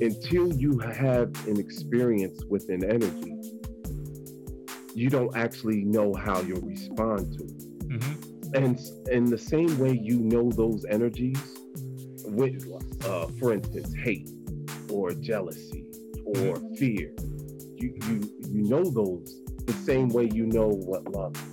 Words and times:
until 0.00 0.52
you 0.52 0.78
have 0.78 1.28
an 1.46 1.58
experience 1.58 2.42
with 2.48 2.68
an 2.68 2.84
energy, 2.84 3.36
you 4.94 5.08
don't 5.08 5.34
actually 5.36 5.84
know 5.84 6.14
how 6.14 6.40
you'll 6.40 6.60
respond 6.62 7.38
to 7.38 7.44
it. 7.44 7.88
Mm-hmm. 7.88 8.54
And 8.54 8.80
in 9.10 9.24
the 9.24 9.38
same 9.38 9.78
way, 9.78 9.92
you 9.92 10.18
know 10.18 10.50
those 10.50 10.84
energies, 10.86 11.40
with, 12.24 12.66
uh, 13.04 13.26
for 13.38 13.52
instance, 13.52 13.94
hate 13.94 14.30
or 14.90 15.12
jealousy 15.12 15.86
or 16.24 16.34
mm-hmm. 16.34 16.74
fear. 16.74 17.12
You, 17.76 17.94
you 18.08 18.30
you 18.50 18.68
know 18.68 18.84
those 18.84 19.40
the 19.64 19.72
same 19.72 20.08
way 20.08 20.28
you 20.32 20.46
know 20.46 20.68
what 20.68 21.10
love 21.10 21.34
is. 21.36 21.49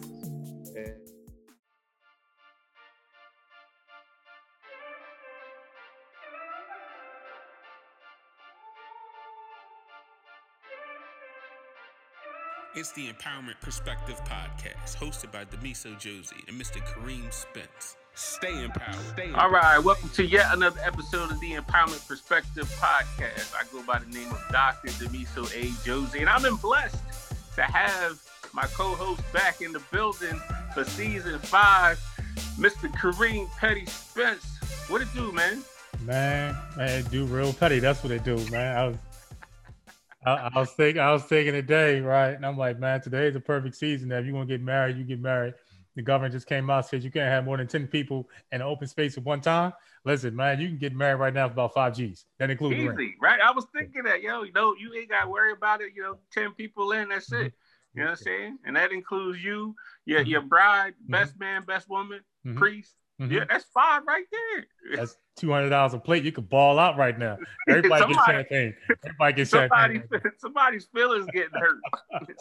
It's 12.78 12.92
the 12.92 13.08
Empowerment 13.08 13.60
Perspective 13.60 14.22
Podcast, 14.26 14.98
hosted 14.98 15.32
by 15.32 15.46
Demiso 15.46 16.00
Josie 16.00 16.44
and 16.48 16.62
Mr. 16.62 16.78
Kareem 16.86 17.34
Spence. 17.34 17.96
Stay 18.14 18.64
empowered. 18.64 18.94
Stay 19.14 19.30
empowered. 19.30 19.46
All 19.46 19.50
right, 19.50 19.80
welcome 19.80 20.10
to 20.10 20.24
yet 20.24 20.54
another 20.54 20.80
episode 20.86 21.32
of 21.32 21.40
the 21.40 21.54
Empowerment 21.54 22.08
Perspective 22.08 22.72
Podcast. 22.80 23.56
I 23.56 23.64
go 23.74 23.82
by 23.82 23.98
the 23.98 24.06
name 24.16 24.30
of 24.32 24.40
Dr. 24.52 24.90
Demiso 24.90 25.52
A. 25.56 25.74
Josie, 25.84 26.20
and 26.20 26.30
I've 26.30 26.44
been 26.44 26.58
blessed 26.58 27.04
to 27.56 27.64
have 27.64 28.22
my 28.54 28.68
co-host 28.76 29.24
back 29.34 29.62
in 29.62 29.72
the 29.72 29.82
building 29.92 30.40
for 30.76 30.84
season 30.84 31.40
five, 31.40 32.00
Mr. 32.60 32.94
Kareem 32.94 33.50
Petty 33.58 33.88
Spence. 33.88 34.46
What 34.88 35.02
it 35.02 35.08
do, 35.16 35.32
man? 35.32 35.64
Man, 36.06 36.56
man, 36.78 37.04
do 37.06 37.26
real 37.26 37.54
petty. 37.54 37.80
That's 37.80 38.04
what 38.04 38.10
they 38.10 38.20
do, 38.20 38.38
man. 38.52 38.78
I 38.78 38.88
was 38.90 38.98
I, 40.28 40.50
I, 40.54 40.60
was 40.60 40.72
thinking, 40.72 41.02
I 41.02 41.12
was 41.12 41.24
thinking 41.24 41.54
today, 41.54 42.00
right? 42.02 42.32
And 42.32 42.46
I'm 42.46 42.58
like, 42.58 42.80
man, 42.80 43.02
today 43.02 43.28
is 43.28 43.36
a 43.36 43.40
perfect 43.40 43.76
season. 43.76 44.10
That 44.10 44.22
if 44.22 44.26
you 44.26 44.34
want 44.34 44.50
to 44.50 44.54
get 44.54 44.64
married, 44.64 44.98
you 44.98 45.04
get 45.04 45.22
married. 45.22 45.54
The 45.96 46.02
government 46.04 46.34
just 46.34 46.48
came 46.48 46.70
out 46.70 46.86
says 46.86 47.04
you 47.04 47.10
can't 47.10 47.30
have 47.30 47.46
more 47.46 47.58
than 47.58 47.68
ten 47.68 47.88
people 47.88 48.30
in 48.52 48.62
an 48.62 48.68
open 48.68 48.88
space 48.88 49.18
at 49.18 49.24
one 49.24 49.42
time. 49.42 49.74
Listen, 50.06 50.36
man, 50.36 50.60
you 50.60 50.68
can 50.68 50.78
get 50.78 50.96
married 50.96 51.20
right 51.20 51.34
now 51.34 51.48
for 51.48 51.54
about 51.54 51.74
five 51.74 51.96
G's. 51.96 52.26
That 52.38 52.52
includes 52.52 52.76
easy, 52.76 53.16
right? 53.20 53.40
I 53.42 53.52
was 53.52 53.66
thinking 53.74 54.04
that, 54.04 54.22
yo, 54.22 54.44
you 54.44 54.52
know, 54.52 54.76
you 54.80 54.94
ain't 54.94 55.10
got 55.10 55.24
to 55.24 55.30
worry 55.30 55.54
about 55.54 55.82
it. 55.82 55.94
You 55.96 56.04
know, 56.04 56.18
ten 56.32 56.52
people 56.52 56.92
in, 56.92 57.10
that's 57.10 57.32
it. 57.32 57.54
You 57.96 58.04
know 58.04 58.12
what 58.12 58.20
I'm 58.20 58.24
saying? 58.24 58.58
And 58.64 58.76
that 58.76 58.92
includes 58.92 59.44
you, 59.44 59.76
your 60.06 60.22
your 60.22 60.42
mm-hmm. 60.42 60.50
bride, 60.50 60.94
best 61.08 61.34
mm-hmm. 61.34 61.44
man, 61.44 61.64
best 61.66 61.90
woman, 61.90 62.20
mm-hmm. 62.46 62.60
priest, 62.60 62.94
Mm-hmm. 63.22 63.34
Yeah, 63.34 63.46
that's 63.50 63.66
five 63.74 64.04
right 64.08 64.26
there. 64.32 64.68
That's 64.96 65.18
two 65.38 65.52
hundred 65.52 65.70
dollars 65.70 65.94
a 65.94 66.00
plate. 66.00 66.24
You 66.24 66.32
could 66.32 66.50
ball 66.50 66.80
out 66.80 66.98
right 66.98 67.18
now. 67.18 67.38
Everybody 67.70 68.02
somebody, 68.02 68.14
gets 68.14 68.26
champagne. 68.26 68.76
Everybody 69.06 69.34
gets 69.34 69.50
somebody, 69.52 69.94
champagne. 70.00 70.32
Somebody's 70.38 70.86
feelings 70.94 71.28
getting 71.32 71.54
hurt. 71.54 71.80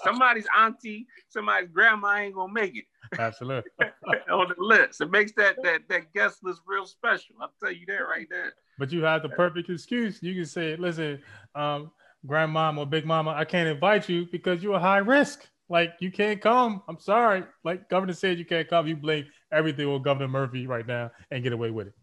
somebody's 0.02 0.46
auntie, 0.56 1.06
somebody's 1.28 1.68
grandma 1.70 2.16
ain't 2.16 2.34
gonna 2.34 2.52
make 2.52 2.76
it. 2.76 2.84
Absolutely. 3.18 3.70
On 4.30 4.48
the 4.48 4.54
list, 4.58 5.00
it 5.00 5.10
makes 5.10 5.32
that 5.32 5.56
that 5.62 5.82
that 5.88 6.12
guest 6.12 6.38
list 6.42 6.62
real 6.66 6.86
special. 6.86 7.36
I'll 7.40 7.52
tell 7.62 7.72
you 7.72 7.86
that 7.86 8.02
right 8.08 8.26
there. 8.30 8.54
But 8.78 8.92
you 8.92 9.04
have 9.04 9.22
the 9.22 9.28
perfect 9.30 9.70
excuse. 9.70 10.22
You 10.22 10.34
can 10.34 10.46
say, 10.46 10.76
"Listen, 10.76 11.22
um, 11.54 11.90
grandmama 12.26 12.82
or 12.82 12.86
big 12.86 13.04
mama, 13.04 13.30
I 13.30 13.44
can't 13.44 13.68
invite 13.68 14.08
you 14.08 14.26
because 14.32 14.62
you're 14.62 14.74
a 14.74 14.80
high 14.80 14.98
risk." 14.98 15.48
Like 15.68 15.94
you 15.98 16.12
can't 16.12 16.40
come. 16.40 16.82
I'm 16.88 16.98
sorry. 17.00 17.42
Like 17.64 17.88
governor 17.88 18.12
said 18.12 18.38
you 18.38 18.44
can't 18.44 18.68
come. 18.68 18.86
You 18.86 18.96
blame 18.96 19.26
everything 19.52 19.86
on 19.86 20.02
Governor 20.02 20.28
Murphy 20.28 20.66
right 20.66 20.86
now 20.86 21.10
and 21.30 21.42
get 21.42 21.52
away 21.52 21.70
with 21.70 21.88
it. 21.88 21.94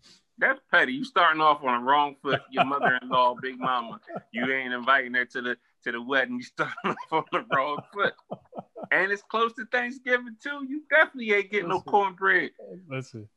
That's 0.44 0.60
petty. 0.70 0.92
You 0.92 1.06
starting 1.06 1.42
off 1.42 1.64
on 1.64 1.80
the 1.80 1.86
wrong 1.90 2.16
foot. 2.22 2.42
Your 2.52 2.66
mother-in-law, 2.66 3.36
Big 3.42 3.58
Mama, 3.58 4.02
you 4.34 4.52
ain't 4.52 4.74
inviting 4.74 5.14
her 5.14 5.24
to 5.24 5.42
the 5.42 5.58
to 5.86 5.92
the 5.94 6.02
wedding. 6.02 6.36
You 6.36 6.44
starting 6.44 6.76
off 6.86 6.96
on 7.12 7.24
the 7.32 7.46
wrong 7.56 7.78
foot. 7.94 8.14
And 8.92 9.10
it's 9.10 9.24
close 9.24 9.54
to 9.54 9.66
Thanksgiving 9.72 10.36
too. 10.44 10.66
You 10.68 10.84
definitely 10.90 11.34
ain't 11.34 11.50
getting 11.50 11.70
listen, 11.70 11.84
no 11.86 11.92
cornbread. 11.92 12.52
Listen, 12.90 13.30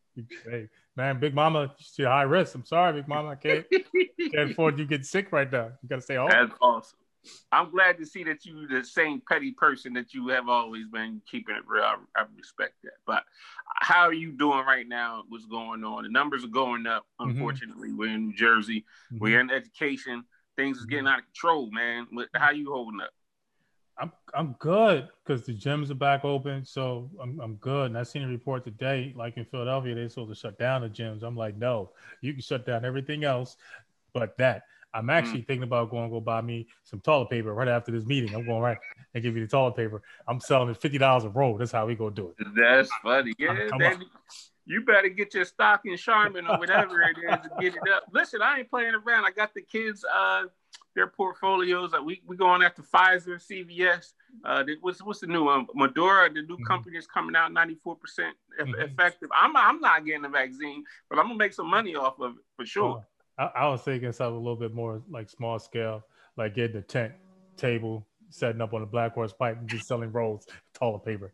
hey, 0.50 0.68
man, 0.96 1.20
Big 1.20 1.32
Mama, 1.32 1.72
she's 1.78 2.04
high 2.04 2.22
risk. 2.22 2.56
I'm 2.56 2.64
sorry, 2.64 2.94
Big 2.94 3.06
Mama. 3.06 3.28
I 3.28 3.34
can't 3.36 3.64
can't 4.34 4.50
afford 4.50 4.76
you 4.76 4.84
get 4.84 5.06
sick 5.06 5.30
right 5.30 5.50
now. 5.50 5.70
You 5.82 5.88
gotta 5.88 6.02
stay 6.02 6.16
home. 6.16 6.28
That's 6.28 6.54
awesome. 6.60 6.98
I'm 7.52 7.70
glad 7.70 7.98
to 7.98 8.06
see 8.06 8.24
that 8.24 8.44
you 8.44 8.66
the 8.66 8.84
same 8.84 9.22
petty 9.28 9.52
person 9.52 9.92
that 9.94 10.14
you 10.14 10.28
have 10.28 10.48
always 10.48 10.86
been 10.86 11.20
keeping 11.30 11.54
it 11.54 11.62
real. 11.66 11.84
I, 11.84 11.96
I, 12.16 12.24
respect 12.36 12.74
that. 12.84 12.94
But 13.06 13.24
how 13.80 14.02
are 14.02 14.12
you 14.12 14.32
doing 14.32 14.64
right 14.66 14.86
now? 14.86 15.24
What's 15.28 15.46
going 15.46 15.84
on? 15.84 16.04
The 16.04 16.08
numbers 16.08 16.44
are 16.44 16.48
going 16.48 16.86
up. 16.86 17.06
Mm-hmm. 17.20 17.30
Unfortunately, 17.30 17.88
mm-hmm. 17.88 17.98
we're 17.98 18.14
in 18.14 18.28
New 18.28 18.34
Jersey. 18.34 18.84
Mm-hmm. 19.12 19.18
We're 19.18 19.40
in 19.40 19.50
education. 19.50 20.24
Things 20.56 20.78
is 20.78 20.86
getting 20.86 21.06
out 21.06 21.18
of 21.18 21.24
control, 21.26 21.70
man. 21.70 22.06
How 22.34 22.50
you 22.50 22.72
holding 22.72 23.00
up? 23.00 23.10
I'm 23.98 24.12
I'm 24.34 24.54
good 24.58 25.08
because 25.24 25.46
the 25.46 25.54
gyms 25.54 25.90
are 25.90 25.94
back 25.94 26.24
open, 26.24 26.64
so 26.64 27.10
I'm 27.20 27.40
I'm 27.40 27.54
good. 27.56 27.86
And 27.86 27.98
I 27.98 28.02
seen 28.02 28.22
a 28.22 28.28
report 28.28 28.64
today, 28.64 29.14
like 29.16 29.36
in 29.38 29.46
Philadelphia, 29.46 29.94
they're 29.94 30.08
supposed 30.08 30.30
to 30.30 30.34
shut 30.34 30.58
down 30.58 30.82
the 30.82 30.88
gyms. 30.88 31.22
I'm 31.22 31.36
like, 31.36 31.56
no, 31.56 31.90
you 32.20 32.32
can 32.32 32.42
shut 32.42 32.66
down 32.66 32.84
everything 32.84 33.24
else, 33.24 33.56
but 34.12 34.36
that. 34.38 34.62
I'm 34.96 35.10
actually 35.10 35.42
mm. 35.42 35.46
thinking 35.46 35.62
about 35.64 35.90
going 35.90 36.08
to 36.08 36.10
go 36.10 36.20
buy 36.20 36.40
me 36.40 36.66
some 36.84 37.00
toilet 37.00 37.30
paper 37.30 37.52
right 37.52 37.68
after 37.68 37.92
this 37.92 38.06
meeting. 38.06 38.34
I'm 38.34 38.46
going 38.46 38.62
right 38.62 38.78
and 39.14 39.22
give 39.22 39.36
you 39.36 39.42
the 39.42 39.50
toilet 39.50 39.76
paper. 39.76 40.02
I'm 40.26 40.40
selling 40.40 40.70
it 40.70 40.80
fifty 40.80 40.98
dollars 40.98 41.24
a 41.24 41.28
roll. 41.28 41.56
That's 41.56 41.72
how 41.72 41.86
we 41.86 41.94
go 41.94 42.10
do 42.10 42.34
it. 42.38 42.46
That's 42.56 42.90
funny. 43.02 43.32
Yeah, 43.38 43.98
you 44.68 44.84
better 44.84 45.08
get 45.08 45.32
your 45.32 45.44
stock 45.44 45.82
in 45.84 45.96
Charmin 45.96 46.46
or 46.48 46.58
whatever 46.58 47.00
it 47.02 47.16
is 47.18 47.38
to 47.42 47.50
get 47.60 47.74
it 47.74 47.92
up. 47.92 48.04
Listen, 48.12 48.42
I 48.42 48.58
ain't 48.58 48.70
playing 48.70 48.94
around. 48.94 49.24
I 49.24 49.30
got 49.30 49.54
the 49.54 49.62
kids 49.62 50.04
uh 50.04 50.44
their 50.96 51.06
portfolios. 51.06 51.94
Uh, 51.94 52.02
we 52.02 52.22
we 52.26 52.36
going 52.36 52.62
after 52.62 52.82
Pfizer, 52.82 53.38
CVS. 53.38 54.14
Uh, 54.44 54.64
what's 54.80 55.02
what's 55.02 55.20
the 55.20 55.26
new 55.28 55.44
one? 55.44 55.66
Moderna, 55.76 56.34
the 56.34 56.42
new 56.42 56.54
mm-hmm. 56.54 56.64
company 56.64 56.96
is 56.96 57.06
coming 57.06 57.36
out, 57.36 57.52
ninety 57.52 57.76
four 57.84 57.94
percent 57.94 58.34
mm-hmm. 58.60 58.74
effective. 58.80 59.28
I'm 59.32 59.56
I'm 59.56 59.80
not 59.80 60.04
getting 60.04 60.22
the 60.22 60.28
vaccine, 60.28 60.82
but 61.08 61.18
I'm 61.18 61.26
gonna 61.26 61.36
make 61.36 61.52
some 61.52 61.70
money 61.70 61.94
off 61.94 62.18
of 62.18 62.32
it 62.32 62.44
for 62.56 62.66
sure. 62.66 63.04
I, 63.38 63.44
I, 63.44 63.68
was 63.68 63.82
thinking 63.82 64.12
something 64.12 64.36
a 64.36 64.38
little 64.38 64.56
bit 64.56 64.74
more 64.74 65.02
like 65.10 65.28
small 65.28 65.58
scale, 65.58 66.04
like 66.36 66.54
getting 66.54 66.76
a 66.76 66.82
tent 66.82 67.12
table, 67.56 68.06
setting 68.30 68.60
up 68.60 68.74
on 68.74 68.82
a 68.82 68.86
Black 68.86 69.14
Horse 69.14 69.32
Pike, 69.32 69.58
and 69.60 69.68
just 69.68 69.86
selling 69.86 70.12
rolls, 70.12 70.46
toilet 70.74 71.04
paper, 71.04 71.32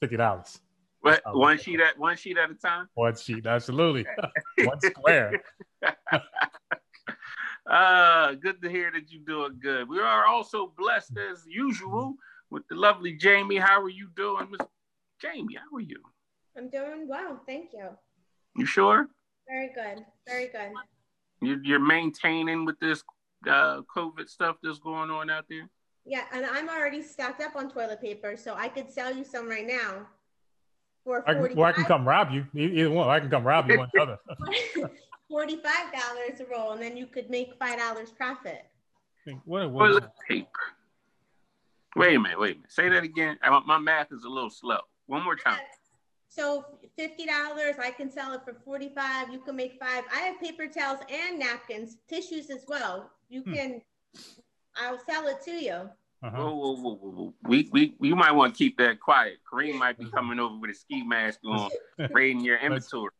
fifty 0.00 0.16
dollars. 0.16 0.60
But 1.02 1.22
one 1.32 1.58
sheet 1.58 1.80
at 1.80 1.98
one 1.98 2.16
sheet 2.16 2.38
at 2.38 2.50
a 2.50 2.54
time. 2.54 2.88
One 2.94 3.14
sheet, 3.16 3.46
absolutely. 3.46 4.06
one 4.64 4.80
square. 4.80 5.42
uh, 7.66 8.32
good 8.40 8.62
to 8.62 8.70
hear 8.70 8.90
that 8.90 9.12
you're 9.12 9.22
doing 9.24 9.58
good. 9.60 9.88
We 9.88 10.00
are 10.00 10.26
also 10.26 10.72
blessed 10.78 11.18
as 11.18 11.44
usual 11.46 12.14
with 12.50 12.66
the 12.68 12.76
lovely 12.76 13.12
Jamie. 13.12 13.56
How 13.56 13.82
are 13.82 13.90
you 13.90 14.08
doing, 14.16 14.50
Miss 14.50 14.66
Jamie? 15.20 15.56
How 15.56 15.76
are 15.76 15.80
you? 15.80 16.00
I'm 16.56 16.70
doing 16.70 17.06
well, 17.06 17.40
thank 17.46 17.72
you. 17.74 17.88
You 18.56 18.64
sure? 18.64 19.08
Very 19.46 19.72
good. 19.74 20.06
Very 20.26 20.48
good. 20.48 20.72
You're 21.44 21.78
maintaining 21.78 22.64
with 22.64 22.78
this 22.80 23.02
uh, 23.48 23.82
COVID 23.94 24.28
stuff 24.28 24.56
that's 24.62 24.78
going 24.78 25.10
on 25.10 25.30
out 25.30 25.44
there. 25.48 25.68
Yeah, 26.06 26.24
and 26.32 26.44
I'm 26.44 26.68
already 26.68 27.02
stocked 27.02 27.40
up 27.42 27.56
on 27.56 27.70
toilet 27.70 28.00
paper, 28.00 28.36
so 28.36 28.54
I 28.54 28.68
could 28.68 28.90
sell 28.90 29.14
you 29.14 29.24
some 29.24 29.48
right 29.48 29.66
now. 29.66 30.06
For 31.02 31.28
I 31.28 31.34
can, 31.34 31.56
well, 31.56 31.66
I 31.66 31.72
can 31.72 31.84
come 31.84 32.06
rob 32.06 32.30
you. 32.30 32.46
Either 32.54 32.90
one, 32.90 33.08
I 33.08 33.20
can 33.20 33.30
come 33.30 33.44
rob 33.44 33.70
you. 33.70 33.78
One 33.78 33.90
other. 34.00 34.18
Forty-five 35.28 35.92
dollars 35.92 36.40
a 36.40 36.46
roll, 36.50 36.72
and 36.72 36.82
then 36.82 36.96
you 36.96 37.06
could 37.06 37.30
make 37.30 37.54
five 37.58 37.78
dollars 37.78 38.10
profit. 38.10 38.66
What, 39.44 39.70
what 39.70 39.88
toilet 39.88 40.04
paper? 40.28 40.48
Wait 41.96 42.16
a 42.16 42.20
minute. 42.20 42.38
Wait 42.38 42.52
a 42.52 42.54
minute. 42.56 42.72
Say 42.72 42.88
that 42.88 43.02
again. 43.02 43.38
My 43.66 43.78
math 43.78 44.12
is 44.12 44.24
a 44.24 44.28
little 44.28 44.50
slow. 44.50 44.78
One 45.06 45.22
more 45.22 45.36
time. 45.36 45.58
So 46.28 46.64
fifty 46.96 47.26
dollars, 47.26 47.76
I 47.80 47.90
can 47.90 48.10
sell 48.10 48.32
it 48.32 48.42
for 48.44 48.54
forty-five. 48.64 49.30
You 49.30 49.40
can 49.40 49.56
make 49.56 49.78
five. 49.80 50.04
I 50.12 50.20
have 50.20 50.40
paper 50.40 50.66
towels 50.66 51.00
and 51.10 51.38
napkins, 51.38 51.98
tissues 52.08 52.50
as 52.50 52.64
well. 52.68 53.10
You 53.28 53.42
hmm. 53.42 53.54
can. 53.54 53.82
I'll 54.76 54.98
sell 54.98 55.28
it 55.28 55.42
to 55.44 55.52
you. 55.52 55.90
Uh-huh. 56.24 56.38
Whoa, 56.38 56.54
whoa, 56.54 56.76
whoa, 56.76 57.10
whoa, 57.10 57.34
We, 57.44 57.68
we, 57.70 57.94
you 58.00 58.16
might 58.16 58.32
want 58.32 58.54
to 58.54 58.58
keep 58.58 58.78
that 58.78 58.98
quiet. 58.98 59.34
Kareem 59.50 59.78
might 59.78 59.98
be 59.98 60.06
coming 60.06 60.40
over 60.40 60.56
with 60.56 60.70
a 60.70 60.74
ski 60.74 61.02
mask 61.02 61.40
on, 61.44 61.70
raiding 62.12 62.42
your 62.42 62.56
inventory. 62.58 63.10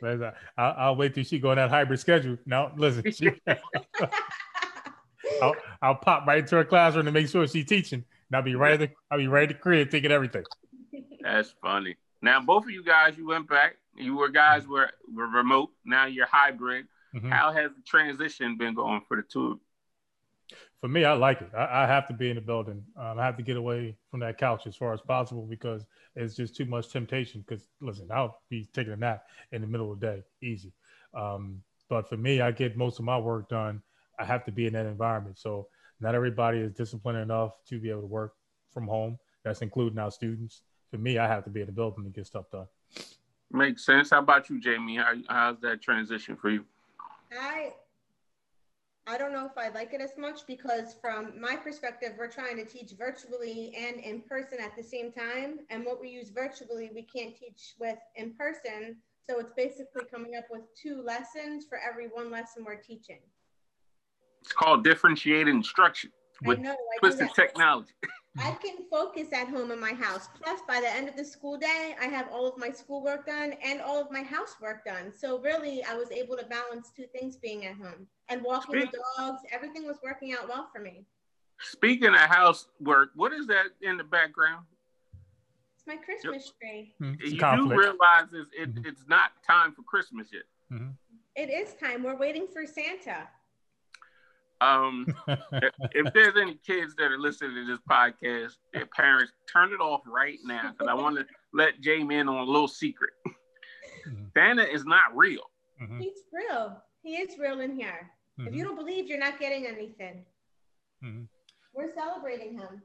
I'll, 0.00 0.34
I'll, 0.56 0.96
wait 0.96 1.14
till 1.14 1.24
she 1.24 1.40
go 1.40 1.50
on 1.50 1.56
that 1.56 1.70
hybrid 1.70 1.98
schedule. 1.98 2.38
Now, 2.46 2.70
listen, 2.76 3.10
she, 3.12 3.32
I'll, 5.42 5.56
I'll 5.82 5.96
pop 5.96 6.24
right 6.26 6.38
into 6.38 6.54
her 6.54 6.64
classroom 6.64 7.06
to 7.06 7.12
make 7.12 7.28
sure 7.28 7.48
she's 7.48 7.66
teaching. 7.66 8.04
And 8.28 8.36
I'll 8.36 8.42
be 8.42 8.54
right 8.54 8.74
at 8.74 8.78
the, 8.78 8.90
I'll 9.10 9.18
be 9.18 9.26
right 9.26 9.50
at 9.50 9.56
the 9.56 9.60
crib 9.60 9.90
taking 9.90 10.12
everything. 10.12 10.44
That's 11.20 11.52
funny. 11.60 11.96
Now, 12.26 12.40
both 12.40 12.64
of 12.64 12.70
you 12.70 12.82
guys, 12.82 13.16
you 13.16 13.26
went 13.26 13.48
back. 13.48 13.76
You 13.94 14.16
were 14.16 14.28
guys 14.28 14.64
mm-hmm. 14.64 14.72
were 14.72 14.90
were 15.14 15.28
remote. 15.28 15.70
Now 15.84 16.06
you're 16.06 16.26
hybrid. 16.26 16.86
Mm-hmm. 17.14 17.30
How 17.30 17.52
has 17.52 17.70
the 17.70 17.82
transition 17.86 18.58
been 18.58 18.74
going 18.74 19.00
for 19.06 19.16
the 19.16 19.22
two? 19.22 19.52
of 19.52 19.58
For 20.80 20.88
me, 20.88 21.04
I 21.04 21.12
like 21.12 21.40
it. 21.40 21.50
I, 21.56 21.84
I 21.84 21.86
have 21.86 22.08
to 22.08 22.14
be 22.14 22.28
in 22.28 22.34
the 22.34 22.42
building. 22.42 22.82
Um, 22.98 23.18
I 23.18 23.24
have 23.24 23.36
to 23.36 23.44
get 23.44 23.56
away 23.56 23.96
from 24.10 24.20
that 24.20 24.38
couch 24.38 24.66
as 24.66 24.76
far 24.76 24.92
as 24.92 25.00
possible 25.00 25.46
because 25.46 25.86
it's 26.16 26.34
just 26.34 26.56
too 26.56 26.66
much 26.66 26.90
temptation. 26.90 27.44
Because 27.46 27.68
listen, 27.80 28.08
I'll 28.12 28.40
be 28.50 28.68
taking 28.74 28.92
a 28.92 28.96
nap 28.96 29.22
in 29.52 29.60
the 29.60 29.68
middle 29.68 29.92
of 29.92 30.00
the 30.00 30.06
day, 30.06 30.22
easy. 30.42 30.72
Um, 31.14 31.62
but 31.88 32.08
for 32.08 32.16
me, 32.16 32.40
I 32.40 32.50
get 32.50 32.76
most 32.76 32.98
of 32.98 33.04
my 33.04 33.18
work 33.18 33.48
done 33.48 33.82
I 34.18 34.24
have 34.24 34.44
to 34.44 34.52
be 34.52 34.66
in 34.66 34.72
that 34.72 34.86
environment. 34.86 35.38
So 35.38 35.68
not 36.00 36.14
everybody 36.14 36.58
is 36.58 36.72
disciplined 36.72 37.18
enough 37.18 37.52
to 37.68 37.78
be 37.78 37.90
able 37.90 38.02
to 38.02 38.06
work 38.06 38.34
from 38.72 38.86
home. 38.86 39.18
That's 39.44 39.62
including 39.62 39.98
our 39.98 40.10
students. 40.10 40.62
For 40.96 41.02
me, 41.02 41.18
I 41.18 41.28
have 41.28 41.44
to 41.44 41.50
be 41.50 41.60
in 41.60 41.66
the 41.66 41.72
building 41.72 42.04
to 42.04 42.10
get 42.10 42.26
stuff 42.26 42.50
done. 42.50 42.66
Makes 43.52 43.84
sense. 43.84 44.08
How 44.08 44.20
about 44.20 44.48
you, 44.48 44.58
Jamie? 44.58 44.96
How, 44.96 45.12
how's 45.28 45.60
that 45.60 45.82
transition 45.82 46.36
for 46.36 46.48
you? 46.48 46.64
I 47.38 47.74
I 49.06 49.18
don't 49.18 49.34
know 49.34 49.44
if 49.44 49.58
I 49.58 49.68
like 49.68 49.92
it 49.92 50.00
as 50.00 50.16
much 50.16 50.46
because 50.46 50.96
from 50.98 51.38
my 51.38 51.54
perspective, 51.54 52.14
we're 52.18 52.30
trying 52.30 52.56
to 52.56 52.64
teach 52.64 52.92
virtually 52.92 53.74
and 53.78 54.00
in 54.00 54.22
person 54.22 54.58
at 54.58 54.74
the 54.74 54.82
same 54.82 55.12
time. 55.12 55.58
And 55.68 55.84
what 55.84 56.00
we 56.00 56.08
use 56.08 56.30
virtually, 56.30 56.90
we 56.94 57.02
can't 57.02 57.36
teach 57.36 57.74
with 57.78 57.98
in 58.14 58.32
person. 58.32 58.96
So 59.28 59.38
it's 59.38 59.52
basically 59.54 60.04
coming 60.10 60.34
up 60.36 60.44
with 60.50 60.62
two 60.74 61.02
lessons 61.02 61.66
for 61.68 61.78
every 61.78 62.06
one 62.06 62.30
lesson 62.30 62.64
we're 62.64 62.76
teaching. 62.76 63.20
It's 64.40 64.52
called 64.52 64.82
differentiated 64.82 65.48
instruction 65.48 66.10
with 66.42 66.58
I 66.60 66.62
know, 66.62 66.70
I 66.70 66.98
twisted 67.00 67.28
technology. 67.34 67.92
I 68.38 68.52
can 68.52 68.76
focus 68.90 69.28
at 69.32 69.48
home 69.48 69.70
in 69.70 69.80
my 69.80 69.92
house. 69.92 70.28
Plus, 70.40 70.60
by 70.68 70.80
the 70.80 70.88
end 70.88 71.08
of 71.08 71.16
the 71.16 71.24
school 71.24 71.56
day, 71.56 71.94
I 72.00 72.06
have 72.06 72.28
all 72.32 72.46
of 72.46 72.58
my 72.58 72.70
schoolwork 72.70 73.26
done 73.26 73.54
and 73.64 73.80
all 73.80 74.00
of 74.00 74.10
my 74.10 74.22
housework 74.22 74.84
done. 74.84 75.12
So 75.16 75.38
really, 75.40 75.82
I 75.84 75.94
was 75.94 76.10
able 76.10 76.36
to 76.36 76.44
balance 76.46 76.90
two 76.94 77.06
things 77.18 77.36
being 77.36 77.66
at 77.66 77.76
home 77.76 78.06
and 78.28 78.42
walking 78.42 78.80
Speak- 78.80 78.92
the 78.92 78.98
dogs. 79.18 79.42
Everything 79.52 79.86
was 79.86 79.96
working 80.02 80.32
out 80.32 80.48
well 80.48 80.68
for 80.74 80.80
me. 80.80 81.06
Speaking 81.60 82.08
of 82.08 82.20
housework, 82.20 83.10
what 83.14 83.32
is 83.32 83.46
that 83.46 83.66
in 83.80 83.96
the 83.96 84.04
background? 84.04 84.66
It's 85.74 85.86
my 85.86 85.96
Christmas 85.96 86.52
tree. 86.60 86.92
Mm-hmm. 87.00 87.22
You 87.24 87.38
do 87.38 87.74
realize 87.74 88.26
it's, 88.32 88.50
it, 88.52 88.74
mm-hmm. 88.74 88.86
it's 88.86 89.04
not 89.08 89.30
time 89.46 89.72
for 89.72 89.82
Christmas 89.82 90.28
yet. 90.32 90.42
Mm-hmm. 90.70 90.90
It 91.34 91.50
is 91.50 91.74
time. 91.74 92.02
We're 92.02 92.16
waiting 92.16 92.46
for 92.52 92.66
Santa. 92.66 93.28
Um, 94.60 95.06
if 95.28 96.12
there's 96.14 96.36
any 96.40 96.58
kids 96.66 96.94
that 96.96 97.10
are 97.10 97.18
listening 97.18 97.54
to 97.54 97.66
this 97.66 97.80
podcast, 97.88 98.56
their 98.72 98.86
parents, 98.86 99.32
turn 99.52 99.72
it 99.72 99.80
off 99.80 100.02
right 100.06 100.38
now 100.44 100.72
because 100.72 100.88
I 100.88 100.94
want 101.02 101.16
to 101.16 101.26
let 101.52 101.80
Jamie 101.80 102.16
in 102.16 102.28
on 102.28 102.36
a 102.36 102.44
little 102.44 102.68
secret. 102.68 103.10
Mm-hmm. 104.08 104.24
Santa 104.34 104.62
is 104.62 104.84
not 104.84 105.14
real. 105.14 105.42
Mm-hmm. 105.82 106.00
He's 106.00 106.22
real. 106.32 106.82
He 107.02 107.16
is 107.16 107.38
real 107.38 107.60
in 107.60 107.76
here. 107.76 108.10
Mm-hmm. 108.38 108.48
If 108.48 108.54
you 108.54 108.64
don't 108.64 108.76
believe, 108.76 109.08
you're 109.08 109.18
not 109.18 109.38
getting 109.38 109.66
anything. 109.66 110.24
Mm-hmm. 111.04 111.22
We're 111.74 111.92
celebrating 111.94 112.54
him. 112.54 112.82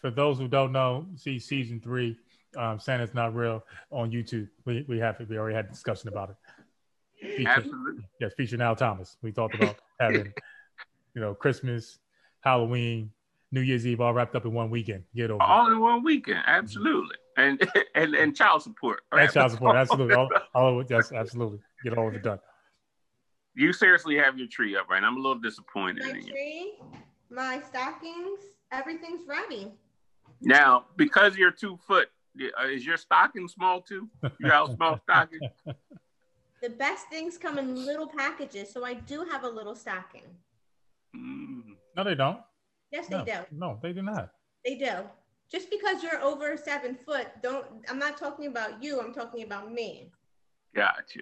For 0.00 0.10
those 0.10 0.38
who 0.38 0.48
don't 0.48 0.72
know, 0.72 1.06
see 1.16 1.38
season 1.38 1.80
three, 1.80 2.16
um, 2.56 2.78
Santa's 2.78 3.14
not 3.14 3.34
real 3.34 3.64
on 3.90 4.12
YouTube. 4.12 4.48
We 4.64 4.84
we 4.88 4.98
have 4.98 5.16
we 5.28 5.36
already 5.36 5.56
had 5.56 5.66
a 5.66 5.68
discussion 5.68 6.08
about 6.08 6.30
it. 6.30 6.36
Feature, 7.36 7.48
Absolutely. 7.48 8.04
Yes, 8.20 8.32
featuring 8.36 8.60
Al 8.60 8.76
Thomas. 8.76 9.16
We 9.22 9.32
talked 9.32 9.54
about 9.54 9.76
having 10.00 10.32
you 11.14 11.20
know, 11.20 11.34
Christmas, 11.34 11.98
Halloween, 12.40 13.10
New 13.52 13.60
Year's 13.60 13.86
Eve, 13.86 14.00
all 14.00 14.12
wrapped 14.12 14.34
up 14.34 14.44
in 14.44 14.52
one 14.52 14.70
weekend. 14.70 15.04
Get 15.14 15.30
over 15.30 15.42
all 15.42 15.68
in 15.68 15.80
one 15.80 16.02
weekend, 16.02 16.42
absolutely, 16.46 17.16
and 17.36 17.62
and 17.94 18.14
and 18.14 18.36
child 18.36 18.62
support. 18.62 19.02
And 19.12 19.30
child 19.30 19.52
support, 19.52 19.76
absolutely, 19.76 20.14
all, 20.14 20.28
all 20.54 20.80
of 20.80 20.84
it, 20.84 20.90
yes, 20.90 21.12
absolutely, 21.12 21.60
get 21.82 21.96
all 21.96 22.08
of 22.08 22.14
it 22.14 22.22
done. 22.22 22.40
You 23.54 23.72
seriously 23.72 24.16
have 24.16 24.36
your 24.36 24.48
tree 24.48 24.76
up, 24.76 24.90
right? 24.90 25.02
I'm 25.02 25.16
a 25.16 25.20
little 25.20 25.38
disappointed. 25.38 26.04
My 26.04 26.20
tree, 26.20 26.72
my 27.30 27.62
stockings, 27.68 28.40
everything's 28.72 29.26
ready. 29.28 29.72
Now, 30.40 30.86
because 30.96 31.36
you're 31.36 31.52
two 31.52 31.78
foot, 31.86 32.08
uh, 32.40 32.66
is 32.66 32.84
your 32.84 32.96
stocking 32.96 33.46
small 33.46 33.80
too? 33.80 34.08
You 34.40 34.50
have 34.50 34.70
small 34.74 34.98
stocking. 35.04 35.40
The 36.62 36.70
best 36.70 37.10
things 37.10 37.36
come 37.36 37.58
in 37.58 37.74
little 37.74 38.06
packages, 38.06 38.72
so 38.72 38.86
I 38.86 38.94
do 38.94 39.26
have 39.30 39.44
a 39.44 39.48
little 39.48 39.74
stocking. 39.74 40.22
No, 41.96 42.04
they 42.04 42.14
don't. 42.14 42.40
Yes, 42.90 43.08
they 43.08 43.16
no, 43.16 43.24
do. 43.24 43.32
No, 43.52 43.78
they 43.82 43.92
do 43.92 44.02
not. 44.02 44.30
They 44.64 44.76
do. 44.76 44.92
Just 45.50 45.70
because 45.70 46.02
you're 46.02 46.20
over 46.20 46.56
seven 46.56 46.96
foot, 47.06 47.28
don't. 47.42 47.66
I'm 47.88 47.98
not 47.98 48.16
talking 48.16 48.46
about 48.46 48.82
you. 48.82 49.00
I'm 49.00 49.12
talking 49.12 49.42
about 49.42 49.72
me. 49.72 50.10
Gotcha. 50.74 51.20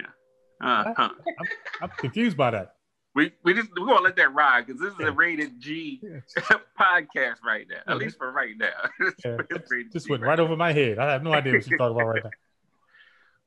Uh, 0.62 0.94
huh. 0.96 1.10
I'm, 1.26 1.46
I'm 1.82 1.90
confused 1.98 2.36
by 2.36 2.52
that. 2.52 2.76
We 3.14 3.32
we 3.44 3.52
just 3.52 3.68
we're 3.78 3.86
gonna 3.86 4.00
let 4.00 4.16
that 4.16 4.32
ride 4.32 4.66
because 4.66 4.80
this 4.80 4.94
is 4.94 5.00
a 5.00 5.12
rated 5.12 5.60
G 5.60 6.00
podcast 6.80 7.42
right 7.44 7.66
now. 7.68 7.92
At 7.92 7.98
least 7.98 8.16
for 8.16 8.32
right 8.32 8.54
now. 8.56 8.68
Yeah. 9.24 9.36
just 9.92 10.08
went 10.08 10.22
right, 10.22 10.30
right 10.30 10.40
over 10.40 10.56
my 10.56 10.72
head. 10.72 10.98
I 10.98 11.12
have 11.12 11.22
no 11.22 11.32
idea 11.34 11.52
what 11.52 11.66
you're 11.66 11.78
talking 11.78 11.96
about 11.96 12.08
right 12.08 12.24
now. 12.24 12.30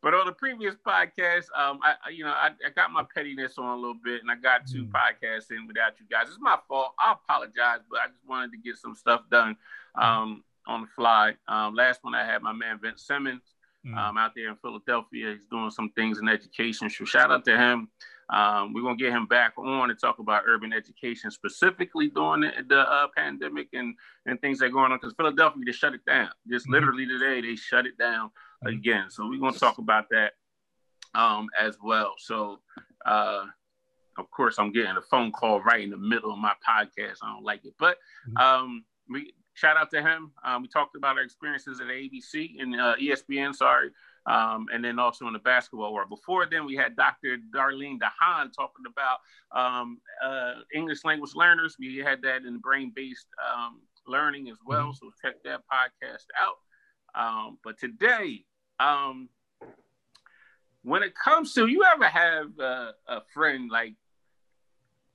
But 0.06 0.13
on 0.13 0.28
the 0.28 0.34
previous 0.34 0.75
podcast, 0.75 1.46
um, 1.57 1.80
I 1.81 1.96
you 2.12 2.24
know 2.24 2.30
I, 2.30 2.52
I, 2.63 2.69
got 2.75 2.92
my 2.92 3.04
pettiness 3.16 3.57
on 3.57 3.66
a 3.66 3.75
little 3.75 3.96
bit, 3.96 4.22
and 4.22 4.30
I 4.30 4.36
got 4.36 4.68
two 4.68 4.84
mm. 4.84 4.92
podcasts 4.92 5.50
in 5.50 5.66
without 5.66 5.94
you 6.00 6.06
guys. 6.07 6.28
It's 6.28 6.38
my 6.40 6.60
fault. 6.68 6.94
I 7.00 7.13
apologize, 7.13 7.80
but 7.90 8.02
I 8.02 8.07
just 8.10 8.24
wanted 8.30 8.52
to 8.52 8.57
get 8.57 8.78
some 8.78 8.94
stuff 8.94 9.22
done 9.31 9.57
mm. 9.98 10.04
um, 10.04 10.44
on 10.68 10.81
the 10.81 10.88
fly. 10.96 11.34
Um, 11.48 11.74
last 11.74 12.04
one 12.04 12.13
I 12.13 12.24
had 12.24 12.44
my 12.44 12.54
man 12.54 12.78
Vince 12.80 13.02
Simmons 13.02 13.42
mm. 13.84 13.98
um, 13.98 14.16
out 14.16 14.34
there 14.36 14.50
in 14.50 14.56
Philadelphia. 14.57 15.34
He's 15.34 15.48
doing 15.48 15.72
some 15.72 15.90
things 15.96 16.19
in 16.19 16.30
education. 16.30 16.88
So 16.92 17.04
shout 17.06 17.31
out 17.31 17.44
to 17.46 17.57
him. 17.57 17.90
Um, 18.30 18.74
we're 18.74 18.81
gonna 18.81 18.95
get 18.95 19.12
him 19.12 19.27
back 19.27 19.54
on 19.57 19.89
to 19.89 19.95
talk 19.95 20.19
about 20.19 20.44
urban 20.48 20.74
education 20.74 21.30
specifically 21.30 22.10
during 22.10 22.42
the, 22.42 22.51
the 22.68 22.80
uh, 22.80 23.07
pandemic 23.16 23.68
and 23.74 23.95
and 24.25 24.42
things 24.42 24.60
that 24.60 24.66
are 24.66 24.69
going 24.69 24.92
on 24.92 24.98
because 24.98 25.13
Philadelphia 25.16 25.63
just 25.66 25.80
shut 25.80 25.94
it 25.94 26.04
down. 26.06 26.30
Just 26.50 26.66
mm-hmm. 26.66 26.74
literally 26.74 27.06
today 27.06 27.42
they 27.42 27.56
shut 27.56 27.86
it 27.86 27.98
down 27.98 28.30
mm-hmm. 28.30 28.69
again. 28.69 29.06
So 29.10 29.27
we're 29.27 29.39
gonna 29.39 29.57
talk 29.57 29.77
about 29.77 30.06
that 30.10 30.33
um, 31.13 31.48
as 31.60 31.77
well. 31.83 32.16
So 32.18 32.62
uh, 33.06 33.45
of 34.18 34.31
course 34.31 34.57
I'm 34.57 34.71
getting 34.71 34.98
a 34.98 35.01
phone 35.01 35.31
call 35.31 35.62
right 35.62 35.83
in 35.83 35.92
the 35.92 35.98
middle 35.98 36.31
of 36.31 36.39
my 36.39 36.54
podcast. 36.68 37.18
I 37.21 37.31
don't 37.31 37.44
like 37.44 37.63
it, 37.63 37.75
but 37.78 37.98
mm-hmm. 38.28 38.38
um, 38.38 38.86
we 39.07 39.33
shout 39.54 39.78
out 39.78 39.92
to 39.92 40.01
him. 40.01 40.31
Um, 40.44 40.63
we 40.63 40.68
talked 40.68 40.95
about 40.95 41.18
our 41.18 41.24
experiences 41.24 41.80
at 41.80 41.88
ABC 41.88 42.60
and 42.60 42.80
uh, 42.80 42.95
ESPN. 43.00 43.54
Sorry. 43.56 43.89
Um, 44.27 44.66
and 44.74 44.83
then 44.83 44.98
also 44.98 45.27
in 45.27 45.33
the 45.33 45.39
basketball 45.39 45.94
world. 45.94 46.10
Before 46.10 46.48
then, 46.50 46.66
we 46.66 46.75
had 46.75 46.95
Dr. 46.95 47.38
Darlene 47.54 48.00
DeHaan 48.00 48.51
talking 48.51 48.86
about 48.89 49.19
um, 49.51 50.00
uh, 50.24 50.54
English 50.74 51.06
language 51.06 51.36
learners. 51.36 51.75
We 51.80 51.98
had 51.98 52.22
that 52.24 52.44
in 52.44 52.57
brain 52.57 52.92
based 52.95 53.27
um, 53.45 53.81
learning 54.07 54.50
as 54.50 54.57
well. 54.66 54.88
Mm-hmm. 54.88 55.06
So 55.06 55.12
check 55.22 55.36
that 55.44 55.62
podcast 55.72 56.25
out. 56.39 56.56
Um, 57.16 57.60
but 57.63 57.80
today, 57.80 58.45
um, 58.80 59.30
when 60.83 61.02
it 61.02 61.16
comes 61.16 61.54
to 61.54 61.68
you 61.68 61.83
ever 61.83 62.07
have 62.07 62.59
a, 62.59 62.94
a 63.07 63.21
friend 63.33 63.69
like 63.71 63.95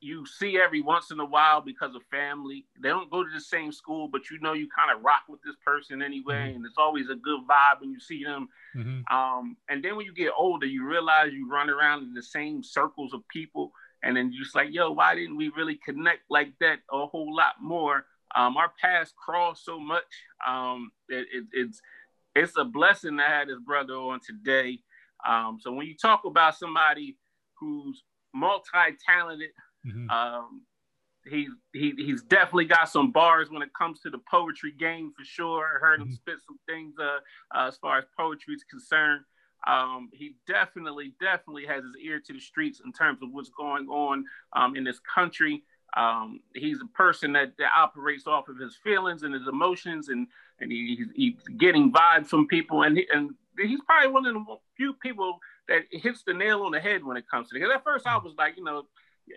you 0.01 0.25
see 0.27 0.59
every 0.59 0.81
once 0.81 1.11
in 1.11 1.21
a 1.21 1.25
while 1.25 1.61
because 1.61 1.95
of 1.95 2.03
family. 2.11 2.65
They 2.83 2.89
don't 2.89 3.11
go 3.11 3.23
to 3.23 3.31
the 3.33 3.41
same 3.41 3.71
school, 3.71 4.09
but 4.09 4.31
you 4.31 4.41
know 4.41 4.55
you 4.55 4.69
kind 4.75 4.97
of 4.97 5.05
rock 5.05 5.23
with 5.29 5.41
this 5.43 5.57
person 5.65 6.03
anyway, 6.03 6.49
mm-hmm. 6.49 6.57
and 6.57 6.67
it's 6.67 6.79
always 6.79 7.11
a 7.11 7.15
good 7.15 7.41
vibe 7.49 7.81
when 7.81 7.91
you 7.91 8.01
see 8.01 8.25
them. 8.25 8.49
Mm-hmm. 8.75 9.15
Um, 9.15 9.57
and 9.69 9.85
then 9.85 9.97
when 9.97 10.07
you 10.07 10.15
get 10.15 10.33
older, 10.37 10.67
you 10.67 10.87
realize 10.87 11.33
you 11.33 11.51
run 11.51 11.69
around 11.69 12.05
in 12.05 12.15
the 12.15 12.23
same 12.23 12.63
circles 12.63 13.13
of 13.13 13.27
people, 13.29 13.73
and 14.03 14.17
then 14.17 14.33
you're 14.33 14.45
just 14.45 14.55
like, 14.55 14.69
yo, 14.73 14.91
why 14.91 15.15
didn't 15.15 15.37
we 15.37 15.51
really 15.51 15.79
connect 15.85 16.23
like 16.31 16.53
that 16.61 16.79
a 16.91 17.07
whole 17.07 17.35
lot 17.35 17.55
more? 17.61 18.07
Um, 18.35 18.57
our 18.57 18.73
paths 18.81 19.13
cross 19.17 19.63
so 19.65 19.79
much. 19.79 20.05
Um, 20.47 20.93
it, 21.09 21.27
it, 21.33 21.45
it's 21.53 21.83
it's 22.35 22.57
a 22.57 22.65
blessing 22.65 23.19
to 23.19 23.25
have 23.25 23.49
this 23.49 23.59
brother 23.59 23.95
on 23.95 24.21
today. 24.21 24.79
Um, 25.29 25.59
so 25.61 25.73
when 25.73 25.87
you 25.87 25.97
talk 25.97 26.25
about 26.25 26.57
somebody 26.57 27.19
who's 27.59 28.03
multi-talented, 28.33 29.51
mm-hmm. 29.87 30.11
um, 30.11 30.63
he, 31.27 31.49
he 31.73 31.93
he's 31.97 32.23
definitely 32.23 32.65
got 32.65 32.89
some 32.89 33.13
bars 33.13 33.51
when 33.51 33.63
it 33.63 33.71
comes 33.77 34.01
to 34.01 34.11
the 34.11 34.21
poetry 34.31 34.73
game 34.73 35.13
for 35.17 35.25
sure. 35.25 35.77
I 35.77 35.79
heard 35.79 36.01
him 36.01 36.09
mm-hmm. 36.09 36.15
spit 36.15 36.37
some 36.47 36.59
things 36.67 36.95
uh, 36.99 37.19
uh, 37.55 37.69
as 37.69 37.77
far 37.77 37.99
as 37.99 38.05
poetry 38.17 38.55
is 38.55 38.65
concerned. 38.65 39.23
Um, 39.67 40.09
he 40.13 40.37
definitely, 40.47 41.13
definitely 41.21 41.67
has 41.67 41.85
his 41.85 41.95
ear 42.03 42.21
to 42.27 42.33
the 42.33 42.41
streets 42.41 42.81
in 42.85 42.93
terms 42.93 43.23
of 43.23 43.29
what's 43.31 43.51
going 43.51 43.89
on 43.89 44.25
um, 44.55 44.75
in 44.75 44.85
this 44.85 45.01
country. 45.01 45.63
Um, 45.97 46.41
he's 46.55 46.79
a 46.81 46.97
person 46.97 47.33
that, 47.33 47.53
that, 47.59 47.71
operates 47.77 48.27
off 48.27 48.49
of 48.49 48.57
his 48.59 48.77
feelings 48.77 49.23
and 49.23 49.35
his 49.35 49.49
emotions, 49.49 50.09
and 50.09 50.29
and 50.61 50.71
he, 50.71 50.97
he's, 50.97 51.09
he's, 51.15 51.59
getting 51.59 51.93
vibes 51.93 52.29
from 52.29 52.47
people, 52.47 52.83
and 52.83 52.97
he, 52.97 53.07
and 53.13 53.31
he's 53.59 53.81
probably 53.85 54.11
one 54.11 54.25
of 54.25 54.35
the 54.35 54.57
few 54.77 54.93
people 54.95 55.39
that 55.69 55.83
hits 55.91 56.23
the 56.23 56.33
nail 56.33 56.63
on 56.63 56.73
the 56.73 56.81
head 56.81 57.05
when 57.05 57.17
it 57.17 57.29
comes 57.29 57.49
to 57.49 57.57
it. 57.57 57.61
Because 57.61 57.75
at 57.75 57.85
first 57.85 58.07
I 58.07 58.17
was 58.19 58.35
like, 58.39 58.57
you 58.57 58.63
know, 58.65 58.85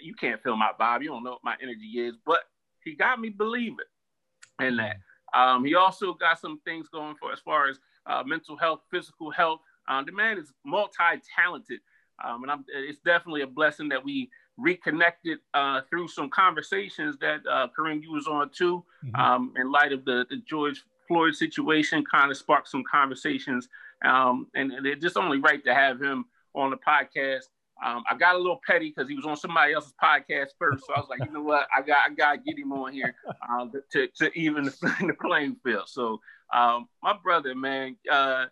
you 0.01 0.15
can't 0.15 0.41
feel 0.41 0.55
my 0.55 0.71
vibe, 0.79 1.01
you 1.01 1.09
don't 1.09 1.23
know 1.23 1.31
what 1.31 1.43
my 1.43 1.55
energy 1.61 1.99
is, 1.99 2.15
but 2.25 2.39
he 2.83 2.95
got 2.95 3.19
me 3.19 3.29
believe 3.29 3.73
it 3.79 4.65
in 4.65 4.77
that. 4.77 4.97
Um, 5.33 5.65
he 5.65 5.75
also 5.75 6.13
got 6.13 6.39
some 6.39 6.59
things 6.65 6.87
going 6.89 7.15
for 7.19 7.31
as 7.31 7.39
far 7.39 7.67
as 7.67 7.79
uh, 8.05 8.23
mental 8.25 8.57
health, 8.57 8.81
physical 8.91 9.31
health. 9.31 9.61
Um, 9.87 10.05
the 10.05 10.11
man 10.11 10.37
is 10.37 10.53
multi-talented, 10.65 11.79
um, 12.23 12.43
and 12.43 12.51
I'm, 12.51 12.65
it's 12.69 12.99
definitely 12.99 13.41
a 13.41 13.47
blessing 13.47 13.89
that 13.89 14.03
we 14.03 14.29
reconnected 14.57 15.39
uh, 15.53 15.81
through 15.89 16.07
some 16.07 16.29
conversations 16.29 17.17
that 17.19 17.41
uh, 17.49 17.67
Kareem 17.77 18.01
you 18.03 18.11
was 18.11 18.27
on 18.27 18.49
too. 18.49 18.83
Mm-hmm. 19.03 19.15
Um, 19.15 19.53
in 19.57 19.71
light 19.71 19.91
of 19.91 20.05
the, 20.05 20.25
the 20.29 20.37
George 20.47 20.83
Floyd 21.07 21.35
situation, 21.35 22.03
kind 22.09 22.31
of 22.31 22.37
sparked 22.37 22.69
some 22.69 22.83
conversations, 22.89 23.67
um, 24.05 24.47
and, 24.55 24.71
and, 24.71 24.85
it's 24.85 25.01
just 25.01 25.17
only 25.17 25.39
right 25.39 25.63
to 25.65 25.73
have 25.73 26.01
him 26.01 26.25
on 26.55 26.69
the 26.69 26.77
podcast. 26.77 27.45
Um, 27.83 28.03
I 28.09 28.15
got 28.15 28.35
a 28.35 28.37
little 28.37 28.59
petty 28.65 28.93
because 28.95 29.09
he 29.09 29.15
was 29.15 29.25
on 29.25 29.35
somebody 29.35 29.73
else's 29.73 29.93
podcast 30.01 30.49
first, 30.59 30.85
so 30.85 30.93
I 30.93 30.99
was 30.99 31.09
like, 31.09 31.19
you 31.25 31.31
know 31.31 31.41
what, 31.41 31.67
I 31.75 31.81
got 31.81 32.09
I 32.09 32.13
got 32.13 32.33
to 32.33 32.37
get 32.37 32.57
him 32.57 32.71
on 32.71 32.93
here 32.93 33.15
uh, 33.49 33.67
to 33.91 34.07
to 34.07 34.31
even 34.37 34.65
the, 34.81 35.15
playing 35.21 35.57
field. 35.63 35.87
So, 35.87 36.19
um, 36.53 36.87
my 37.01 37.13
brother, 37.21 37.55
man, 37.55 37.97
uh, 38.09 38.45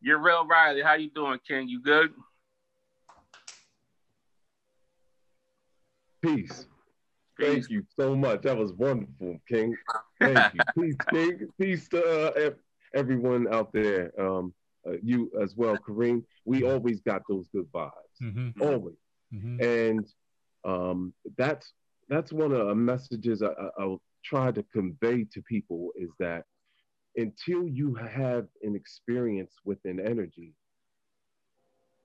Uriel 0.00 0.46
Riley. 0.46 0.82
How 0.82 0.94
you 0.94 1.10
doing, 1.10 1.38
King? 1.46 1.68
You 1.68 1.80
good? 1.80 2.12
Peace. 6.22 6.66
Thank 7.38 7.70
you 7.70 7.84
so 7.98 8.16
much. 8.16 8.42
That 8.42 8.56
was 8.56 8.72
wonderful, 8.72 9.38
King. 9.48 9.76
Thank 10.20 10.54
you. 10.54 10.60
Peace, 10.82 10.96
King. 11.10 11.48
Peace 11.60 11.88
to 11.88 12.48
uh, 12.48 12.50
everyone 12.94 13.52
out 13.52 13.72
there. 13.72 14.12
Um, 14.18 14.54
uh, 14.86 14.92
you 15.02 15.30
as 15.42 15.54
well, 15.56 15.76
Kareem. 15.76 16.24
We 16.44 16.64
always 16.64 17.00
got 17.00 17.22
those 17.28 17.48
good 17.48 17.70
vibes, 17.72 17.90
mm-hmm. 18.22 18.62
always. 18.62 18.96
Mm-hmm. 19.34 19.62
And 19.62 20.06
um, 20.64 21.12
that's 21.36 21.72
that's 22.08 22.32
one 22.32 22.52
of 22.52 22.68
the 22.68 22.74
messages 22.74 23.42
I, 23.42 23.48
I, 23.48 23.68
I'll 23.78 24.02
try 24.24 24.52
to 24.52 24.62
convey 24.72 25.24
to 25.32 25.42
people 25.42 25.90
is 25.96 26.10
that 26.18 26.44
until 27.16 27.66
you 27.66 27.94
have 27.94 28.46
an 28.62 28.76
experience 28.76 29.52
with 29.64 29.78
an 29.84 30.00
energy, 30.00 30.52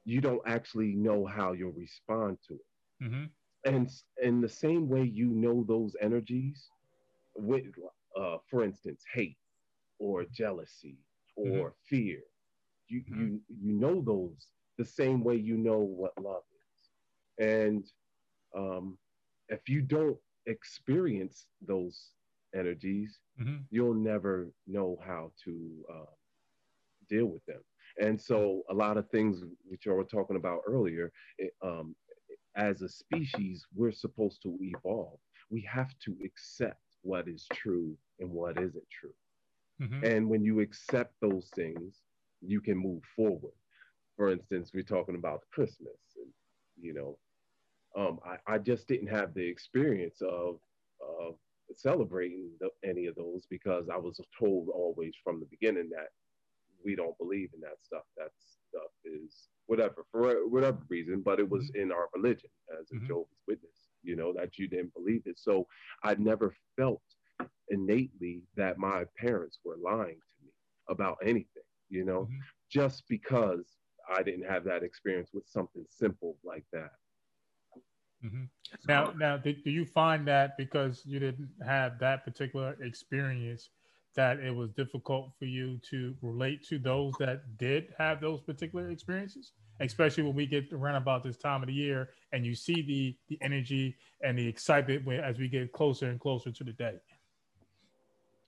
you 0.05 0.21
don't 0.21 0.41
actually 0.47 0.93
know 0.93 1.25
how 1.25 1.51
you'll 1.53 1.73
respond 1.73 2.37
to 2.47 2.53
it. 2.55 3.03
Mm-hmm 3.03 3.23
and 3.65 3.91
in 4.21 4.41
the 4.41 4.49
same 4.49 4.89
way 4.89 5.03
you 5.03 5.27
know 5.27 5.63
those 5.67 5.95
energies 6.01 6.67
with 7.35 7.65
uh, 8.19 8.37
for 8.49 8.63
instance 8.63 9.03
hate 9.13 9.37
or 9.99 10.25
jealousy 10.31 10.97
or 11.35 11.45
mm-hmm. 11.45 11.95
fear 11.95 12.19
you 12.87 13.01
mm-hmm. 13.01 13.21
you 13.21 13.41
you 13.47 13.73
know 13.73 14.01
those 14.01 14.47
the 14.81 14.85
same 14.85 15.23
way 15.23 15.35
you 15.35 15.57
know 15.57 15.79
what 15.79 16.11
love 16.21 16.43
is 17.39 17.47
and 17.47 17.83
um, 18.57 18.97
if 19.49 19.69
you 19.69 19.81
don't 19.81 20.17
experience 20.47 21.45
those 21.67 22.11
energies 22.55 23.19
mm-hmm. 23.39 23.57
you'll 23.69 23.93
never 23.93 24.51
know 24.67 24.97
how 25.05 25.31
to 25.43 25.53
uh, 25.93 26.13
deal 27.09 27.25
with 27.25 27.45
them 27.45 27.61
and 27.99 28.19
so 28.19 28.61
a 28.69 28.73
lot 28.73 28.97
of 28.97 29.09
things 29.09 29.43
which 29.67 29.85
you 29.85 29.93
were 29.93 30.03
talking 30.03 30.37
about 30.37 30.61
earlier 30.65 31.11
it, 31.37 31.53
um, 31.61 31.95
as 32.55 32.81
a 32.81 32.89
species, 32.89 33.65
we're 33.75 33.91
supposed 33.91 34.41
to 34.43 34.57
evolve. 34.61 35.19
We 35.49 35.61
have 35.71 35.93
to 36.05 36.15
accept 36.23 36.81
what 37.01 37.27
is 37.27 37.47
true 37.53 37.95
and 38.19 38.29
what 38.29 38.57
isn't 38.57 38.89
true. 38.91 39.13
Mm-hmm. 39.81 40.05
And 40.05 40.29
when 40.29 40.43
you 40.43 40.59
accept 40.59 41.13
those 41.21 41.49
things, 41.55 42.01
you 42.41 42.61
can 42.61 42.77
move 42.77 43.01
forward. 43.15 43.53
For 44.21 44.29
instance, 44.29 44.69
we're 44.71 44.83
talking 44.83 45.15
about 45.15 45.41
Christmas, 45.51 45.97
and 46.15 46.31
you 46.79 46.93
know, 46.93 47.17
um, 47.99 48.19
I, 48.23 48.53
I, 48.53 48.59
just 48.59 48.87
didn't 48.87 49.07
have 49.07 49.33
the 49.33 49.43
experience 49.43 50.21
of, 50.21 50.59
of 51.01 51.37
celebrating 51.75 52.51
the, 52.59 52.69
any 52.87 53.07
of 53.07 53.15
those 53.15 53.47
because 53.49 53.89
I 53.91 53.97
was 53.97 54.21
told 54.39 54.67
always 54.69 55.13
from 55.23 55.39
the 55.39 55.47
beginning 55.49 55.89
that 55.89 56.09
we 56.85 56.95
don't 56.95 57.17
believe 57.17 57.49
in 57.55 57.61
that 57.61 57.81
stuff. 57.81 58.03
That 58.15 58.29
stuff 58.69 58.91
is 59.05 59.47
whatever 59.65 60.05
for 60.11 60.47
whatever 60.47 60.77
reason, 60.87 61.23
but 61.25 61.39
it 61.39 61.49
was 61.49 61.71
mm-hmm. 61.71 61.81
in 61.81 61.91
our 61.91 62.07
religion 62.13 62.51
as 62.79 62.91
a 62.91 62.97
mm-hmm. 62.97 63.07
Jehovah's 63.07 63.41
Witness, 63.47 63.87
you 64.03 64.15
know, 64.15 64.33
that 64.33 64.59
you 64.59 64.67
didn't 64.67 64.93
believe 64.93 65.23
it. 65.25 65.39
So 65.39 65.65
I 66.03 66.13
never 66.19 66.53
felt 66.77 67.01
innately 67.69 68.43
that 68.55 68.77
my 68.77 69.05
parents 69.17 69.57
were 69.65 69.77
lying 69.83 70.19
to 70.19 70.45
me 70.45 70.51
about 70.89 71.17
anything, 71.23 71.65
you 71.89 72.05
know, 72.05 72.25
mm-hmm. 72.25 72.37
just 72.69 73.05
because 73.09 73.65
I 74.11 74.23
didn't 74.23 74.49
have 74.49 74.63
that 74.65 74.83
experience 74.83 75.29
with 75.33 75.47
something 75.47 75.85
simple 75.89 76.37
like 76.43 76.65
that. 76.73 76.91
Mm-hmm. 78.23 78.43
Now, 78.87 79.13
now, 79.17 79.37
do 79.37 79.55
you 79.65 79.85
find 79.85 80.27
that 80.27 80.57
because 80.57 81.01
you 81.05 81.19
didn't 81.19 81.49
have 81.65 81.97
that 81.99 82.23
particular 82.23 82.77
experience, 82.81 83.69
that 84.15 84.39
it 84.39 84.53
was 84.53 84.71
difficult 84.71 85.31
for 85.39 85.45
you 85.45 85.79
to 85.89 86.15
relate 86.21 86.63
to 86.67 86.77
those 86.77 87.13
that 87.19 87.57
did 87.57 87.93
have 87.97 88.21
those 88.21 88.41
particular 88.41 88.89
experiences? 88.89 89.53
especially 89.81 90.23
when 90.23 90.35
we 90.35 90.45
get 90.45 90.71
around 90.71 90.95
about 90.95 91.23
this 91.23 91.37
time 91.37 91.61
of 91.61 91.67
the 91.67 91.73
year 91.73 92.09
and 92.31 92.45
you 92.45 92.55
see 92.55 92.81
the 92.81 93.15
the 93.29 93.37
energy 93.43 93.95
and 94.23 94.37
the 94.37 94.47
excitement 94.47 95.07
as 95.23 95.37
we 95.37 95.47
get 95.47 95.71
closer 95.71 96.09
and 96.09 96.19
closer 96.19 96.51
to 96.51 96.63
the 96.63 96.73
day 96.73 96.95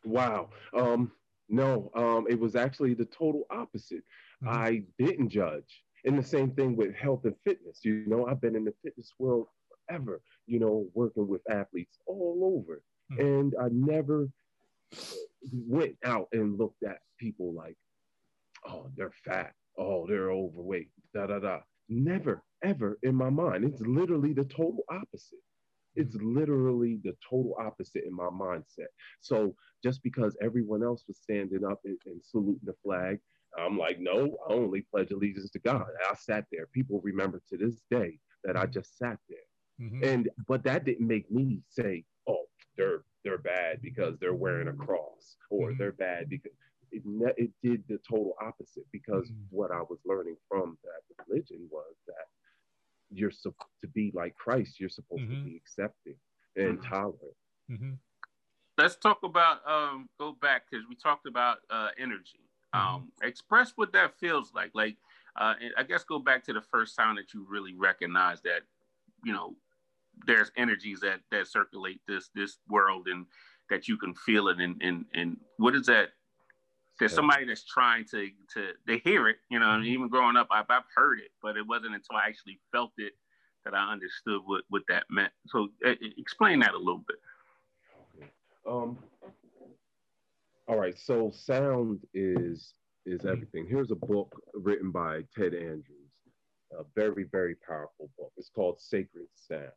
wow 0.05 0.49
um 0.73 1.11
no 1.49 1.91
um 1.95 2.25
it 2.29 2.39
was 2.39 2.55
actually 2.55 2.93
the 2.93 3.05
total 3.05 3.43
opposite 3.49 4.03
mm-hmm. 4.43 4.57
i 4.57 4.83
didn't 4.97 5.29
judge 5.29 5.83
and 6.05 6.17
the 6.17 6.23
same 6.23 6.51
thing 6.51 6.75
with 6.75 6.93
health 6.95 7.21
and 7.25 7.35
fitness 7.43 7.79
you 7.83 8.03
know 8.07 8.27
i've 8.27 8.41
been 8.41 8.55
in 8.55 8.65
the 8.65 8.73
fitness 8.83 9.11
world 9.19 9.47
forever 9.87 10.21
you 10.47 10.59
know 10.59 10.85
working 10.93 11.27
with 11.27 11.41
athletes 11.49 11.97
all 12.05 12.39
over 12.57 12.81
mm-hmm. 13.11 13.25
and 13.25 13.53
i 13.61 13.67
never 13.71 14.27
went 15.67 15.95
out 16.05 16.27
and 16.33 16.57
looked 16.57 16.83
at 16.83 16.99
people 17.19 17.53
like 17.53 17.77
oh 18.67 18.89
they're 18.95 19.13
fat 19.25 19.53
oh, 19.77 20.05
they're 20.07 20.31
overweight, 20.31 20.89
da 21.13 21.27
da 21.27 21.39
da. 21.39 21.59
Never, 21.89 22.43
ever 22.63 22.97
in 23.03 23.15
my 23.15 23.29
mind. 23.29 23.65
It's 23.65 23.81
literally 23.81 24.33
the 24.33 24.45
total 24.45 24.83
opposite. 24.89 25.39
It's 25.95 26.15
literally 26.15 26.99
the 27.03 27.15
total 27.29 27.55
opposite 27.59 28.03
in 28.05 28.15
my 28.15 28.29
mindset. 28.29 28.87
So 29.21 29.55
just 29.83 30.01
because 30.01 30.35
everyone 30.41 30.83
else 30.83 31.03
was 31.07 31.17
standing 31.17 31.63
up 31.63 31.81
and, 31.85 31.97
and 32.05 32.21
saluting 32.23 32.59
the 32.63 32.73
flag, 32.83 33.19
I'm 33.57 33.77
like, 33.77 33.99
no, 33.99 34.37
I 34.49 34.53
only 34.53 34.81
pledge 34.81 35.11
allegiance 35.11 35.51
to 35.51 35.59
God. 35.59 35.85
I 36.09 36.15
sat 36.15 36.45
there. 36.51 36.67
People 36.73 37.01
remember 37.03 37.41
to 37.49 37.57
this 37.57 37.81
day 37.91 38.19
that 38.43 38.57
I 38.57 38.65
just 38.65 38.97
sat 38.97 39.17
there. 39.29 39.87
Mm-hmm. 39.87 40.03
And 40.03 40.29
but 40.47 40.63
that 40.63 40.85
didn't 40.85 41.07
make 41.07 41.29
me 41.31 41.61
say, 41.69 42.03
oh, 42.27 42.45
they're 42.77 43.03
they're 43.23 43.37
bad 43.37 43.81
because 43.81 44.17
they're 44.19 44.33
wearing 44.33 44.67
a 44.67 44.73
cross, 44.73 45.37
or 45.49 45.69
mm-hmm. 45.69 45.77
they're 45.77 45.93
bad 45.93 46.29
because 46.29 46.51
it, 46.91 47.01
ne- 47.05 47.33
it 47.37 47.51
did 47.63 47.83
the 47.87 47.99
total 48.07 48.35
opposite 48.41 48.85
because 48.91 49.29
mm-hmm. 49.29 49.43
what 49.49 49.71
I 49.71 49.81
was 49.81 49.99
learning 50.05 50.35
from 50.47 50.77
that 50.83 51.25
religion 51.27 51.67
was 51.71 51.95
that 52.07 52.27
you're 53.11 53.31
supposed 53.31 53.81
to 53.81 53.87
be 53.87 54.11
like 54.13 54.35
Christ. 54.35 54.79
You're 54.79 54.89
supposed 54.89 55.23
mm-hmm. 55.23 55.43
to 55.43 55.49
be 55.49 55.57
accepting 55.57 56.15
and 56.55 56.79
mm-hmm. 56.79 56.93
tolerant. 56.93 57.37
Mm-hmm. 57.71 57.93
Let's 58.77 58.95
talk 58.95 59.19
about 59.23 59.67
um, 59.67 60.07
go 60.19 60.35
back 60.39 60.63
because 60.69 60.85
we 60.89 60.95
talked 60.95 61.27
about 61.27 61.57
uh, 61.69 61.89
energy. 61.97 62.42
Mm-hmm. 62.73 62.95
Um, 62.95 63.11
express 63.21 63.73
what 63.75 63.93
that 63.93 64.17
feels 64.19 64.53
like. 64.53 64.71
Like 64.73 64.97
uh, 65.35 65.53
I 65.77 65.83
guess 65.83 66.03
go 66.03 66.19
back 66.19 66.43
to 66.45 66.53
the 66.53 66.61
first 66.61 66.95
time 66.95 67.15
that 67.15 67.33
you 67.33 67.45
really 67.49 67.73
recognize 67.73 68.41
that 68.41 68.61
you 69.23 69.33
know 69.33 69.55
there's 70.25 70.51
energies 70.57 70.99
that 71.01 71.21
that 71.31 71.47
circulate 71.47 72.01
this 72.07 72.29
this 72.35 72.57
world 72.69 73.07
and 73.07 73.25
that 73.69 73.87
you 73.87 73.97
can 73.97 74.13
feel 74.13 74.49
it 74.49 74.59
and 74.59 74.81
and 74.81 75.05
and 75.13 75.37
what 75.57 75.75
is 75.75 75.85
that 75.87 76.09
there's 76.99 77.13
somebody 77.13 77.45
that's 77.45 77.65
trying 77.65 78.05
to 78.05 78.29
to 78.53 78.71
they 78.85 78.99
hear 78.99 79.27
it 79.27 79.37
you 79.49 79.59
know 79.59 79.65
mm-hmm. 79.65 79.85
even 79.85 80.07
growing 80.07 80.37
up 80.37 80.47
I've, 80.51 80.65
I've 80.69 80.83
heard 80.95 81.19
it 81.19 81.31
but 81.41 81.57
it 81.57 81.65
wasn't 81.67 81.95
until 81.95 82.15
i 82.15 82.27
actually 82.27 82.59
felt 82.71 82.91
it 82.97 83.13
that 83.65 83.73
i 83.73 83.91
understood 83.91 84.41
what 84.45 84.63
what 84.69 84.83
that 84.89 85.05
meant 85.09 85.31
so 85.47 85.69
uh, 85.85 85.93
explain 86.17 86.59
that 86.59 86.73
a 86.73 86.77
little 86.77 87.03
bit 87.07 88.29
um 88.67 88.97
all 90.67 90.77
right 90.77 90.97
so 90.97 91.31
sound 91.33 91.99
is 92.13 92.73
is 93.05 93.19
mm-hmm. 93.19 93.29
everything 93.29 93.67
here's 93.69 93.91
a 93.91 93.95
book 93.95 94.33
written 94.53 94.91
by 94.91 95.21
ted 95.35 95.53
andrews 95.53 95.83
a 96.79 96.83
very 96.95 97.25
very 97.31 97.55
powerful 97.67 98.09
book 98.17 98.31
it's 98.37 98.49
called 98.49 98.79
sacred 98.79 99.27
sounds 99.35 99.71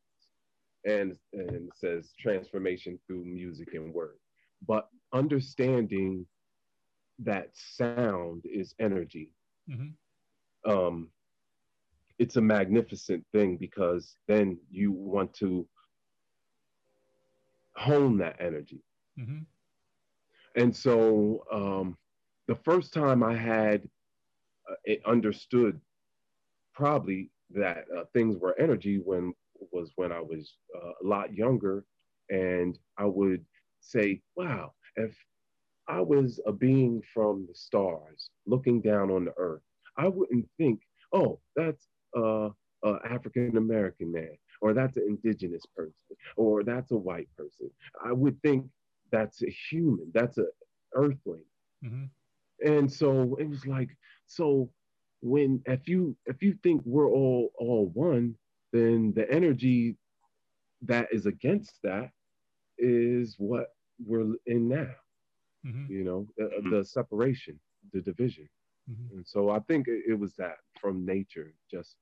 and 0.85 1.17
and 1.33 1.51
it 1.51 1.73
says 1.75 2.13
transformation 2.19 2.99
through 3.07 3.25
music 3.25 3.75
and 3.75 3.93
word 3.93 4.19
but 4.67 4.89
understanding 5.13 6.27
that 7.21 7.51
sound 7.55 8.45
is 8.45 8.75
energy. 8.79 9.31
Mm-hmm. 9.71 10.71
Um, 10.71 11.09
it's 12.19 12.37
a 12.37 12.41
magnificent 12.41 13.25
thing 13.33 13.57
because 13.57 14.17
then 14.27 14.59
you 14.71 14.93
want 14.93 15.33
to 15.35 15.67
hone 17.77 18.19
that 18.19 18.37
energy. 18.41 18.83
Mm-hmm. 19.19 19.41
And 20.57 20.75
so 20.75 21.45
um, 21.53 21.97
the 22.49 22.57
first 22.57 22.93
time 22.93 23.23
I 23.23 23.35
had 23.37 23.83
uh, 24.71 24.95
understood 25.07 25.81
probably 26.75 27.31
that 27.51 27.85
uh, 27.97 28.05
things 28.13 28.37
were 28.39 28.59
energy 28.59 28.99
when 29.05 29.33
was 29.73 29.93
when 29.97 30.13
I 30.13 30.21
was 30.21 30.57
uh, 30.77 30.93
a 31.03 31.07
lot 31.07 31.35
younger, 31.35 31.85
and 32.31 32.79
I 32.99 33.07
would 33.07 33.45
say, 33.81 34.23
"Wow, 34.37 34.75
if 34.97 35.17
I 35.89 36.01
was 36.01 36.41
a 36.47 36.53
being 36.53 37.03
from 37.15 37.47
the 37.49 37.55
stars 37.55 38.31
looking 38.47 38.81
down 38.81 39.11
on 39.11 39.25
the 39.25 39.35
earth, 39.37 39.63
I 39.97 40.09
wouldn't 40.09 40.49
think, 40.59 40.81
oh, 41.13 41.41
that's 41.55 41.87
an 42.15 42.53
African 43.09 43.57
American 43.57 44.13
man, 44.13 44.37
or 44.61 44.75
that's 44.75 44.97
an 44.97 45.05
indigenous 45.09 45.65
person, 45.77 46.17
or 46.37 46.65
that's 46.65 46.93
a 46.93 46.97
white 46.97 47.29
person. 47.37 47.71
I 48.05 48.13
would 48.13 48.41
think 48.43 48.67
that's 49.11 49.43
a 49.43 49.51
human, 49.51 50.11
that's 50.15 50.39
a 50.39 50.47
earthling. 50.95 51.45
Mm-hmm. 51.85 52.05
And 52.67 52.91
so 52.91 53.37
it 53.39 53.49
was 53.49 53.67
like, 53.67 53.91
so 54.27 54.71
when 55.21 55.63
if 55.67 55.89
you 55.89 56.17
if 56.27 56.43
you 56.43 56.57
think 56.63 56.83
we're 56.85 57.11
all 57.11 57.51
all 57.59 57.91
one, 57.95 58.35
then 58.73 59.13
the 59.15 59.31
energy 59.31 59.97
that 60.83 61.09
is 61.13 61.27
against 61.27 61.75
that 61.83 62.11
is 62.79 63.35
what 63.39 63.69
we're 64.05 64.35
in 64.47 64.69
now. 64.69 64.95
Mm-hmm. 65.67 65.93
You 65.93 66.05
know, 66.05 66.27
the, 66.37 66.45
mm-hmm. 66.45 66.71
the, 66.71 66.85
separation, 66.85 67.59
the 67.93 68.01
division. 68.01 68.49
Mm-hmm. 68.91 69.17
And 69.17 69.27
so 69.27 69.51
I 69.51 69.59
think 69.61 69.89
it, 69.89 70.03
it 70.09 70.19
was 70.19 70.35
that 70.37 70.57
from 70.81 71.05
nature, 71.05 71.55
just 71.71 71.97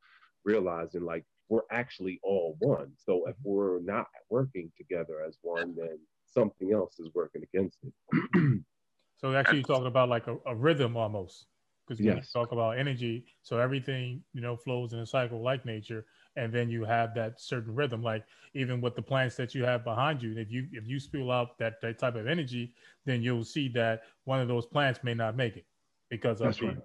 realizing 0.45 1.03
like 1.03 1.25
we're 1.49 1.63
actually 1.71 2.21
all 2.23 2.57
one. 2.59 2.93
So 2.97 3.27
if 3.27 3.37
mm-hmm. 3.37 3.49
we're 3.49 3.81
not 3.81 4.07
working 4.29 4.71
together 4.77 5.23
as 5.27 5.39
one, 5.43 5.75
then 5.77 5.99
something 6.35 6.73
else 6.73 6.99
is 6.99 7.09
working 7.15 7.43
against 7.43 7.79
it. 7.83 8.61
so 9.17 9.35
actually, 9.35 9.59
you're 9.59 9.67
talking 9.67 9.87
about 9.87 10.09
like 10.09 10.27
a, 10.27 10.37
a 10.47 10.55
rhythm 10.55 10.97
almost, 10.97 11.47
because 11.87 12.01
yes. 12.01 12.17
you 12.17 12.41
talk 12.41 12.53
about 12.53 12.79
energy. 12.79 13.25
So 13.43 13.59
everything 13.59 14.23
you 14.35 14.41
know 14.41 14.57
flows 14.57 14.93
in 14.93 14.99
a 14.99 15.07
cycle 15.07 15.43
like 15.43 15.65
nature, 15.65 16.05
and 16.37 16.53
then 16.53 16.69
you 16.69 16.85
have 16.85 17.15
that 17.15 17.41
certain 17.41 17.75
rhythm. 17.75 18.03
Like 18.03 18.25
even 18.55 18.81
with 18.81 18.97
the 18.97 19.03
plants 19.03 19.37
that 19.37 19.55
you 19.55 19.65
have 19.65 19.85
behind 19.85 20.23
you, 20.23 20.37
if 20.37 20.51
you 20.51 20.67
if 20.73 20.87
you 20.87 21.01
spill 21.01 21.31
out 21.31 21.59
that, 21.59 21.81
that 21.83 21.99
type 21.99 22.17
of 22.17 22.27
energy, 22.27 22.75
then 23.05 23.23
you'll 23.23 23.45
see 23.45 23.69
that 23.71 24.03
one 24.25 24.41
of 24.41 24.49
those 24.49 24.67
plants 24.67 25.01
may 25.03 25.15
not 25.15 25.37
make 25.37 25.57
it 25.57 25.67
because 26.11 26.41
of 26.41 26.49
That's 26.49 26.59
the, 26.59 26.67
right. 26.67 26.79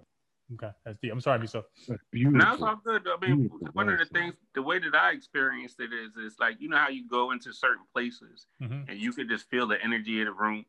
Okay, 0.54 0.70
that's 0.84 0.98
deep. 1.00 1.12
I'm 1.12 1.20
sorry, 1.20 1.38
Miso. 1.38 1.62
Beautiful. 2.10 2.38
Now 2.38 2.54
it's 2.54 2.62
all 2.62 2.80
good. 2.84 3.06
I 3.06 3.24
mean, 3.24 3.48
Beautiful. 3.48 3.68
one 3.72 3.88
of 3.88 3.98
the 3.98 4.04
things, 4.06 4.34
the 4.54 4.62
way 4.62 4.78
that 4.78 4.94
I 4.94 5.12
experienced 5.12 5.78
it 5.78 5.90
is, 5.92 6.16
is 6.16 6.36
like 6.40 6.56
you 6.60 6.68
know 6.68 6.76
how 6.76 6.88
you 6.88 7.08
go 7.08 7.30
into 7.30 7.52
certain 7.52 7.84
places 7.94 8.46
mm-hmm. 8.60 8.90
and 8.90 9.00
you 9.00 9.12
could 9.12 9.28
just 9.28 9.48
feel 9.48 9.66
the 9.66 9.82
energy 9.82 10.20
of 10.20 10.26
the 10.26 10.32
room. 10.32 10.64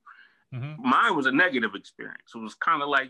Mm-hmm. 0.54 0.88
Mine 0.88 1.16
was 1.16 1.26
a 1.26 1.32
negative 1.32 1.76
experience. 1.76 2.32
It 2.36 2.40
was 2.40 2.54
kind 2.56 2.84
of 2.84 2.90
like 2.90 3.10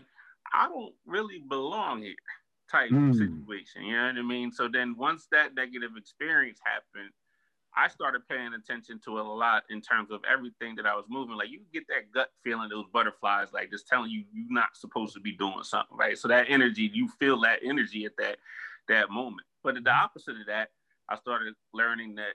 I 0.54 0.68
don't 0.68 0.94
really 1.06 1.42
belong 1.48 2.02
here 2.02 2.14
type 2.70 2.90
mm. 2.90 3.12
situation. 3.12 3.84
You 3.84 3.96
know 3.96 4.06
what 4.06 4.16
I 4.16 4.22
mean? 4.22 4.50
So 4.50 4.68
then 4.68 4.96
once 4.96 5.26
that 5.30 5.54
negative 5.54 5.90
experience 5.96 6.58
happened, 6.64 7.10
I 7.74 7.88
started 7.88 8.28
paying 8.28 8.52
attention 8.54 9.00
to 9.04 9.18
it 9.18 9.24
a 9.24 9.28
lot 9.28 9.64
in 9.70 9.80
terms 9.80 10.10
of 10.10 10.20
everything 10.30 10.74
that 10.76 10.86
I 10.86 10.94
was 10.94 11.06
moving. 11.08 11.36
Like 11.36 11.50
you 11.50 11.60
get 11.72 11.86
that 11.88 12.12
gut 12.12 12.30
feeling, 12.44 12.68
those 12.68 12.84
butterflies, 12.92 13.48
like 13.52 13.70
just 13.70 13.88
telling 13.88 14.10
you 14.10 14.24
you're 14.32 14.46
not 14.50 14.76
supposed 14.76 15.14
to 15.14 15.20
be 15.20 15.32
doing 15.32 15.62
something, 15.62 15.96
right? 15.96 16.18
So 16.18 16.28
that 16.28 16.46
energy, 16.48 16.90
you 16.92 17.08
feel 17.18 17.40
that 17.42 17.60
energy 17.64 18.04
at 18.04 18.16
that 18.18 18.36
that 18.88 19.10
moment. 19.10 19.46
But 19.62 19.76
at 19.76 19.84
the 19.84 19.90
mm-hmm. 19.90 20.04
opposite 20.04 20.40
of 20.40 20.46
that, 20.48 20.70
I 21.08 21.16
started 21.16 21.54
learning 21.72 22.16
that 22.16 22.34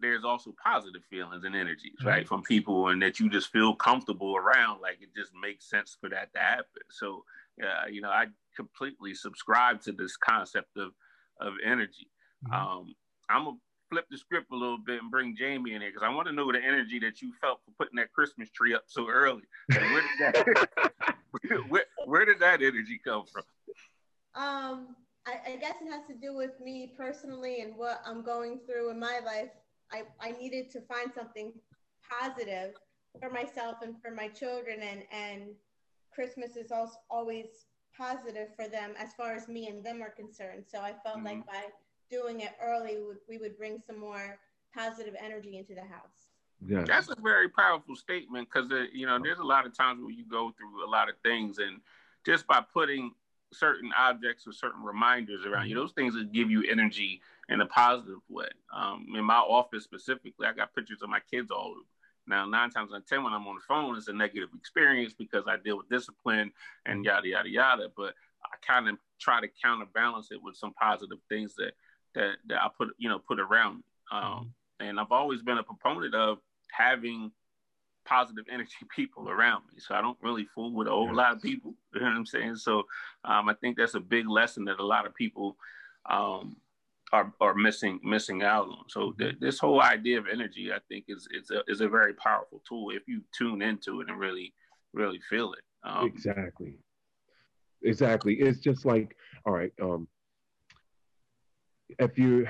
there's 0.00 0.24
also 0.24 0.54
positive 0.64 1.02
feelings 1.10 1.44
and 1.44 1.54
energies, 1.54 1.98
right, 2.04 2.26
from 2.26 2.42
people, 2.42 2.88
and 2.88 3.02
that 3.02 3.20
you 3.20 3.28
just 3.28 3.52
feel 3.52 3.74
comfortable 3.74 4.34
around. 4.36 4.80
Like 4.80 4.98
it 5.00 5.10
just 5.14 5.32
makes 5.40 5.68
sense 5.68 5.96
for 6.00 6.08
that 6.08 6.32
to 6.32 6.40
happen. 6.40 6.64
So, 6.90 7.24
uh, 7.62 7.86
you 7.88 8.00
know, 8.00 8.08
I 8.08 8.26
completely 8.56 9.14
subscribe 9.14 9.82
to 9.82 9.92
this 9.92 10.16
concept 10.16 10.76
of 10.76 10.92
of 11.40 11.54
energy. 11.64 12.08
Mm-hmm. 12.46 12.54
Um, 12.54 12.94
I'm 13.28 13.46
a 13.46 13.52
flip 13.90 14.06
the 14.10 14.16
script 14.16 14.52
a 14.52 14.56
little 14.56 14.78
bit 14.78 15.02
and 15.02 15.10
bring 15.10 15.36
Jamie 15.36 15.74
in 15.74 15.82
here 15.82 15.90
because 15.90 16.06
I 16.06 16.14
want 16.14 16.28
to 16.28 16.32
know 16.32 16.50
the 16.50 16.62
energy 16.62 16.98
that 17.00 17.20
you 17.20 17.32
felt 17.40 17.60
for 17.64 17.72
putting 17.72 17.96
that 17.96 18.12
Christmas 18.12 18.48
tree 18.50 18.74
up 18.74 18.84
so 18.86 19.08
early. 19.08 19.42
where, 19.68 20.02
did 20.02 20.34
that, 20.34 20.92
where, 21.68 21.84
where, 22.06 22.24
did 22.24 22.38
that 22.38 22.62
energy 22.62 23.00
come 23.04 23.24
from? 23.26 23.42
Um, 24.34 24.96
I, 25.26 25.52
I, 25.52 25.56
guess 25.56 25.74
it 25.82 25.90
has 25.90 26.06
to 26.08 26.14
do 26.14 26.36
with 26.36 26.60
me 26.60 26.92
personally 26.96 27.60
and 27.60 27.76
what 27.76 28.00
I'm 28.06 28.22
going 28.22 28.60
through 28.64 28.90
in 28.90 29.00
my 29.00 29.18
life. 29.24 29.50
I, 29.92 30.04
I 30.20 30.32
needed 30.32 30.70
to 30.70 30.80
find 30.82 31.10
something 31.12 31.52
positive 32.08 32.74
for 33.18 33.28
myself 33.28 33.78
and 33.82 33.96
for 34.00 34.12
my 34.12 34.28
children, 34.28 34.78
and 34.82 35.02
and 35.12 35.50
Christmas 36.14 36.56
is 36.56 36.70
also 36.70 36.94
always 37.10 37.46
positive 37.96 38.48
for 38.54 38.68
them 38.68 38.92
as 38.96 39.14
far 39.14 39.34
as 39.34 39.48
me 39.48 39.68
and 39.68 39.84
them 39.84 40.00
are 40.00 40.10
concerned. 40.10 40.64
So 40.66 40.78
I 40.78 40.94
felt 41.04 41.16
mm-hmm. 41.16 41.26
like 41.26 41.46
by 41.46 41.64
doing 42.10 42.40
it 42.40 42.50
early, 42.62 42.96
we 42.98 43.06
would, 43.06 43.18
we 43.28 43.38
would 43.38 43.56
bring 43.56 43.80
some 43.86 43.98
more 43.98 44.38
positive 44.74 45.14
energy 45.22 45.56
into 45.56 45.74
the 45.74 45.82
house. 45.82 46.28
Yeah. 46.66 46.84
That's 46.86 47.08
a 47.08 47.16
very 47.22 47.48
powerful 47.48 47.96
statement 47.96 48.48
because, 48.52 48.70
uh, 48.70 48.84
you 48.92 49.06
know, 49.06 49.18
there's 49.22 49.38
a 49.38 49.44
lot 49.44 49.66
of 49.66 49.76
times 49.76 50.00
where 50.02 50.10
you 50.10 50.24
go 50.30 50.52
through 50.56 50.86
a 50.86 50.90
lot 50.90 51.08
of 51.08 51.14
things, 51.22 51.58
and 51.58 51.80
just 52.26 52.46
by 52.46 52.62
putting 52.72 53.12
certain 53.52 53.90
objects 53.98 54.46
or 54.46 54.52
certain 54.52 54.82
reminders 54.82 55.44
around 55.46 55.68
you, 55.68 55.74
those 55.74 55.92
things 55.92 56.14
that 56.14 56.32
give 56.32 56.50
you 56.50 56.64
energy 56.70 57.20
in 57.48 57.60
a 57.60 57.66
positive 57.66 58.20
way. 58.28 58.48
Um, 58.74 59.06
in 59.16 59.24
my 59.24 59.38
office 59.38 59.84
specifically, 59.84 60.46
I 60.46 60.52
got 60.52 60.74
pictures 60.74 61.02
of 61.02 61.08
my 61.08 61.20
kids 61.30 61.50
all 61.50 61.70
over. 61.70 61.80
Now, 62.26 62.46
nine 62.46 62.70
times 62.70 62.92
out 62.92 62.98
of 62.98 63.06
10, 63.06 63.24
when 63.24 63.32
I'm 63.32 63.46
on 63.48 63.56
the 63.56 63.62
phone, 63.66 63.96
it's 63.96 64.06
a 64.06 64.12
negative 64.12 64.50
experience 64.56 65.12
because 65.12 65.44
I 65.48 65.56
deal 65.56 65.76
with 65.78 65.88
discipline 65.88 66.52
and 66.86 67.04
yada, 67.04 67.26
yada, 67.26 67.48
yada. 67.48 67.88
But 67.96 68.14
I 68.44 68.56
kind 68.64 68.88
of 68.88 68.98
try 69.18 69.40
to 69.40 69.48
counterbalance 69.60 70.30
it 70.30 70.40
with 70.40 70.54
some 70.54 70.72
positive 70.74 71.18
things 71.28 71.54
that 71.56 71.72
that, 72.14 72.36
that 72.46 72.62
I 72.62 72.68
put 72.76 72.88
you 72.98 73.08
know 73.08 73.18
put 73.18 73.40
around. 73.40 73.82
Um, 74.12 74.22
mm-hmm. 74.22 74.86
And 74.86 74.98
I've 74.98 75.12
always 75.12 75.42
been 75.42 75.58
a 75.58 75.62
proponent 75.62 76.14
of 76.14 76.38
having 76.72 77.30
positive 78.04 78.44
energy 78.50 78.72
people 78.96 79.28
around 79.28 79.62
me. 79.72 79.78
So 79.78 79.94
I 79.94 80.00
don't 80.00 80.18
really 80.22 80.46
fool 80.54 80.72
with 80.74 80.88
a 80.88 80.90
whole 80.90 81.14
lot 81.14 81.32
of 81.32 81.42
people. 81.42 81.74
You 81.94 82.00
know 82.02 82.06
what 82.06 82.16
I'm 82.16 82.26
saying? 82.26 82.54
So 82.56 82.84
um, 83.24 83.48
I 83.48 83.54
think 83.60 83.76
that's 83.76 83.94
a 83.94 84.00
big 84.00 84.28
lesson 84.28 84.64
that 84.66 84.78
a 84.78 84.86
lot 84.86 85.06
of 85.06 85.14
people 85.14 85.56
um, 86.08 86.56
are, 87.12 87.32
are 87.40 87.54
missing 87.54 87.98
missing 88.04 88.44
out 88.44 88.68
on. 88.68 88.84
So 88.88 89.00
mm-hmm. 89.00 89.22
th- 89.22 89.36
this 89.40 89.58
whole 89.58 89.82
idea 89.82 90.18
of 90.18 90.26
energy, 90.32 90.72
I 90.72 90.78
think, 90.88 91.06
is 91.08 91.26
is 91.32 91.50
a, 91.50 91.62
is 91.66 91.80
a 91.80 91.88
very 91.88 92.14
powerful 92.14 92.62
tool 92.66 92.90
if 92.90 93.02
you 93.08 93.22
tune 93.36 93.60
into 93.60 94.00
it 94.00 94.08
and 94.08 94.18
really 94.18 94.54
really 94.92 95.20
feel 95.28 95.52
it. 95.52 95.64
Um, 95.82 96.06
exactly. 96.06 96.78
Exactly. 97.82 98.34
It's 98.34 98.58
just 98.58 98.84
like, 98.84 99.16
all 99.46 99.52
right, 99.52 99.72
um, 99.82 100.06
if 101.98 102.18
you 102.18 102.46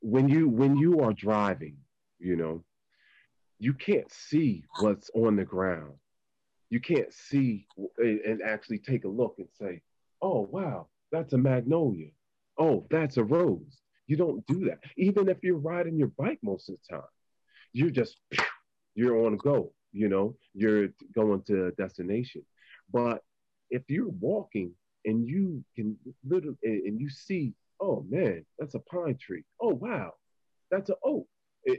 when 0.00 0.28
you 0.28 0.48
when 0.48 0.76
you 0.76 1.00
are 1.00 1.12
driving, 1.12 1.76
you 2.18 2.36
know, 2.36 2.64
you 3.58 3.74
can't 3.74 4.10
see 4.12 4.64
what's 4.80 5.10
on 5.14 5.36
the 5.36 5.44
ground. 5.44 5.94
You 6.70 6.80
can't 6.80 7.12
see 7.12 7.66
and 7.98 8.40
actually 8.42 8.78
take 8.78 9.04
a 9.04 9.08
look 9.08 9.34
and 9.38 9.48
say, 9.60 9.82
"Oh 10.22 10.48
wow, 10.50 10.88
that's 11.12 11.32
a 11.32 11.38
magnolia. 11.38 12.10
Oh, 12.58 12.86
that's 12.90 13.16
a 13.16 13.24
rose." 13.24 13.82
You 14.06 14.16
don't 14.16 14.44
do 14.46 14.64
that. 14.66 14.80
Even 14.96 15.28
if 15.28 15.38
you're 15.42 15.58
riding 15.58 15.96
your 15.96 16.12
bike 16.18 16.38
most 16.42 16.68
of 16.68 16.76
the 16.76 16.96
time, 16.96 17.08
you're 17.72 17.90
just 17.90 18.20
you're 18.94 19.26
on 19.26 19.36
go. 19.36 19.72
You 19.92 20.08
know, 20.08 20.36
you're 20.54 20.88
going 21.14 21.42
to 21.42 21.66
a 21.66 21.72
destination. 21.72 22.44
But 22.92 23.22
if 23.70 23.82
you're 23.88 24.08
walking 24.08 24.72
and 25.04 25.26
you 25.26 25.64
can 25.74 25.96
literally 26.24 26.56
and 26.62 27.00
you 27.00 27.08
see 27.08 27.54
oh 27.80 28.04
man, 28.08 28.44
that's 28.58 28.74
a 28.74 28.80
pine 28.80 29.16
tree. 29.20 29.44
Oh 29.60 29.74
wow, 29.74 30.12
that's 30.70 30.90
an 30.90 30.96
oak. 31.04 31.26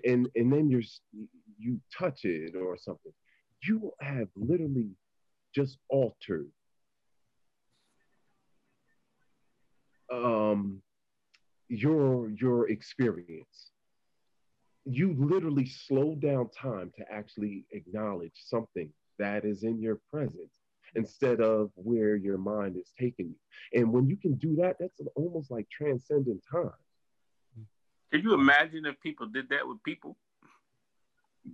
And 0.05 0.27
and 0.35 0.51
then 0.51 0.69
you're 0.69 0.83
you 1.57 1.79
touch 1.97 2.25
it 2.25 2.55
or 2.55 2.77
something. 2.77 3.11
You 3.63 3.91
have 4.01 4.27
literally 4.35 4.89
just 5.53 5.77
altered 5.89 6.49
um 10.11 10.81
your 11.67 12.29
your 12.31 12.69
experience. 12.69 13.71
You 14.85 15.15
literally 15.17 15.67
slow 15.67 16.15
down 16.15 16.49
time 16.49 16.91
to 16.97 17.05
actually 17.11 17.65
acknowledge 17.71 18.33
something 18.35 18.91
that 19.19 19.45
is 19.45 19.63
in 19.63 19.79
your 19.79 19.99
presence 20.11 20.61
instead 20.95 21.41
of 21.41 21.71
where 21.75 22.15
your 22.15 22.38
mind 22.38 22.75
is 22.77 22.91
taking 22.99 23.27
you. 23.27 23.80
And 23.80 23.91
when 23.91 24.08
you 24.08 24.17
can 24.17 24.36
do 24.36 24.56
that, 24.58 24.77
that's 24.80 24.99
almost 25.15 25.51
like 25.51 25.69
transcendent 25.69 26.41
time. 26.51 26.71
Can 28.12 28.21
you 28.21 28.34
imagine 28.34 28.86
if 28.86 28.99
people 28.99 29.27
did 29.27 29.49
that 29.49 29.67
with 29.67 29.82
people? 29.84 30.17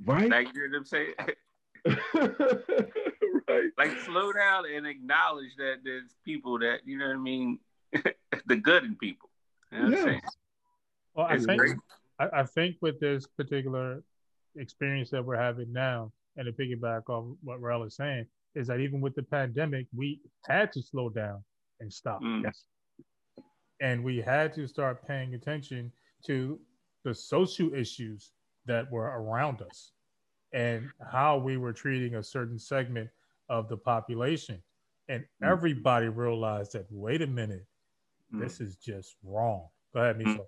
Right. 0.04 0.30
Like 0.30 0.48
you 0.54 0.70
know 0.70 0.70
what 0.72 0.78
I'm 0.78 0.86
saying? 0.86 1.14
right. 3.48 3.70
Like 3.78 4.00
slow 4.06 4.34
down 4.34 4.66
and 4.74 4.88
acknowledge 4.88 5.56
that 5.58 5.78
there's 5.84 6.16
people 6.26 6.60
that, 6.60 6.80
you 6.86 6.98
know 6.98 7.08
what 7.08 7.16
I 7.16 7.20
mean, 7.20 7.60
the 8.48 8.56
good 8.56 8.84
in 8.84 8.96
people. 8.96 9.30
You 9.72 9.80
know 9.80 9.90
yes. 9.90 10.22
Well, 11.14 11.28
I 11.28 11.38
think 11.38 11.62
I, 12.20 12.28
I 12.34 12.44
think 12.44 12.78
with 12.82 13.00
this 13.00 13.28
particular 13.28 14.04
experience 14.56 15.10
that 15.12 15.24
we're 15.24 15.38
having 15.38 15.72
now, 15.72 16.12
and 16.36 16.46
to 16.46 16.52
piggyback 16.52 17.10
off 17.10 17.26
what 17.44 17.62
Rel 17.62 17.84
is 17.84 17.96
saying, 17.96 18.26
is 18.58 18.68
that 18.68 18.80
even 18.80 19.02
with 19.02 19.16
the 19.16 19.24
pandemic, 19.24 19.88
we 19.96 20.22
had 20.46 20.72
to 20.74 20.82
slow 20.82 21.10
down 21.10 21.44
and 21.80 21.92
stop. 21.92 22.22
Mm. 22.22 22.44
Yes. 22.44 22.64
And 23.80 24.04
we 24.04 24.18
had 24.20 24.54
to 24.56 24.68
start 24.68 25.08
paying 25.08 25.36
attention 25.36 25.92
to 26.26 26.60
the 27.04 27.14
social 27.14 27.74
issues 27.74 28.32
that 28.66 28.92
were 28.92 29.06
around 29.22 29.62
us 29.62 29.92
and 30.54 30.90
how 31.12 31.38
we 31.38 31.58
were 31.58 31.74
treating 31.74 32.16
a 32.16 32.24
certain 32.24 32.58
segment 32.58 33.10
of 33.50 33.70
the 33.70 33.78
population. 33.78 34.62
And 35.08 35.22
mm. 35.22 35.48
everybody 35.48 36.08
realized 36.08 36.74
that, 36.74 36.88
wait 36.90 37.22
a 37.22 37.28
minute, 37.28 37.66
mm. 38.34 38.42
this 38.42 38.60
is 38.60 38.76
just 38.78 39.16
wrong. 39.24 39.68
Go 39.94 40.02
ahead, 40.02 40.18
Miso. 40.18 40.46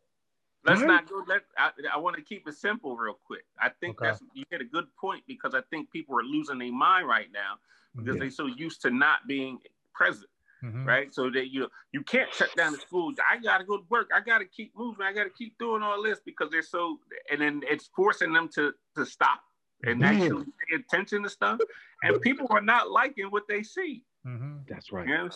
Let's 0.65 0.81
not 0.81 1.09
go. 1.09 1.23
Let 1.27 1.41
I, 1.57 1.71
I 1.93 1.97
want 1.97 2.15
to 2.17 2.21
keep 2.21 2.47
it 2.47 2.53
simple, 2.53 2.95
real 2.97 3.17
quick. 3.25 3.45
I 3.59 3.69
think 3.79 4.01
okay. 4.01 4.09
that's 4.09 4.23
you 4.33 4.43
hit 4.49 4.61
a 4.61 4.65
good 4.65 4.85
point 4.99 5.23
because 5.27 5.55
I 5.55 5.61
think 5.69 5.89
people 5.91 6.17
are 6.19 6.23
losing 6.23 6.57
their 6.57 6.71
mind 6.71 7.07
right 7.07 7.27
now 7.33 7.55
because 7.95 8.19
they're 8.19 8.29
so 8.29 8.45
used 8.45 8.81
to 8.81 8.91
not 8.91 9.19
being 9.27 9.59
present. 9.93 10.29
Mm-hmm. 10.61 10.85
Right, 10.85 11.13
so 11.13 11.29
that 11.29 11.53
you 11.53 11.69
you 11.93 12.03
can't 12.03 12.33
shut 12.33 12.53
down 12.57 12.73
the 12.73 12.79
schools. 12.79 13.15
I 13.25 13.37
gotta 13.37 13.63
go 13.63 13.77
to 13.77 13.83
work. 13.89 14.09
I 14.13 14.19
gotta 14.19 14.43
keep 14.43 14.73
moving. 14.77 15.05
I 15.05 15.13
gotta 15.13 15.29
keep 15.29 15.57
doing 15.57 15.81
all 15.81 16.03
this 16.03 16.19
because 16.25 16.49
they're 16.51 16.61
so, 16.61 16.99
and 17.31 17.39
then 17.39 17.61
it's 17.65 17.89
forcing 17.95 18.33
them 18.33 18.49
to 18.55 18.73
to 18.97 19.05
stop 19.05 19.39
and 19.83 20.01
Damn. 20.01 20.21
actually 20.21 20.45
pay 20.45 20.75
attention 20.75 21.23
to 21.23 21.29
stuff. 21.29 21.59
And 22.03 22.21
people 22.21 22.47
are 22.49 22.61
not 22.61 22.91
liking 22.91 23.27
what 23.27 23.43
they 23.47 23.63
see. 23.63 24.03
Mm-hmm. 24.27 24.57
That's 24.67 24.91
right. 24.91 25.07
You 25.07 25.17
know 25.17 25.29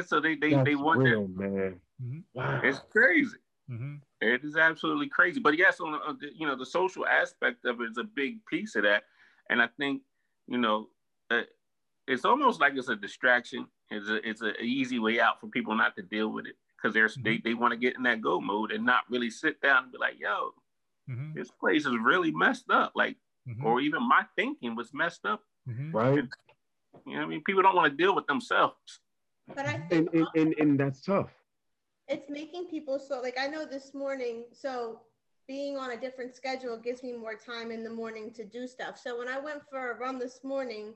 so 0.06 0.20
they 0.20 0.34
they, 0.34 0.50
That's 0.50 0.64
they 0.64 0.74
want 0.74 1.00
real, 1.00 1.28
man. 1.28 1.80
Mm-hmm. 2.02 2.18
Wow, 2.34 2.60
it's 2.64 2.80
crazy. 2.90 3.36
Mm-hmm. 4.22 4.34
It 4.34 4.44
is 4.44 4.56
absolutely 4.56 5.08
crazy. 5.08 5.40
But 5.40 5.56
yes, 5.58 5.80
on 5.80 5.92
the, 6.20 6.28
you 6.34 6.46
know 6.46 6.56
the 6.56 6.66
social 6.66 7.06
aspect 7.06 7.64
of 7.64 7.80
it 7.80 7.90
is 7.90 7.98
a 7.98 8.04
big 8.04 8.44
piece 8.46 8.76
of 8.76 8.82
that, 8.82 9.04
and 9.48 9.60
I 9.62 9.68
think 9.78 10.02
you 10.46 10.58
know 10.58 10.88
uh, 11.30 11.42
it's 12.06 12.24
almost 12.24 12.60
like 12.60 12.74
it's 12.76 12.88
a 12.88 12.96
distraction. 12.96 13.66
It's 13.90 14.08
a 14.08 14.28
it's 14.28 14.42
an 14.42 14.54
easy 14.60 14.98
way 14.98 15.20
out 15.20 15.40
for 15.40 15.48
people 15.48 15.74
not 15.74 15.96
to 15.96 16.02
deal 16.02 16.28
with 16.28 16.46
it 16.46 16.56
because 16.76 16.94
they're 16.94 17.08
they 17.22 17.36
mm-hmm. 17.36 17.48
they 17.48 17.54
want 17.54 17.72
to 17.72 17.78
get 17.78 17.96
in 17.96 18.02
that 18.04 18.20
go 18.20 18.40
mode 18.40 18.72
and 18.72 18.84
not 18.84 19.04
really 19.10 19.30
sit 19.30 19.60
down 19.60 19.84
and 19.84 19.92
be 19.92 19.98
like, 19.98 20.18
yo, 20.18 20.50
mm-hmm. 21.08 21.32
this 21.34 21.50
place 21.50 21.86
is 21.86 21.94
really 22.02 22.30
messed 22.30 22.70
up. 22.70 22.92
Like, 22.94 23.16
mm-hmm. 23.48 23.64
or 23.64 23.80
even 23.80 24.06
my 24.06 24.24
thinking 24.36 24.76
was 24.76 24.92
messed 24.92 25.24
up. 25.24 25.42
Right. 25.92 26.24
You 27.06 27.16
know, 27.16 27.22
I 27.22 27.26
mean, 27.26 27.42
people 27.44 27.62
don't 27.62 27.76
want 27.76 27.90
to 27.90 27.96
deal 27.96 28.14
with 28.14 28.26
themselves. 28.26 29.00
But 29.54 29.66
I 29.66 29.82
and, 29.90 30.08
and, 30.12 30.26
and, 30.34 30.54
and 30.58 30.80
that's 30.80 31.00
tough. 31.00 31.30
It's 32.10 32.28
making 32.28 32.66
people 32.66 32.98
so 32.98 33.20
like 33.20 33.38
I 33.38 33.46
know 33.46 33.64
this 33.64 33.94
morning, 33.94 34.46
so 34.52 35.02
being 35.46 35.78
on 35.78 35.92
a 35.92 35.96
different 35.96 36.34
schedule 36.34 36.76
gives 36.76 37.04
me 37.04 37.12
more 37.12 37.36
time 37.36 37.70
in 37.70 37.84
the 37.84 37.90
morning 37.90 38.32
to 38.32 38.44
do 38.44 38.66
stuff. 38.66 38.98
So 38.98 39.16
when 39.16 39.28
I 39.28 39.38
went 39.38 39.62
for 39.70 39.92
a 39.92 39.96
run 39.96 40.18
this 40.18 40.40
morning, 40.42 40.94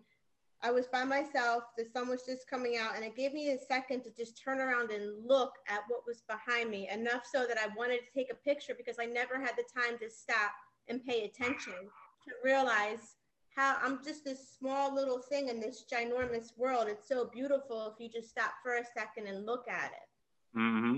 I 0.60 0.72
was 0.72 0.88
by 0.88 1.04
myself, 1.04 1.62
the 1.78 1.84
sun 1.84 2.08
was 2.08 2.24
just 2.26 2.50
coming 2.50 2.78
out, 2.78 2.96
and 2.96 3.04
it 3.04 3.14
gave 3.14 3.32
me 3.32 3.50
a 3.50 3.58
second 3.58 4.02
to 4.02 4.10
just 4.10 4.42
turn 4.42 4.58
around 4.58 4.90
and 4.90 5.24
look 5.24 5.52
at 5.68 5.82
what 5.86 6.00
was 6.04 6.22
behind 6.22 6.68
me, 6.68 6.88
enough 6.88 7.22
so 7.32 7.46
that 7.46 7.58
I 7.58 7.68
wanted 7.76 8.00
to 8.00 8.12
take 8.12 8.32
a 8.32 8.48
picture 8.48 8.74
because 8.76 8.96
I 9.00 9.06
never 9.06 9.38
had 9.38 9.52
the 9.56 9.80
time 9.80 9.96
to 10.00 10.10
stop 10.10 10.50
and 10.88 11.04
pay 11.06 11.26
attention 11.26 11.74
to 11.74 12.30
realize 12.42 13.14
how 13.54 13.76
I'm 13.80 14.02
just 14.04 14.24
this 14.24 14.56
small 14.58 14.92
little 14.92 15.20
thing 15.20 15.48
in 15.48 15.60
this 15.60 15.84
ginormous 15.92 16.58
world. 16.58 16.88
It's 16.88 17.06
so 17.06 17.30
beautiful 17.32 17.94
if 17.94 18.02
you 18.02 18.10
just 18.10 18.30
stop 18.30 18.54
for 18.64 18.78
a 18.78 18.84
second 18.96 19.28
and 19.28 19.46
look 19.46 19.68
at 19.68 19.92
it. 19.92 20.08
Mm-hmm. 20.56 20.96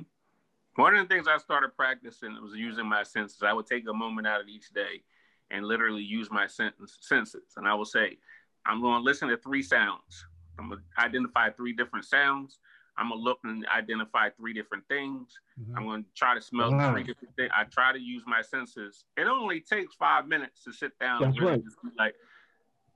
One 0.77 0.95
of 0.95 1.09
the 1.09 1.15
things 1.15 1.27
I 1.27 1.39
started 1.39 1.71
practicing 1.77 2.37
was 2.43 2.55
using 2.55 2.87
my 2.87 3.03
senses. 3.03 3.43
I 3.43 3.53
would 3.53 3.67
take 3.67 3.89
a 3.89 3.95
moment 3.95 4.27
out 4.27 4.41
of 4.41 4.49
each 4.49 4.71
day 4.71 5.03
and 5.51 5.65
literally 5.65 6.03
use 6.03 6.29
my 6.31 6.47
senses. 6.47 7.55
And 7.57 7.67
I 7.67 7.75
will 7.75 7.85
say, 7.85 8.19
I'm 8.67 8.83
going 8.83 9.01
to 9.01 9.05
listen 9.05 9.29
to 9.29 9.37
three 9.39 9.63
sounds. 9.63 10.27
I'm 10.59 10.69
going 10.69 10.81
to 10.81 11.03
identify 11.03 11.51
three 11.51 11.73
different 11.73 12.05
sounds. 12.05 12.59
I'm 12.99 13.11
going 13.11 13.21
to 13.21 13.25
look 13.25 13.39
and 13.45 13.67
identify 13.75 14.31
three 14.31 14.53
different 14.53 14.85
things. 14.89 15.29
Mm-hmm. 15.61 15.77
I'm 15.77 15.85
going 15.85 16.03
to 16.03 16.09
try 16.15 16.35
to 16.35 16.41
smell 16.41 16.73
wow. 16.73 16.93
three 16.93 17.03
different 17.03 17.35
things. 17.37 17.51
I 17.57 17.65
try 17.65 17.93
to 17.93 17.99
use 17.99 18.23
my 18.27 18.43
senses. 18.43 19.05
It 19.17 19.27
only 19.27 19.61
takes 19.61 19.95
five 19.95 20.27
minutes 20.27 20.65
to 20.65 20.73
sit 20.73 20.99
down 20.99 21.21
That's 21.23 21.37
and 21.37 21.47
really 21.47 21.63
right. 21.85 21.93
like 21.99 22.15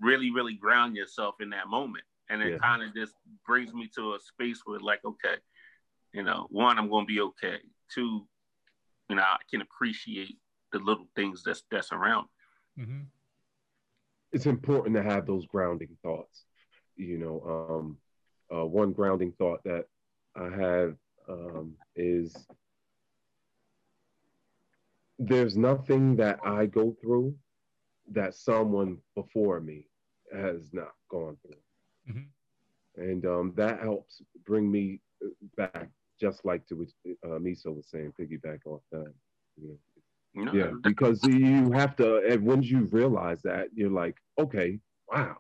really, 0.01 0.31
really 0.31 0.55
ground 0.55 0.96
yourself 0.96 1.37
in 1.40 1.51
that 1.51 1.68
moment. 1.68 2.05
And 2.31 2.42
it 2.42 2.53
yeah. 2.53 2.59
kind 2.59 2.83
of 2.83 2.94
just 2.94 3.14
brings 3.46 3.75
me 3.75 3.88
to 3.96 4.14
a 4.14 4.18
space 4.20 4.62
where 4.64 4.81
like, 4.81 5.05
okay, 5.05 5.37
you 6.12 6.23
know, 6.23 6.46
one, 6.51 6.79
I'm 6.79 6.88
going 6.88 7.07
to 7.07 7.12
be 7.12 7.20
okay. 7.20 7.59
Two, 7.92 8.27
you 9.09 9.16
know, 9.16 9.23
I 9.23 9.38
can 9.51 9.61
appreciate 9.61 10.37
the 10.73 10.79
little 10.79 11.09
things 11.16 11.42
that's 11.44 11.62
that's 11.70 11.92
around. 11.92 12.27
Mm-hmm. 12.79 13.03
It's 14.33 14.46
important 14.46 14.94
to 14.96 15.03
have 15.03 15.27
those 15.27 15.46
grounding 15.46 15.96
thoughts. 16.03 16.44
You 16.96 17.18
know, 17.18 17.68
um, 17.68 17.96
uh, 18.57 18.66
one 18.66 18.92
grounding 18.92 19.33
thought 19.38 19.62
that 19.64 19.87
I 20.37 20.44
have 20.44 20.94
um, 21.29 21.75
is 21.96 22.37
there's 25.18 25.57
nothing 25.57 26.16
that 26.16 26.38
I 26.44 26.66
go 26.66 26.96
through 27.03 27.35
that 28.12 28.35
someone 28.35 28.99
before 29.14 29.61
me 29.61 29.87
has 30.33 30.73
not 30.73 30.92
gone 31.11 31.37
through. 31.42 32.12
Mm-hmm. 32.12 33.03
And 33.03 33.27
um, 33.27 33.53
that 33.57 33.81
helps 33.81 34.23
bring 34.46 34.70
me 34.70 35.01
back, 35.57 35.90
just 36.20 36.44
like 36.44 36.66
to 36.66 36.74
what 36.74 36.88
uh, 37.24 37.38
Miso 37.38 37.74
was 37.74 37.88
saying, 37.90 38.12
piggyback 38.20 38.61
off 38.66 38.83
that. 38.92 39.12
You 39.56 39.78
know, 40.35 40.44
no. 40.44 40.52
Yeah, 40.52 40.70
because 40.83 41.22
you 41.24 41.72
have 41.72 41.96
to, 41.96 42.22
and 42.28 42.42
once 42.44 42.66
you 42.66 42.88
realize 42.92 43.42
that, 43.42 43.68
you're 43.74 43.90
like, 43.90 44.16
okay, 44.38 44.78
wow. 45.09 45.37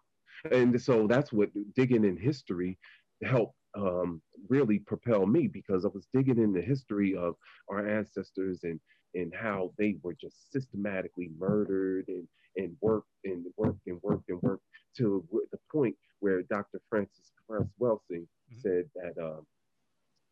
And 0.50 0.80
so 0.80 1.06
that's 1.06 1.32
what 1.32 1.50
digging 1.74 2.04
in 2.04 2.16
history 2.16 2.78
helped 3.22 3.54
um, 3.76 4.20
really 4.48 4.78
propel 4.78 5.26
me 5.26 5.46
because 5.46 5.84
I 5.84 5.88
was 5.88 6.08
digging 6.12 6.38
in 6.38 6.52
the 6.52 6.62
history 6.62 7.14
of 7.16 7.34
our 7.68 7.86
ancestors 7.86 8.60
and 8.64 8.80
and 9.14 9.32
how 9.34 9.72
they 9.76 9.96
were 10.02 10.14
just 10.14 10.52
systematically 10.52 11.30
murdered 11.38 12.06
and 12.08 12.26
and 12.56 12.76
worked 12.80 13.08
and 13.24 13.44
worked 13.56 13.86
and 13.86 14.00
worked 14.02 14.28
and 14.28 14.40
worked 14.42 14.64
to 14.96 15.24
the 15.52 15.58
point 15.70 15.94
where 16.20 16.42
Dr. 16.42 16.80
Frances 16.88 17.32
Welsing 17.78 18.26
mm-hmm. 18.26 18.60
said 18.60 18.84
that 18.94 19.22
um, 19.22 19.46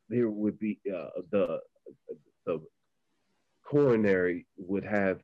there 0.08 0.30
would 0.30 0.58
be 0.58 0.78
uh, 0.94 1.20
the 1.30 1.60
the 2.46 2.60
coronary 3.64 4.46
would 4.56 4.84
have 4.84 5.20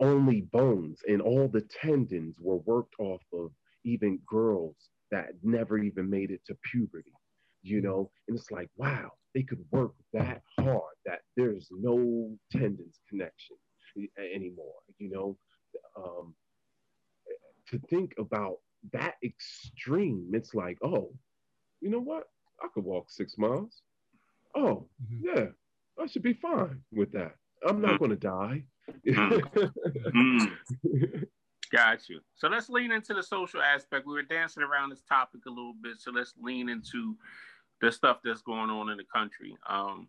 only 0.00 0.42
bones 0.52 1.00
and 1.06 1.22
all 1.22 1.48
the 1.48 1.66
tendons 1.82 2.36
were 2.40 2.58
worked 2.58 2.94
off 2.98 3.22
of 3.32 3.50
even 3.84 4.18
girls 4.26 4.76
that 5.10 5.30
never 5.42 5.78
even 5.78 6.08
made 6.08 6.30
it 6.30 6.40
to 6.46 6.56
puberty 6.70 7.12
you 7.62 7.78
mm-hmm. 7.78 7.86
know 7.86 8.10
and 8.28 8.36
it's 8.38 8.50
like 8.50 8.68
wow 8.76 9.10
they 9.34 9.42
could 9.42 9.64
work 9.70 9.92
that 10.12 10.42
hard 10.58 10.94
that 11.06 11.20
there's 11.36 11.68
no 11.70 12.30
tendons 12.50 13.00
connection 13.08 13.56
anymore 14.18 14.74
you 14.98 15.10
know 15.10 15.36
um, 15.96 16.34
to 17.68 17.78
think 17.88 18.14
about 18.18 18.56
that 18.92 19.14
extreme, 19.24 20.30
it's 20.32 20.54
like, 20.54 20.78
oh, 20.82 21.10
you 21.80 21.90
know 21.90 22.00
what? 22.00 22.24
I 22.62 22.68
could 22.72 22.84
walk 22.84 23.10
six 23.10 23.36
miles. 23.38 23.82
Oh, 24.54 24.86
mm-hmm. 25.02 25.26
yeah, 25.38 25.46
I 25.98 26.06
should 26.06 26.22
be 26.22 26.34
fine 26.34 26.80
with 26.92 27.12
that. 27.12 27.34
I'm 27.66 27.80
not 27.80 27.98
going 27.98 28.10
to 28.10 28.16
die. 28.16 28.64
mm. 29.06 30.52
Got 31.72 32.08
you. 32.08 32.20
So 32.34 32.48
let's 32.48 32.68
lean 32.68 32.92
into 32.92 33.14
the 33.14 33.22
social 33.22 33.62
aspect. 33.62 34.06
We 34.06 34.12
were 34.12 34.22
dancing 34.22 34.62
around 34.62 34.90
this 34.90 35.02
topic 35.08 35.42
a 35.46 35.50
little 35.50 35.74
bit, 35.80 36.00
so 36.00 36.10
let's 36.10 36.34
lean 36.40 36.68
into 36.68 37.16
the 37.80 37.90
stuff 37.90 38.18
that's 38.22 38.42
going 38.42 38.70
on 38.70 38.90
in 38.90 38.98
the 38.98 39.04
country. 39.04 39.56
Um, 39.68 40.08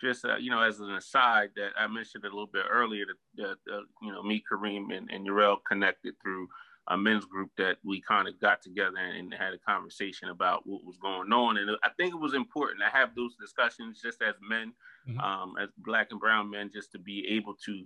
just 0.00 0.24
uh, 0.24 0.36
you 0.36 0.50
know, 0.50 0.62
as 0.62 0.80
an 0.80 0.90
aside, 0.94 1.50
that 1.56 1.70
I 1.78 1.86
mentioned 1.86 2.24
a 2.24 2.28
little 2.28 2.46
bit 2.46 2.64
earlier 2.68 3.04
that, 3.06 3.56
that 3.66 3.72
uh, 3.72 3.82
you 4.02 4.12
know, 4.12 4.22
me, 4.22 4.42
Kareem, 4.50 4.96
and, 4.96 5.10
and 5.10 5.26
Uriel 5.26 5.58
connected 5.68 6.14
through 6.22 6.48
a 6.90 6.96
men's 6.96 7.24
group 7.24 7.50
that 7.56 7.76
we 7.84 8.00
kind 8.00 8.28
of 8.28 8.38
got 8.40 8.60
together 8.60 8.96
and 8.98 9.32
had 9.32 9.54
a 9.54 9.58
conversation 9.58 10.28
about 10.28 10.66
what 10.66 10.84
was 10.84 10.96
going 10.98 11.32
on. 11.32 11.56
And 11.56 11.70
I 11.84 11.90
think 11.96 12.12
it 12.12 12.20
was 12.20 12.34
important 12.34 12.80
to 12.80 12.96
have 12.96 13.14
those 13.14 13.36
discussions 13.40 14.00
just 14.02 14.20
as 14.22 14.34
men, 14.46 14.72
mm-hmm. 15.08 15.20
um, 15.20 15.54
as 15.60 15.68
black 15.78 16.08
and 16.10 16.20
brown 16.20 16.50
men, 16.50 16.70
just 16.72 16.90
to 16.92 16.98
be 16.98 17.26
able 17.28 17.54
to 17.64 17.84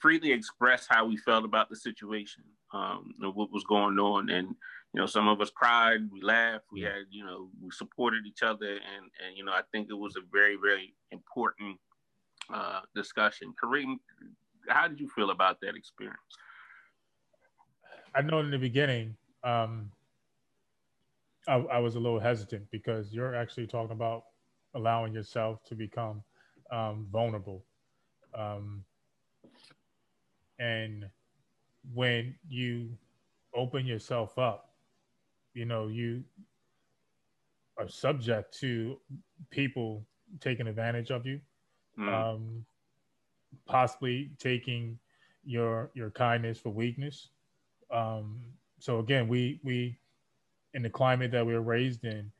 freely 0.00 0.30
express 0.32 0.86
how 0.88 1.06
we 1.06 1.16
felt 1.16 1.44
about 1.44 1.70
the 1.70 1.76
situation, 1.76 2.44
um, 2.72 3.12
and 3.20 3.34
what 3.34 3.52
was 3.52 3.64
going 3.64 3.98
on. 3.98 4.28
And 4.28 4.48
you 4.92 5.00
know, 5.00 5.06
some 5.06 5.26
of 5.26 5.40
us 5.40 5.50
cried, 5.50 6.00
we 6.12 6.20
laughed, 6.20 6.66
we 6.70 6.82
had, 6.82 7.04
you 7.10 7.24
know, 7.24 7.48
we 7.62 7.70
supported 7.70 8.26
each 8.26 8.42
other, 8.42 8.72
and 8.72 9.10
and 9.26 9.36
you 9.36 9.44
know, 9.44 9.52
I 9.52 9.62
think 9.72 9.88
it 9.90 9.98
was 9.98 10.16
a 10.16 10.22
very 10.30 10.56
very 10.62 10.94
important 11.12 11.78
uh, 12.52 12.80
discussion. 12.94 13.54
Kareem, 13.62 13.96
how 14.68 14.86
did 14.86 15.00
you 15.00 15.08
feel 15.08 15.30
about 15.30 15.60
that 15.62 15.76
experience? 15.76 16.18
I 18.14 18.22
know 18.22 18.40
in 18.40 18.50
the 18.50 18.58
beginning, 18.58 19.16
um, 19.44 19.90
I, 21.48 21.54
I, 21.54 21.78
was 21.78 21.96
a 21.96 22.00
little 22.00 22.20
hesitant 22.20 22.70
because 22.70 23.12
you're 23.12 23.34
actually 23.34 23.66
talking 23.66 23.92
about 23.92 24.24
allowing 24.74 25.12
yourself 25.12 25.64
to 25.64 25.74
become 25.74 26.22
um, 26.70 27.06
vulnerable. 27.10 27.64
Um, 28.34 28.84
and 30.58 31.06
when 31.92 32.34
you 32.48 32.96
open 33.54 33.84
yourself 33.84 34.38
up 34.38 34.70
you 35.54 35.64
know 35.64 35.88
you 35.88 36.22
are 37.78 37.88
subject 37.88 38.56
to 38.58 38.98
people 39.50 40.06
taking 40.40 40.66
advantage 40.66 41.10
of 41.10 41.26
you 41.26 41.40
mm. 41.98 42.08
um, 42.08 42.64
possibly 43.66 44.30
taking 44.38 44.98
your 45.44 45.90
your 45.94 46.10
kindness 46.10 46.58
for 46.58 46.70
weakness 46.70 47.28
um, 47.92 48.40
so 48.78 48.98
again 48.98 49.28
we 49.28 49.60
we 49.62 49.98
in 50.74 50.82
the 50.82 50.90
climate 50.90 51.30
that 51.30 51.46
we 51.46 51.54
are 51.54 51.62
raised 51.62 52.04
in 52.04 52.30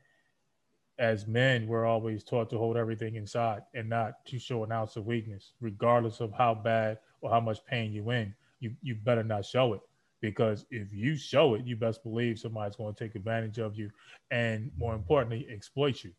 as 0.99 1.27
men 1.27 1.67
we're 1.67 1.85
always 1.85 2.23
taught 2.23 2.49
to 2.49 2.57
hold 2.57 2.77
everything 2.77 3.15
inside 3.15 3.61
and 3.73 3.89
not 3.89 4.25
to 4.25 4.37
show 4.37 4.63
an 4.63 4.71
ounce 4.71 4.95
of 4.95 5.05
weakness 5.05 5.53
regardless 5.59 6.19
of 6.19 6.31
how 6.33 6.53
bad 6.53 6.97
or 7.21 7.29
how 7.29 7.39
much 7.39 7.65
pain 7.65 7.91
you're 7.91 8.13
in 8.13 8.33
you 8.59 8.71
you 8.81 8.95
better 8.95 9.23
not 9.23 9.45
show 9.45 9.73
it 9.73 9.81
because 10.23 10.65
if 10.71 10.93
you 10.93 11.17
show 11.17 11.53
it, 11.53 11.65
you 11.65 11.75
best 11.75 12.01
believe 12.01 12.39
somebody's 12.39 12.77
going 12.77 12.95
to 12.95 13.03
take 13.03 13.15
advantage 13.15 13.57
of 13.57 13.75
you 13.75 13.91
and 14.31 14.71
more 14.77 14.95
importantly, 14.95 15.45
exploit 15.51 16.01
you. 16.01 16.11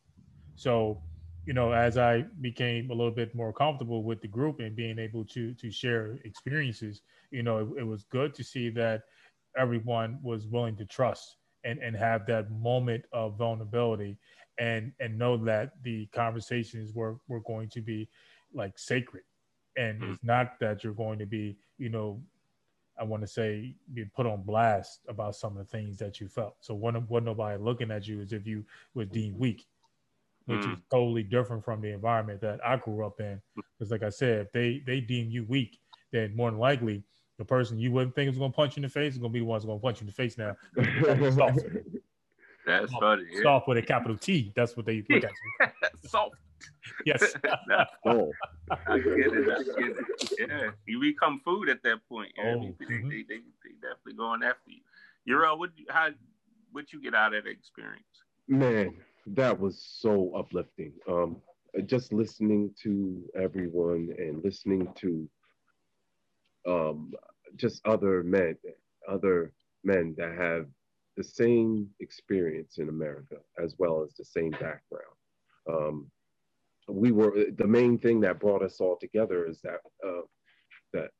So, 0.56 1.02
you 1.46 1.54
know, 1.54 1.72
as 1.72 1.96
I 1.96 2.26
became 2.42 2.90
a 2.90 2.94
little 2.94 3.10
bit 3.10 3.34
more 3.34 3.50
comfortable 3.50 4.02
with 4.04 4.20
the 4.20 4.28
group 4.28 4.60
and 4.60 4.76
being 4.76 4.98
able 4.98 5.24
to 5.26 5.54
to 5.54 5.70
share 5.70 6.18
experiences, 6.26 7.00
you 7.30 7.42
know, 7.42 7.58
it, 7.58 7.80
it 7.80 7.82
was 7.82 8.04
good 8.04 8.34
to 8.34 8.44
see 8.44 8.68
that 8.70 9.04
everyone 9.56 10.18
was 10.22 10.46
willing 10.46 10.76
to 10.76 10.84
trust 10.84 11.36
and 11.64 11.78
and 11.80 11.96
have 11.96 12.26
that 12.26 12.50
moment 12.50 13.04
of 13.12 13.36
vulnerability 13.36 14.16
and 14.58 14.92
and 15.00 15.18
know 15.18 15.36
that 15.36 15.72
the 15.82 16.06
conversations 16.06 16.92
were 16.92 17.16
were 17.28 17.40
going 17.40 17.68
to 17.68 17.80
be 17.80 18.08
like 18.52 18.78
sacred 18.78 19.24
and 19.76 20.00
mm-hmm. 20.00 20.12
it's 20.12 20.22
not 20.22 20.58
that 20.60 20.84
you're 20.84 20.92
going 20.92 21.18
to 21.18 21.26
be 21.26 21.56
you 21.78 21.88
know 21.88 22.20
I 22.98 23.02
want 23.04 23.22
to 23.22 23.26
say 23.26 23.74
being 23.92 24.10
put 24.14 24.26
on 24.26 24.42
blast 24.42 25.00
about 25.08 25.34
some 25.34 25.56
of 25.56 25.58
the 25.58 25.70
things 25.70 25.98
that 25.98 26.20
you 26.20 26.28
felt. 26.28 26.54
So 26.60 26.74
one 26.74 26.94
of 26.94 27.10
what 27.10 27.24
nobody 27.24 27.60
looking 27.60 27.90
at 27.90 28.06
you 28.06 28.20
is 28.20 28.32
if 28.32 28.46
you 28.46 28.64
were 28.94 29.04
deemed 29.04 29.38
weak, 29.38 29.66
which 30.46 30.60
mm. 30.60 30.74
is 30.74 30.78
totally 30.90 31.22
different 31.22 31.64
from 31.64 31.80
the 31.80 31.92
environment 31.92 32.40
that 32.42 32.64
I 32.64 32.76
grew 32.76 33.04
up 33.04 33.20
in. 33.20 33.40
Because 33.56 33.90
like 33.90 34.02
I 34.02 34.10
said, 34.10 34.42
if 34.42 34.52
they 34.52 34.82
they 34.86 35.00
deem 35.00 35.30
you 35.30 35.44
weak, 35.44 35.78
then 36.12 36.36
more 36.36 36.50
than 36.50 36.60
likely 36.60 37.02
the 37.38 37.44
person 37.44 37.78
you 37.78 37.90
wouldn't 37.92 38.14
think 38.14 38.28
was 38.28 38.38
going 38.38 38.52
to 38.52 38.56
punch 38.56 38.76
you 38.76 38.80
in 38.80 38.82
the 38.84 38.88
face 38.88 39.14
is 39.14 39.18
going 39.18 39.30
to 39.30 39.32
be 39.32 39.40
the 39.40 39.44
ones 39.44 39.64
going 39.64 39.78
to 39.78 39.82
punch 39.82 40.00
you 40.00 40.02
in 40.02 40.06
the 40.06 40.12
face 40.12 40.38
now. 40.38 40.56
That's 42.66 42.90
soft, 42.92 43.00
funny. 43.00 43.24
Yeah. 43.30 43.42
Soft 43.42 43.68
with 43.68 43.78
a 43.78 43.82
capital 43.82 44.16
T. 44.16 44.52
That's 44.56 44.76
what 44.76 44.86
they 44.86 45.04
look 45.08 45.24
at. 45.24 45.72
soft. 46.06 46.36
Yes. 47.04 47.34
oh. 48.06 48.30
I 48.86 48.98
get 48.98 49.06
it. 49.06 49.48
I 49.50 49.62
get 49.62 49.96
it. 49.96 50.48
Yeah. 50.48 50.70
You 50.86 51.00
become 51.00 51.40
food 51.44 51.68
at 51.68 51.82
that 51.82 51.98
point. 52.08 52.32
Oh, 52.38 52.74
they, 52.78 52.86
mm-hmm. 52.86 53.08
they, 53.08 53.16
they, 53.28 53.40
they, 53.64 53.74
definitely 53.82 54.14
going 54.16 54.42
after 54.42 54.70
you. 54.70 54.80
Uriel, 55.26 55.58
what 55.58 55.70
how 55.88 56.08
what 56.72 56.92
you 56.92 57.02
get 57.02 57.14
out 57.14 57.34
of 57.34 57.44
that 57.44 57.50
experience? 57.50 58.04
Man, 58.48 58.94
that 59.26 59.58
was 59.58 59.82
so 60.00 60.32
uplifting. 60.34 60.92
Um, 61.08 61.36
just 61.86 62.12
listening 62.12 62.70
to 62.82 63.22
everyone 63.34 64.14
and 64.18 64.42
listening 64.44 64.88
to 64.96 65.28
um, 66.66 67.12
just 67.56 67.84
other 67.86 68.22
men, 68.22 68.56
other 69.08 69.52
men 69.84 70.14
that 70.18 70.34
have 70.36 70.66
the 71.16 71.24
same 71.24 71.88
experience 72.00 72.78
in 72.78 72.88
America 72.88 73.36
as 73.62 73.74
well 73.78 74.02
as 74.02 74.14
the 74.14 74.24
same 74.24 74.50
background. 74.50 75.14
Um, 75.70 76.10
we 76.88 77.12
were 77.12 77.46
the 77.56 77.66
main 77.66 77.98
thing 77.98 78.20
that 78.20 78.40
brought 78.40 78.62
us 78.62 78.80
all 78.80 78.98
together 79.00 79.46
is 79.46 79.60
that 79.62 79.78
uh, 80.06 80.22
that 80.92 81.10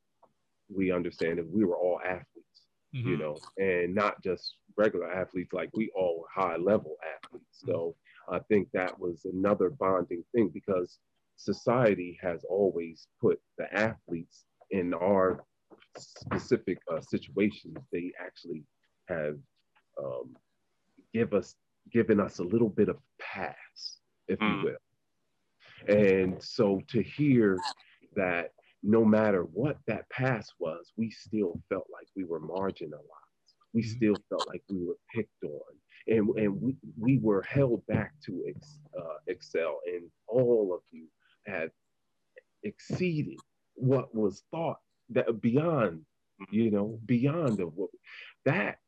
we 0.68 0.90
understand 0.90 1.38
that 1.38 1.50
we 1.50 1.64
were 1.64 1.76
all 1.76 2.00
athletes, 2.04 2.66
mm-hmm. 2.94 3.08
you 3.08 3.16
know, 3.16 3.38
and 3.58 3.94
not 3.94 4.22
just 4.22 4.56
regular 4.76 5.10
athletes. 5.10 5.52
Like 5.52 5.70
we 5.74 5.90
all 5.94 6.20
were 6.20 6.42
high 6.42 6.56
level 6.56 6.96
athletes. 7.16 7.62
So 7.64 7.94
I 8.30 8.40
think 8.40 8.68
that 8.72 8.98
was 8.98 9.24
another 9.24 9.70
bonding 9.70 10.24
thing 10.34 10.50
because 10.52 10.98
society 11.36 12.18
has 12.22 12.44
always 12.48 13.06
put 13.20 13.40
the 13.58 13.72
athletes 13.74 14.44
in 14.70 14.94
our 14.94 15.44
specific 15.96 16.78
uh, 16.92 17.00
situations. 17.00 17.76
They 17.92 18.12
actually 18.20 18.64
have 19.08 19.36
um, 20.02 20.34
give 21.12 21.32
us 21.34 21.54
given 21.92 22.20
us 22.20 22.38
a 22.38 22.42
little 22.42 22.68
bit 22.68 22.88
of 22.88 22.96
pass, 23.20 23.98
if 24.28 24.38
mm. 24.38 24.50
you 24.50 24.64
will. 24.64 25.96
And 25.96 26.42
so 26.42 26.80
to 26.88 27.02
hear 27.02 27.58
that 28.16 28.50
no 28.82 29.04
matter 29.04 29.42
what 29.42 29.78
that 29.86 30.08
pass 30.10 30.48
was, 30.58 30.92
we 30.96 31.10
still 31.10 31.60
felt 31.68 31.86
like 31.92 32.06
we 32.16 32.24
were 32.24 32.40
marginalized. 32.40 33.00
We 33.72 33.82
mm-hmm. 33.82 33.90
still 33.90 34.16
felt 34.28 34.46
like 34.48 34.62
we 34.68 34.84
were 34.84 34.96
picked 35.14 35.42
on. 35.44 35.60
And, 36.06 36.28
and 36.38 36.60
we, 36.60 36.76
we 36.98 37.18
were 37.18 37.42
held 37.42 37.84
back 37.86 38.12
to 38.26 38.44
ex, 38.46 38.78
uh, 38.98 39.18
excel. 39.26 39.80
And 39.86 40.02
all 40.26 40.74
of 40.74 40.80
you 40.90 41.06
have 41.46 41.70
exceeded 42.62 43.38
what 43.74 44.14
was 44.14 44.42
thought 44.50 44.78
that 45.10 45.40
beyond, 45.40 46.02
you 46.50 46.70
know, 46.70 46.98
beyond 47.04 47.60
of 47.60 47.72
what 47.74 47.90
that 48.44 48.78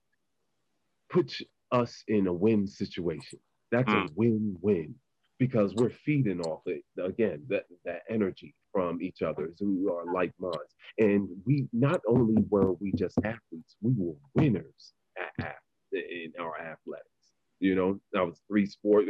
puts 1.11 1.43
us 1.73 2.03
in 2.09 2.27
a 2.27 2.33
win 2.33 2.67
situation. 2.67 3.39
That's 3.71 3.91
mm. 3.91 4.09
a 4.09 4.13
win-win 4.15 4.95
because 5.39 5.75
we're 5.75 5.91
feeding 5.91 6.41
off 6.41 6.63
it 6.67 6.83
again 7.03 7.43
that 7.49 7.65
that 7.85 8.03
energy 8.09 8.55
from 8.73 9.03
each 9.03 9.23
other 9.23 9.51
who 9.59 9.93
are 9.93 10.13
like 10.13 10.33
minds 10.39 10.75
and 10.99 11.29
we 11.45 11.67
not 11.73 12.01
only 12.09 12.43
were 12.49 12.73
we 12.75 12.93
just 12.93 13.19
athletes 13.19 13.77
we 13.83 13.93
were 13.97 14.15
winners 14.35 14.93
at, 15.19 15.47
at, 15.47 15.57
in 15.93 16.33
our 16.41 16.59
athletics 16.59 17.33
you 17.61 17.75
know 17.75 17.99
i 18.17 18.23
was 18.23 18.41
three 18.49 18.67
sport 18.67 19.05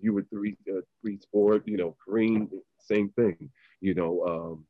you 0.00 0.12
were 0.12 0.26
three 0.30 0.56
uh, 0.70 0.80
three 1.02 1.18
sport 1.18 1.62
you 1.66 1.76
know 1.76 1.94
kareem 2.06 2.48
same 2.78 3.10
thing 3.10 3.50
you 3.80 3.94
know 3.94 4.24
um 4.26 4.64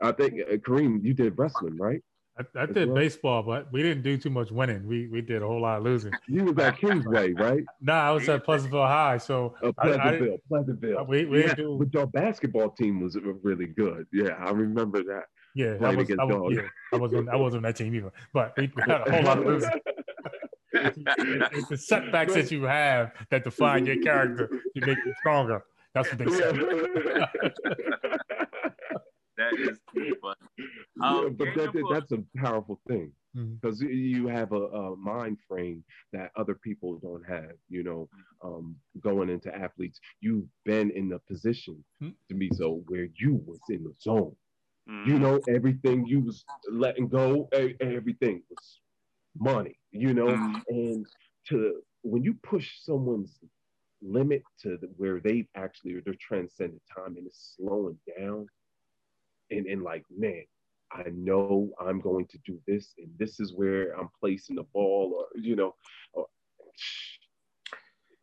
i 0.00 0.12
think 0.12 0.40
uh, 0.40 0.56
kareem 0.56 1.02
you 1.04 1.14
did 1.14 1.36
wrestling 1.38 1.76
right 1.76 2.02
I, 2.38 2.62
I 2.62 2.66
did 2.66 2.88
well. 2.88 2.94
baseball, 2.94 3.42
but 3.42 3.72
we 3.72 3.82
didn't 3.82 4.02
do 4.02 4.16
too 4.16 4.30
much 4.30 4.50
winning. 4.50 4.86
We 4.86 5.08
we 5.08 5.20
did 5.20 5.42
a 5.42 5.46
whole 5.46 5.62
lot 5.62 5.78
of 5.78 5.84
losing. 5.84 6.12
You 6.28 6.44
was 6.44 6.58
at 6.58 6.78
Kingsway, 6.78 7.32
right? 7.32 7.64
no, 7.80 7.92
nah, 7.92 8.08
I 8.08 8.10
was 8.12 8.28
at 8.28 8.44
Pleasantville 8.44 8.86
High. 8.86 9.18
So 9.18 9.54
Pleasantville, 9.60 10.34
I, 10.34 10.48
Pleasantville. 10.48 11.04
We, 11.06 11.24
we 11.24 11.44
yeah, 11.44 11.54
do... 11.54 11.76
But 11.78 11.92
your 11.92 12.06
basketball 12.06 12.70
team 12.70 13.00
was 13.00 13.16
really 13.42 13.66
good. 13.66 14.06
Yeah, 14.12 14.34
I 14.38 14.50
remember 14.50 15.02
that. 15.04 15.24
Yeah, 15.54 15.76
I 15.80 15.94
was, 15.94 16.10
I, 16.10 16.24
was, 16.24 16.54
yeah, 16.54 16.62
I 16.92 16.96
wasn't 16.96 17.28
I 17.28 17.36
wasn't 17.36 17.64
on 17.64 17.70
that 17.70 17.76
team 17.76 17.94
either. 17.94 18.12
But 18.32 18.54
we 18.56 18.70
had 18.86 19.08
a 19.08 19.10
whole 19.10 19.22
lot 19.22 19.38
of 19.38 19.46
losing. 19.46 19.70
it's, 20.72 21.68
the 21.68 21.78
setbacks 21.78 22.34
that 22.34 22.50
you 22.50 22.64
have 22.64 23.12
that 23.30 23.42
define 23.42 23.86
your 23.86 24.00
character 24.00 24.48
to 24.48 24.86
make 24.86 24.98
you 25.04 25.14
stronger. 25.18 25.64
That's 25.94 26.08
what 26.10 26.18
they 26.18 26.30
say 26.30 26.52
that 29.50 29.70
is 29.70 29.78
too 29.94 30.14
funny. 30.20 30.34
Um, 31.00 31.22
yeah, 31.22 31.28
but 31.28 31.48
that, 31.54 31.84
that's 31.92 32.10
a 32.10 32.24
powerful 32.36 32.80
thing 32.88 33.12
because 33.34 33.80
mm-hmm. 33.80 33.92
you 33.92 34.26
have 34.26 34.52
a, 34.52 34.62
a, 34.62 34.96
mind 34.96 35.38
frame 35.46 35.84
that 36.12 36.30
other 36.36 36.54
people 36.54 36.98
don't 36.98 37.24
have. 37.28 37.52
You 37.68 37.84
know, 37.84 38.08
um, 38.42 38.76
going 39.00 39.28
into 39.28 39.54
athletes, 39.54 40.00
you've 40.20 40.46
been 40.64 40.90
in 40.90 41.08
the 41.08 41.20
position 41.20 41.84
mm-hmm. 42.02 42.12
to 42.28 42.34
be 42.34 42.50
so 42.54 42.82
where 42.88 43.08
you 43.14 43.40
was 43.46 43.60
in 43.68 43.84
the 43.84 43.94
zone. 44.00 44.34
Mm-hmm. 44.90 45.10
You 45.10 45.18
know, 45.18 45.40
everything 45.48 46.06
you 46.06 46.20
was 46.20 46.44
letting 46.70 47.08
go, 47.08 47.48
everything 47.80 48.42
was 48.50 48.80
money. 49.38 49.78
You 49.92 50.14
know, 50.14 50.26
mm-hmm. 50.26 50.58
and 50.68 51.06
to 51.48 51.74
when 52.02 52.22
you 52.22 52.34
push 52.42 52.68
someone's 52.82 53.38
limit 54.02 54.42
to 54.62 54.78
the, 54.80 54.88
where 54.96 55.20
they 55.20 55.46
actually 55.56 56.00
they're 56.04 56.14
transcending 56.20 56.80
time 56.94 57.16
and 57.16 57.26
it's 57.26 57.56
slowing 57.56 57.98
down 58.18 58.46
and, 59.50 59.66
and 59.66 59.82
like, 59.82 60.04
man, 60.16 60.44
I 60.92 61.04
know 61.14 61.70
I'm 61.80 62.00
going 62.00 62.26
to 62.28 62.38
do 62.46 62.58
this, 62.66 62.94
and 62.98 63.10
this 63.18 63.40
is 63.40 63.52
where 63.54 63.92
I'm 63.98 64.08
placing 64.20 64.56
the 64.56 64.64
ball, 64.74 65.12
or 65.16 65.40
you 65.40 65.56
know, 65.56 65.74
or, 66.14 66.26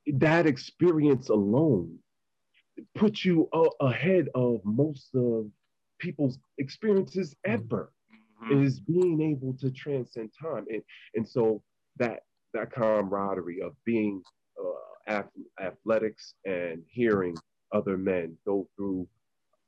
that 0.08 0.46
experience 0.46 1.30
alone 1.30 1.98
puts 2.96 3.24
you 3.24 3.48
uh, 3.54 3.70
ahead 3.82 4.30
of 4.36 4.62
most 4.64 5.10
of 5.16 5.48
people's 6.00 6.38
experiences 6.58 7.36
ever. 7.46 7.92
Mm-hmm. 8.44 8.64
Is 8.64 8.82
being 8.82 9.22
able 9.22 9.54
to 9.62 9.72
transcend 9.72 10.32
time, 10.40 10.66
and 10.70 10.82
and 11.16 11.28
so 11.28 11.64
that 11.98 12.24
that 12.54 12.72
camaraderie 12.72 13.62
of 13.62 13.74
being 13.86 14.22
uh, 15.10 15.24
athletics 15.62 16.34
and 16.46 16.84
hearing 16.88 17.36
other 17.72 17.98
men 17.98 18.38
go 18.46 18.68
through 18.76 19.08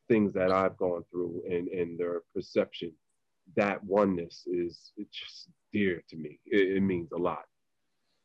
things 0.08 0.34
that 0.34 0.52
I've 0.52 0.78
gone 0.78 1.04
through 1.12 1.44
and, 1.50 1.68
and 1.68 2.00
their 2.00 2.22
perception, 2.34 2.94
that 3.56 3.84
oneness 3.84 4.44
is 4.48 4.92
just 5.12 5.50
dear 5.72 6.04
to 6.10 6.16
me. 6.16 6.40
It, 6.46 6.78
it, 6.78 6.82
means 6.82 7.12
a 7.12 7.18
lot. 7.18 7.46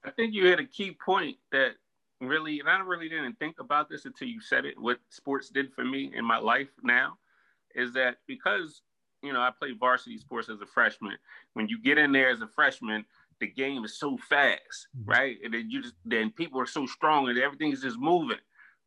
I 0.04 0.10
think 0.10 0.34
you 0.34 0.46
had 0.46 0.60
a 0.60 0.66
key 0.66 0.96
point 1.04 1.36
that 1.52 1.72
really, 2.20 2.60
and 2.60 2.68
I 2.68 2.80
really 2.80 3.08
didn't 3.08 3.38
think 3.38 3.56
about 3.60 3.88
this 3.88 4.04
until 4.04 4.28
you 4.28 4.40
said 4.40 4.64
it, 4.64 4.78
what 4.78 4.98
sports 5.10 5.48
did 5.48 5.72
for 5.72 5.84
me 5.84 6.12
in 6.14 6.24
my 6.24 6.38
life 6.38 6.70
now 6.82 7.18
is 7.74 7.92
that 7.94 8.16
because, 8.26 8.82
you 9.22 9.32
know, 9.32 9.40
I 9.40 9.50
played 9.56 9.78
varsity 9.78 10.18
sports 10.18 10.48
as 10.48 10.60
a 10.60 10.66
freshman. 10.66 11.16
When 11.54 11.68
you 11.68 11.80
get 11.80 11.98
in 11.98 12.12
there 12.12 12.30
as 12.30 12.40
a 12.40 12.48
freshman, 12.48 13.04
the 13.40 13.46
game 13.48 13.84
is 13.84 13.98
so 13.98 14.16
fast, 14.28 14.88
mm-hmm. 14.96 15.10
right? 15.10 15.36
And 15.44 15.52
then 15.52 15.70
you 15.70 15.82
just 15.82 15.94
then 16.04 16.30
people 16.30 16.60
are 16.60 16.66
so 16.66 16.86
strong 16.86 17.28
and 17.28 17.38
everything's 17.38 17.82
just 17.82 17.98
moving. 17.98 18.38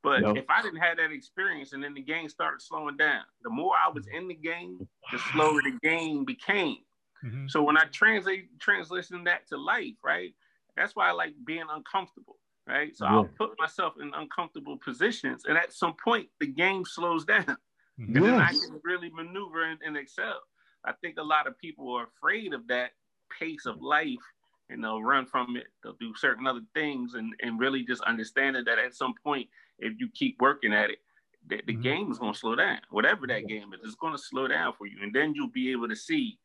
But 0.06 0.38
if 0.38 0.46
I 0.50 0.62
didn't 0.62 0.82
have 0.82 0.98
that 0.98 1.12
experience 1.12 1.74
and 1.74 1.84
then 1.84 1.96
the 1.96 2.02
game 2.02 2.30
started 2.30 2.62
slowing 2.62 2.96
down, 2.96 3.24
the 3.42 3.50
more 3.50 3.74
I 3.76 3.90
was 3.90 4.06
in 4.14 4.28
the 4.28 4.36
game, 4.36 4.88
the 5.12 5.20
slower 5.34 5.60
the 5.64 5.80
game 5.82 6.26
became. 6.26 6.78
Mm-hmm. 7.26 7.48
So 7.48 7.64
when 7.64 7.76
I 7.76 7.86
translate 7.92 8.60
translation 8.60 9.24
that 9.24 9.48
to 9.48 9.58
life, 9.58 9.96
right? 10.04 10.32
That's 10.78 10.96
why 10.96 11.10
I 11.10 11.12
like 11.12 11.34
being 11.44 11.64
uncomfortable, 11.72 12.38
right? 12.68 12.96
So 12.96 13.06
yeah. 13.06 13.16
I'll 13.16 13.30
put 13.40 13.52
myself 13.58 13.94
in 14.00 14.12
uncomfortable 14.14 14.78
positions, 14.78 15.46
and 15.46 15.58
at 15.58 15.74
some 15.74 15.96
point 16.04 16.28
the 16.40 16.48
game 16.48 16.84
slows 16.86 17.26
down, 17.34 17.58
mm-hmm. 18.00 18.16
and 18.16 18.26
then 18.26 18.36
I 18.36 18.50
can 18.52 18.80
really 18.84 19.10
maneuver 19.10 19.64
and, 19.64 19.80
and 19.84 19.98
excel. 19.98 20.40
I 20.86 20.94
think 21.02 21.16
a 21.18 21.24
lot 21.24 21.48
of 21.48 21.58
people 21.58 21.92
are 21.96 22.06
afraid 22.16 22.54
of 22.54 22.68
that 22.68 22.92
pace 23.40 23.66
of 23.66 23.82
life 23.82 24.20
and 24.70 24.84
they'll 24.84 25.04
run 25.04 25.26
from 25.26 25.56
it. 25.58 25.68
They'll 25.84 25.98
do 26.00 26.14
certain 26.16 26.48
other 26.48 26.64
things 26.74 27.14
and, 27.14 27.34
and 27.42 27.60
really 27.60 27.84
just 27.84 28.02
understanding 28.04 28.64
that 28.66 28.80
at 28.80 28.96
some 28.96 29.14
point, 29.24 29.48
if 29.80 29.94
you 30.00 30.10
keep 30.14 30.38
working 30.40 30.74
at 30.74 30.90
it, 30.90 31.00
the, 31.48 31.62
the 31.68 31.74
mm-hmm. 31.74 31.82
game 31.82 32.12
is 32.12 32.18
going 32.18 32.34
to 32.34 32.40
slow 32.40 32.56
down. 32.56 32.80
Whatever 32.90 33.28
that 33.28 33.48
game 33.48 33.74
is, 33.74 33.80
it's 33.84 33.96
going 33.96 34.14
to 34.14 34.22
slow 34.22 34.48
down 34.48 34.74
for 34.78 34.88
you. 34.88 34.98
And 35.02 35.14
then 35.14 35.34
you'll 35.36 35.52
be 35.52 35.72
able 35.72 35.88
to 35.88 35.96
see 35.96 36.40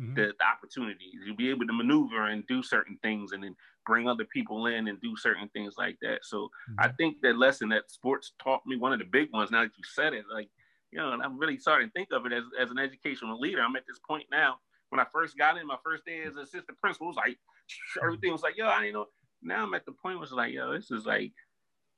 mm-hmm. 0.00 0.14
the, 0.14 0.32
the, 0.38 0.44
opportunities. 0.44 1.20
You'll 1.24 1.36
be 1.36 1.50
able 1.50 1.66
to 1.66 1.72
maneuver 1.72 2.26
and 2.26 2.46
do 2.46 2.62
certain 2.62 2.98
things 3.02 3.32
and 3.32 3.42
then 3.42 3.56
bring 3.86 4.08
other 4.08 4.24
people 4.24 4.66
in 4.66 4.88
and 4.88 5.00
do 5.00 5.16
certain 5.16 5.48
things 5.48 5.74
like 5.76 5.96
that. 6.02 6.20
So 6.22 6.44
mm-hmm. 6.70 6.74
I 6.78 6.88
think 6.92 7.16
that 7.22 7.36
lesson 7.36 7.68
that 7.70 7.90
sports 7.90 8.32
taught 8.42 8.64
me, 8.66 8.76
one 8.76 8.92
of 8.92 9.00
the 9.00 9.06
big 9.06 9.32
ones, 9.32 9.50
now 9.50 9.62
that 9.62 9.76
you 9.76 9.84
said 9.84 10.12
it, 10.12 10.24
like, 10.32 10.48
you 10.92 10.98
know, 10.98 11.12
and 11.12 11.22
I'm 11.22 11.38
really 11.38 11.58
starting 11.58 11.88
to 11.88 11.92
think 11.92 12.08
of 12.12 12.24
it 12.24 12.32
as, 12.32 12.44
as 12.60 12.70
an 12.70 12.78
educational 12.78 13.40
leader. 13.40 13.60
I'm 13.60 13.74
at 13.74 13.82
this 13.88 13.98
point 14.06 14.26
now. 14.30 14.58
When 14.94 15.04
I 15.04 15.06
first 15.12 15.36
got 15.36 15.58
in, 15.58 15.66
my 15.66 15.76
first 15.82 16.04
day 16.04 16.22
as 16.22 16.36
assistant 16.36 16.78
principal 16.78 17.08
was 17.08 17.16
like, 17.16 17.36
everything 18.00 18.30
was 18.30 18.42
like, 18.42 18.56
yo, 18.56 18.68
I 18.68 18.80
didn't 18.80 18.94
know. 18.94 19.06
Now 19.42 19.64
I'm 19.64 19.74
at 19.74 19.84
the 19.84 19.90
point 19.90 20.18
where 20.18 20.22
it's 20.22 20.32
like, 20.32 20.52
yo, 20.52 20.72
this 20.72 20.92
is 20.92 21.04
like, 21.04 21.32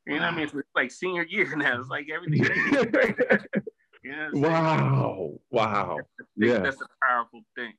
you 0.06 0.14
know 0.14 0.20
what 0.20 0.32
I 0.32 0.35
mean? 0.35 0.44
It's 0.44 0.54
like 0.74 0.90
senior 0.90 1.26
year 1.28 1.54
now. 1.56 1.78
It's 1.78 1.90
like 1.90 2.06
everything. 2.11 2.42
you 4.02 4.16
know 4.16 4.30
wow. 4.32 5.30
Wow. 5.50 5.98
Yeah. 6.38 6.61
That's 6.61 6.80
a 6.80 6.87
powerful 7.06 7.42
thing. 7.54 7.74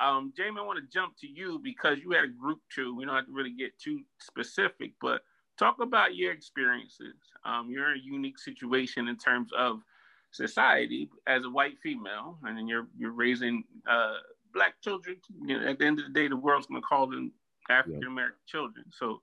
Um, 0.00 0.32
Jamie, 0.34 0.60
I 0.60 0.64
want 0.64 0.78
to 0.78 0.90
jump 0.90 1.12
to 1.20 1.26
you 1.28 1.60
because 1.62 1.98
you 1.98 2.12
had 2.12 2.24
a 2.24 2.28
group 2.28 2.60
too. 2.74 2.96
We 2.96 3.04
don't 3.04 3.16
have 3.16 3.26
to 3.26 3.32
really 3.32 3.52
get 3.52 3.78
too 3.78 4.00
specific, 4.18 4.92
but 5.02 5.20
talk 5.58 5.76
about 5.82 6.16
your 6.16 6.32
experiences. 6.32 7.16
Um, 7.44 7.68
you're 7.68 7.92
in 7.92 8.00
a 8.00 8.02
unique 8.02 8.38
situation 8.38 9.08
in 9.08 9.18
terms 9.18 9.50
of 9.54 9.82
society 10.30 11.10
as 11.26 11.44
a 11.44 11.50
white 11.50 11.78
female, 11.82 12.38
and 12.44 12.56
then 12.56 12.66
you're 12.66 12.86
you're 12.96 13.12
raising 13.12 13.64
uh, 13.90 14.14
black 14.52 14.80
children. 14.82 15.16
You 15.44 15.60
know, 15.60 15.66
at 15.66 15.78
the 15.78 15.86
end 15.86 15.98
of 15.98 16.06
the 16.06 16.12
day, 16.12 16.28
the 16.28 16.36
world's 16.36 16.66
going 16.66 16.80
to 16.80 16.86
call 16.86 17.06
them 17.06 17.32
African 17.70 18.04
American 18.04 18.38
yeah. 18.46 18.50
children. 18.50 18.84
So, 18.90 19.20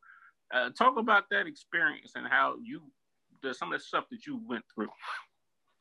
uh, 0.53 0.69
talk 0.71 0.97
about 0.97 1.25
that 1.31 1.47
experience 1.47 2.13
and 2.15 2.27
how 2.27 2.55
you 2.63 2.81
the 3.41 3.53
some 3.53 3.71
of 3.71 3.79
the 3.79 3.85
stuff 3.85 4.05
that 4.11 4.25
you 4.25 4.41
went 4.47 4.63
through. 4.73 4.89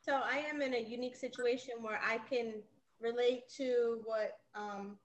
So 0.02 0.20
I 0.22 0.44
am 0.50 0.61
in 0.61 0.74
a 0.74 0.80
unique 0.80 1.16
situation 1.16 1.74
where 1.80 2.00
I 2.07 2.18
can 2.18 2.54
relate 3.00 3.44
to 3.57 4.00
what 4.04 4.38
um, 4.54 4.98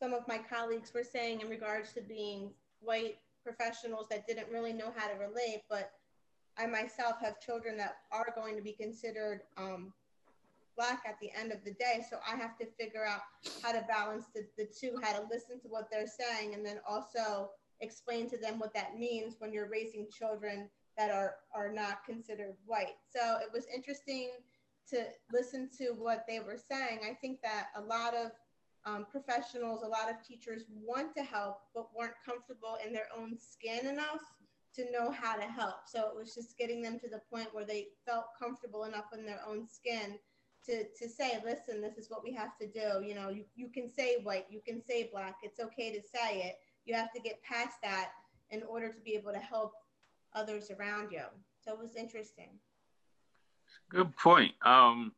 some 0.00 0.14
of 0.14 0.26
my 0.26 0.38
colleagues 0.38 0.92
were 0.94 1.04
saying 1.04 1.42
in 1.42 1.48
regards 1.48 1.92
to 1.92 2.00
being 2.00 2.50
white 2.80 3.18
professionals 3.44 4.06
that 4.10 4.26
didn't 4.26 4.48
really 4.50 4.72
know 4.72 4.92
how 4.96 5.08
to 5.08 5.14
relate, 5.14 5.62
but 5.68 5.92
I 6.58 6.66
myself 6.66 7.16
have 7.22 7.40
children 7.40 7.76
that 7.78 7.96
are 8.10 8.32
going 8.34 8.56
to 8.56 8.62
be 8.62 8.72
considered 8.72 9.42
um, 9.56 9.92
black 10.76 11.02
at 11.06 11.18
the 11.20 11.30
end 11.38 11.52
of 11.52 11.64
the 11.64 11.72
day. 11.72 12.04
So 12.08 12.18
I 12.26 12.36
have 12.36 12.56
to 12.58 12.66
figure 12.78 13.04
out 13.04 13.20
how 13.62 13.72
to 13.72 13.84
balance 13.88 14.26
the, 14.34 14.46
the 14.56 14.66
two, 14.66 14.98
how 15.02 15.12
to 15.12 15.26
listen 15.30 15.60
to 15.60 15.68
what 15.68 15.88
they're 15.90 16.06
saying, 16.06 16.54
and 16.54 16.64
then 16.64 16.80
also 16.88 17.50
explain 17.80 18.28
to 18.30 18.38
them 18.38 18.58
what 18.58 18.74
that 18.74 18.98
means 18.98 19.36
when 19.38 19.52
you're 19.52 19.68
raising 19.68 20.06
children 20.10 20.68
that 20.96 21.10
are, 21.10 21.34
are 21.54 21.72
not 21.72 22.04
considered 22.04 22.54
white. 22.66 22.96
So 23.14 23.38
it 23.40 23.48
was 23.52 23.66
interesting 23.74 24.30
to 24.90 25.04
listen 25.32 25.68
to 25.78 25.92
what 25.98 26.24
they 26.28 26.40
were 26.40 26.58
saying. 26.70 27.00
I 27.08 27.14
think 27.14 27.40
that 27.42 27.68
a 27.76 27.80
lot 27.80 28.14
of 28.14 28.30
um, 28.84 29.06
professionals, 29.10 29.82
a 29.82 29.88
lot 29.88 30.10
of 30.10 30.26
teachers 30.26 30.64
want 30.70 31.14
to 31.16 31.22
help, 31.22 31.60
but 31.74 31.88
weren't 31.96 32.14
comfortable 32.24 32.78
in 32.84 32.92
their 32.92 33.08
own 33.16 33.38
skin 33.38 33.86
enough 33.86 34.22
to 34.74 34.90
know 34.90 35.10
how 35.10 35.36
to 35.36 35.42
help. 35.42 35.86
So 35.86 36.08
it 36.08 36.16
was 36.16 36.34
just 36.34 36.58
getting 36.58 36.82
them 36.82 36.98
to 37.00 37.08
the 37.08 37.20
point 37.30 37.48
where 37.52 37.64
they 37.64 37.88
felt 38.06 38.26
comfortable 38.38 38.84
enough 38.84 39.06
in 39.16 39.24
their 39.24 39.40
own 39.46 39.68
skin 39.68 40.18
to, 40.66 40.84
to 40.84 41.08
say, 41.08 41.42
listen, 41.44 41.80
this 41.80 41.98
is 41.98 42.08
what 42.10 42.22
we 42.22 42.32
have 42.32 42.56
to 42.58 42.66
do. 42.66 43.04
You 43.04 43.14
know, 43.14 43.28
you, 43.28 43.44
you 43.54 43.68
can 43.68 43.88
say 43.88 44.16
white, 44.22 44.46
you 44.50 44.60
can 44.66 44.82
say 44.82 45.08
black. 45.12 45.36
It's 45.42 45.60
okay 45.60 45.92
to 45.92 46.00
say 46.00 46.42
it. 46.42 46.58
You 46.84 46.94
have 46.94 47.12
to 47.12 47.20
get 47.20 47.42
past 47.42 47.76
that 47.82 48.10
in 48.50 48.62
order 48.64 48.92
to 48.92 49.00
be 49.00 49.14
able 49.14 49.32
to 49.32 49.38
help 49.38 49.72
others 50.34 50.70
around 50.70 51.10
you. 51.10 51.24
So 51.64 51.72
it 51.72 51.78
was 51.78 51.96
interesting. 51.96 52.50
Good 53.88 54.16
point. 54.16 54.52
Um, 54.64 55.12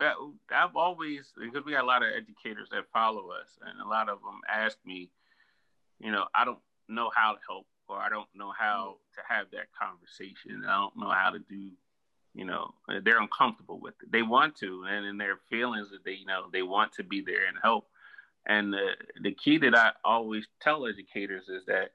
I've 0.00 0.76
always 0.76 1.32
because 1.38 1.64
we 1.64 1.72
got 1.72 1.84
a 1.84 1.86
lot 1.86 2.02
of 2.02 2.08
educators 2.16 2.68
that 2.70 2.84
follow 2.92 3.30
us, 3.30 3.58
and 3.66 3.80
a 3.80 3.88
lot 3.88 4.08
of 4.08 4.20
them 4.20 4.40
ask 4.48 4.78
me, 4.86 5.10
you 5.98 6.10
know, 6.10 6.24
I 6.34 6.44
don't 6.44 6.58
know 6.88 7.10
how 7.14 7.32
to 7.32 7.38
help, 7.46 7.66
or 7.88 7.98
I 7.98 8.08
don't 8.08 8.28
know 8.34 8.52
how 8.58 8.96
to 9.14 9.20
have 9.28 9.46
that 9.52 9.66
conversation. 9.78 10.64
I 10.66 10.78
don't 10.78 10.96
know 10.96 11.10
how 11.10 11.30
to 11.30 11.38
do, 11.38 11.70
you 12.34 12.44
know, 12.44 12.74
they're 13.02 13.20
uncomfortable 13.20 13.80
with 13.80 13.94
it. 14.02 14.12
They 14.12 14.22
want 14.22 14.56
to, 14.56 14.84
and 14.88 15.04
in 15.04 15.18
their 15.18 15.38
feelings 15.48 15.90
that 15.90 16.04
they, 16.04 16.12
you 16.12 16.26
know, 16.26 16.44
they 16.52 16.62
want 16.62 16.92
to 16.94 17.02
be 17.02 17.20
there 17.20 17.46
and 17.46 17.56
help. 17.62 17.86
And 18.46 18.72
the 18.72 18.92
the 19.22 19.32
key 19.32 19.58
that 19.58 19.76
I 19.76 19.92
always 20.04 20.46
tell 20.60 20.86
educators 20.86 21.48
is 21.48 21.66
that 21.66 21.90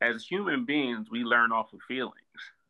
as 0.00 0.24
human 0.24 0.64
beings, 0.64 1.08
we 1.10 1.24
learn 1.24 1.52
off 1.52 1.72
of 1.72 1.80
feelings, 1.88 2.14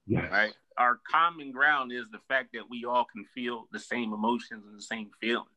yes. 0.06 0.30
right? 0.30 0.54
our 0.78 1.00
common 1.10 1.52
ground 1.52 1.92
is 1.92 2.06
the 2.10 2.20
fact 2.28 2.50
that 2.54 2.68
we 2.68 2.84
all 2.84 3.04
can 3.04 3.24
feel 3.34 3.68
the 3.72 3.78
same 3.78 4.12
emotions 4.12 4.64
and 4.66 4.76
the 4.76 4.82
same 4.82 5.10
feelings. 5.20 5.48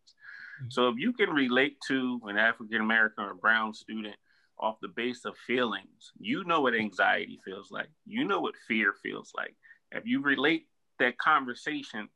Mm-hmm. 0.59 0.67
So 0.69 0.89
if 0.89 0.97
you 0.97 1.13
can 1.13 1.29
relate 1.29 1.77
to 1.87 2.21
an 2.25 2.37
African 2.37 2.81
American 2.81 3.23
or 3.23 3.33
brown 3.33 3.73
student 3.73 4.15
off 4.59 4.79
the 4.81 4.87
base 4.87 5.25
of 5.25 5.35
feelings, 5.37 6.11
you 6.19 6.43
know 6.43 6.61
what 6.61 6.75
anxiety 6.75 7.39
feels 7.45 7.71
like. 7.71 7.89
You 8.05 8.23
know 8.23 8.39
what 8.39 8.55
fear 8.67 8.93
feels 9.03 9.31
like. 9.35 9.55
If 9.91 10.05
you 10.05 10.21
relate 10.21 10.67
that 10.99 11.17
conversation 11.17 12.09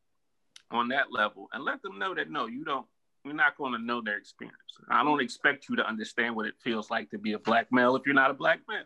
on 0.72 0.88
that 0.90 1.12
level 1.12 1.48
and 1.54 1.64
let 1.64 1.82
them 1.82 2.00
know 2.00 2.16
that 2.16 2.30
no, 2.30 2.48
you 2.48 2.64
don't 2.64 2.86
you're 3.24 3.34
not 3.34 3.56
going 3.58 3.74
to 3.74 3.78
know 3.78 4.02
their 4.02 4.18
experience. 4.18 4.58
I 4.90 5.04
don't 5.04 5.22
expect 5.22 5.70
you 5.70 5.76
to 5.76 5.88
understand 5.88 6.36
what 6.36 6.48
it 6.48 6.56
feels 6.64 6.90
like 6.90 7.12
to 7.12 7.20
be 7.20 7.34
a 7.34 7.40
black 7.40 7.68
male 7.72 7.96
if 7.96 8.04
you're 8.06 8.16
not 8.16 8.32
a 8.32 8.36
black 8.36 8.62
male. 8.68 8.84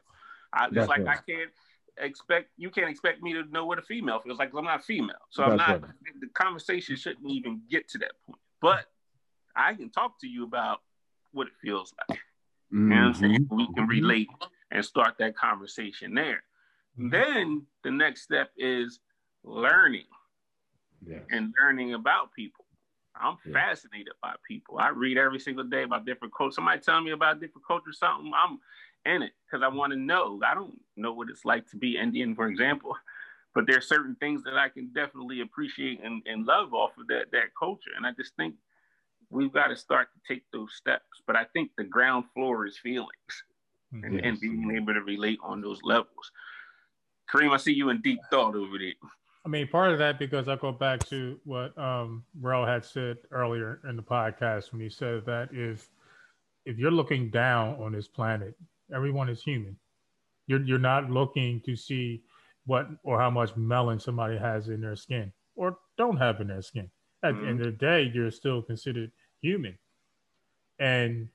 I 0.51 0.69
just 0.69 0.89
like 0.89 1.05
I 1.07 1.15
can't 1.15 1.51
expect 1.97 2.49
you 2.57 2.69
can't 2.69 2.89
expect 2.89 3.21
me 3.21 3.33
to 3.33 3.43
know 3.51 3.65
what 3.65 3.79
a 3.79 3.81
female 3.81 4.19
feels 4.19 4.37
like. 4.37 4.49
Because 4.49 4.59
I'm 4.59 4.65
not 4.65 4.83
female, 4.83 5.15
so 5.29 5.43
That's 5.43 5.51
I'm 5.51 5.57
not. 5.57 5.81
Right. 5.81 5.91
The 6.21 6.27
conversation 6.33 6.95
shouldn't 6.95 7.29
even 7.29 7.61
get 7.69 7.87
to 7.89 7.97
that 7.99 8.11
point. 8.25 8.39
But 8.61 8.85
I 9.55 9.73
can 9.73 9.89
talk 9.89 10.19
to 10.21 10.27
you 10.27 10.43
about 10.43 10.79
what 11.31 11.47
it 11.47 11.53
feels 11.61 11.93
like, 12.09 12.19
mm-hmm. 12.73 12.91
and 13.23 13.47
we 13.49 13.67
can 13.73 13.87
relate 13.87 14.29
and 14.71 14.83
start 14.83 15.15
that 15.19 15.35
conversation 15.37 16.13
there. 16.13 16.43
Mm-hmm. 16.99 17.09
Then 17.09 17.65
the 17.83 17.91
next 17.91 18.23
step 18.23 18.49
is 18.57 18.99
learning 19.45 20.05
yes. 21.05 21.21
and 21.31 21.53
learning 21.59 21.93
about 21.93 22.33
people. 22.33 22.65
I'm 23.19 23.37
yeah. 23.45 23.53
fascinated 23.53 24.13
by 24.21 24.33
people. 24.47 24.77
I 24.77 24.89
read 24.89 25.17
every 25.17 25.39
single 25.39 25.63
day 25.63 25.83
about 25.83 26.05
different 26.05 26.33
cultures. 26.35 26.55
Somebody 26.55 26.81
tell 26.81 27.01
me 27.01 27.11
about 27.11 27.39
different 27.39 27.65
cultures, 27.65 27.99
something. 27.99 28.31
I'm 28.35 28.59
in 29.05 29.21
it 29.21 29.31
because 29.45 29.63
I 29.63 29.73
want 29.73 29.93
to 29.93 29.99
know. 29.99 30.39
I 30.45 30.53
don't 30.53 30.77
know 30.97 31.13
what 31.13 31.29
it's 31.29 31.45
like 31.45 31.69
to 31.71 31.77
be 31.77 31.97
Indian, 31.97 32.35
for 32.35 32.47
example, 32.47 32.95
but 33.55 33.65
there's 33.67 33.87
certain 33.87 34.15
things 34.15 34.43
that 34.43 34.57
I 34.57 34.69
can 34.69 34.91
definitely 34.93 35.41
appreciate 35.41 36.01
and, 36.03 36.21
and 36.25 36.45
love 36.45 36.73
off 36.73 36.91
of 36.99 37.07
that 37.07 37.31
that 37.31 37.55
culture. 37.57 37.91
And 37.95 38.05
I 38.05 38.11
just 38.11 38.35
think 38.35 38.55
we've 39.29 39.53
got 39.53 39.67
to 39.67 39.77
start 39.77 40.09
to 40.13 40.33
take 40.33 40.43
those 40.51 40.73
steps. 40.73 41.21
But 41.25 41.35
I 41.35 41.45
think 41.53 41.71
the 41.77 41.83
ground 41.83 42.25
floor 42.33 42.65
is 42.65 42.77
feelings 42.77 43.43
and, 43.93 44.15
yes. 44.15 44.21
and 44.25 44.39
being 44.39 44.71
able 44.75 44.93
to 44.93 45.01
relate 45.01 45.39
on 45.43 45.61
those 45.61 45.79
levels. 45.83 46.31
Kareem, 47.31 47.53
I 47.53 47.57
see 47.57 47.73
you 47.73 47.89
in 47.89 48.01
deep 48.01 48.19
thought 48.29 48.55
over 48.55 48.77
there. 48.77 48.93
I 49.45 49.47
mean, 49.47 49.67
part 49.67 49.91
of 49.91 49.99
that 49.99 50.17
because 50.17 50.47
I 50.47 50.55
go 50.55 50.71
back 50.71 51.07
to 51.09 51.39
what 51.43 51.77
um, 51.77 52.23
Rel 52.41 52.65
had 52.65 52.83
said 52.83 53.17
earlier 53.31 53.79
in 53.87 53.95
the 53.95 54.01
podcast 54.01 54.71
when 54.71 54.81
he 54.81 54.89
said 54.89 55.25
that 55.25 55.49
if 55.51 55.89
if 56.65 56.79
you're 56.79 56.89
looking 56.89 57.29
down 57.29 57.75
on 57.79 57.91
this 57.91 58.07
planet, 58.07 58.55
Everyone 58.93 59.29
is 59.29 59.41
human. 59.41 59.77
You're 60.47 60.61
you're 60.61 60.77
not 60.77 61.09
looking 61.09 61.61
to 61.61 61.75
see 61.75 62.21
what 62.65 62.87
or 63.03 63.19
how 63.19 63.29
much 63.29 63.55
melanin 63.55 64.01
somebody 64.01 64.37
has 64.37 64.69
in 64.69 64.81
their 64.81 64.95
skin 64.95 65.31
or 65.55 65.77
don't 65.97 66.17
have 66.17 66.41
in 66.41 66.47
their 66.47 66.61
skin. 66.61 66.89
At 67.23 67.33
mm-hmm. 67.33 67.43
the 67.43 67.49
end 67.49 67.59
of 67.61 67.65
the 67.65 67.71
day, 67.71 68.11
you're 68.13 68.31
still 68.31 68.61
considered 68.61 69.11
human. 69.41 69.77
And 70.77 71.29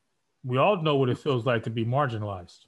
we 0.44 0.58
all 0.58 0.80
know 0.82 0.96
what 0.96 1.08
it 1.08 1.18
feels 1.18 1.44
like 1.44 1.64
to 1.64 1.70
be 1.70 1.84
marginalized. 1.84 2.66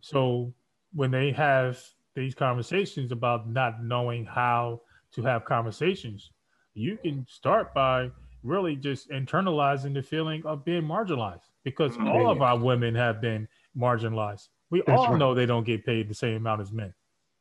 So 0.00 0.54
when 0.92 1.10
they 1.10 1.32
have 1.32 1.80
these 2.18 2.34
conversations 2.34 3.12
about 3.12 3.48
not 3.48 3.82
knowing 3.82 4.24
how 4.24 4.80
to 5.12 5.22
have 5.22 5.44
conversations, 5.44 6.30
you 6.74 6.96
can 6.96 7.26
start 7.28 7.72
by 7.74 8.10
really 8.42 8.76
just 8.76 9.10
internalizing 9.10 9.94
the 9.94 10.02
feeling 10.02 10.42
of 10.44 10.64
being 10.64 10.82
marginalized 10.82 11.50
because 11.64 11.92
mm-hmm. 11.92 12.08
all 12.08 12.30
of 12.30 12.42
our 12.42 12.58
women 12.58 12.94
have 12.94 13.20
been 13.20 13.48
marginalized. 13.76 14.48
We 14.70 14.82
That's 14.86 14.98
all 14.98 15.10
right. 15.10 15.18
know 15.18 15.34
they 15.34 15.46
don't 15.46 15.64
get 15.64 15.84
paid 15.84 16.08
the 16.08 16.14
same 16.14 16.36
amount 16.36 16.60
as 16.60 16.72
men. 16.72 16.92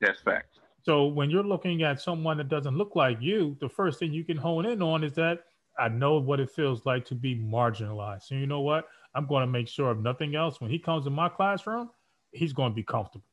That's 0.02 0.22
fact. 0.22 0.60
So 0.84 1.06
when 1.08 1.30
you're 1.30 1.44
looking 1.44 1.84
at 1.84 2.00
someone 2.00 2.38
that 2.38 2.48
doesn't 2.48 2.78
look 2.78 2.96
like 2.96 3.18
you, 3.20 3.58
the 3.60 3.70
first 3.70 4.00
thing 4.00 4.14
you 4.14 4.24
can 4.24 4.38
hone 4.38 4.66
in 4.66 4.82
on 4.82 5.04
is 5.04 5.14
that 5.14 5.44
I 5.78 5.90
know 5.90 6.18
what 6.18 6.40
it 6.40 6.50
feels 6.50 6.86
like 6.86 7.06
to 7.06 7.16
be 7.16 7.36
marginalized. 7.36 8.24
So 8.24 8.36
you 8.36 8.48
know 8.48 8.62
what? 8.62 8.88
I'm 9.14 9.28
going 9.28 9.42
to 9.42 9.52
make 9.52 9.68
sure 9.68 9.92
if 9.92 9.98
nothing 9.98 10.36
else, 10.36 10.62
when 10.62 10.72
he 10.72 10.80
comes 10.80 11.06
in 11.06 11.14
my 11.14 11.30
classroom, 11.30 11.90
he's 12.32 12.54
going 12.54 12.72
to 12.72 12.76
be 12.76 12.84
comfortable. 12.84 13.26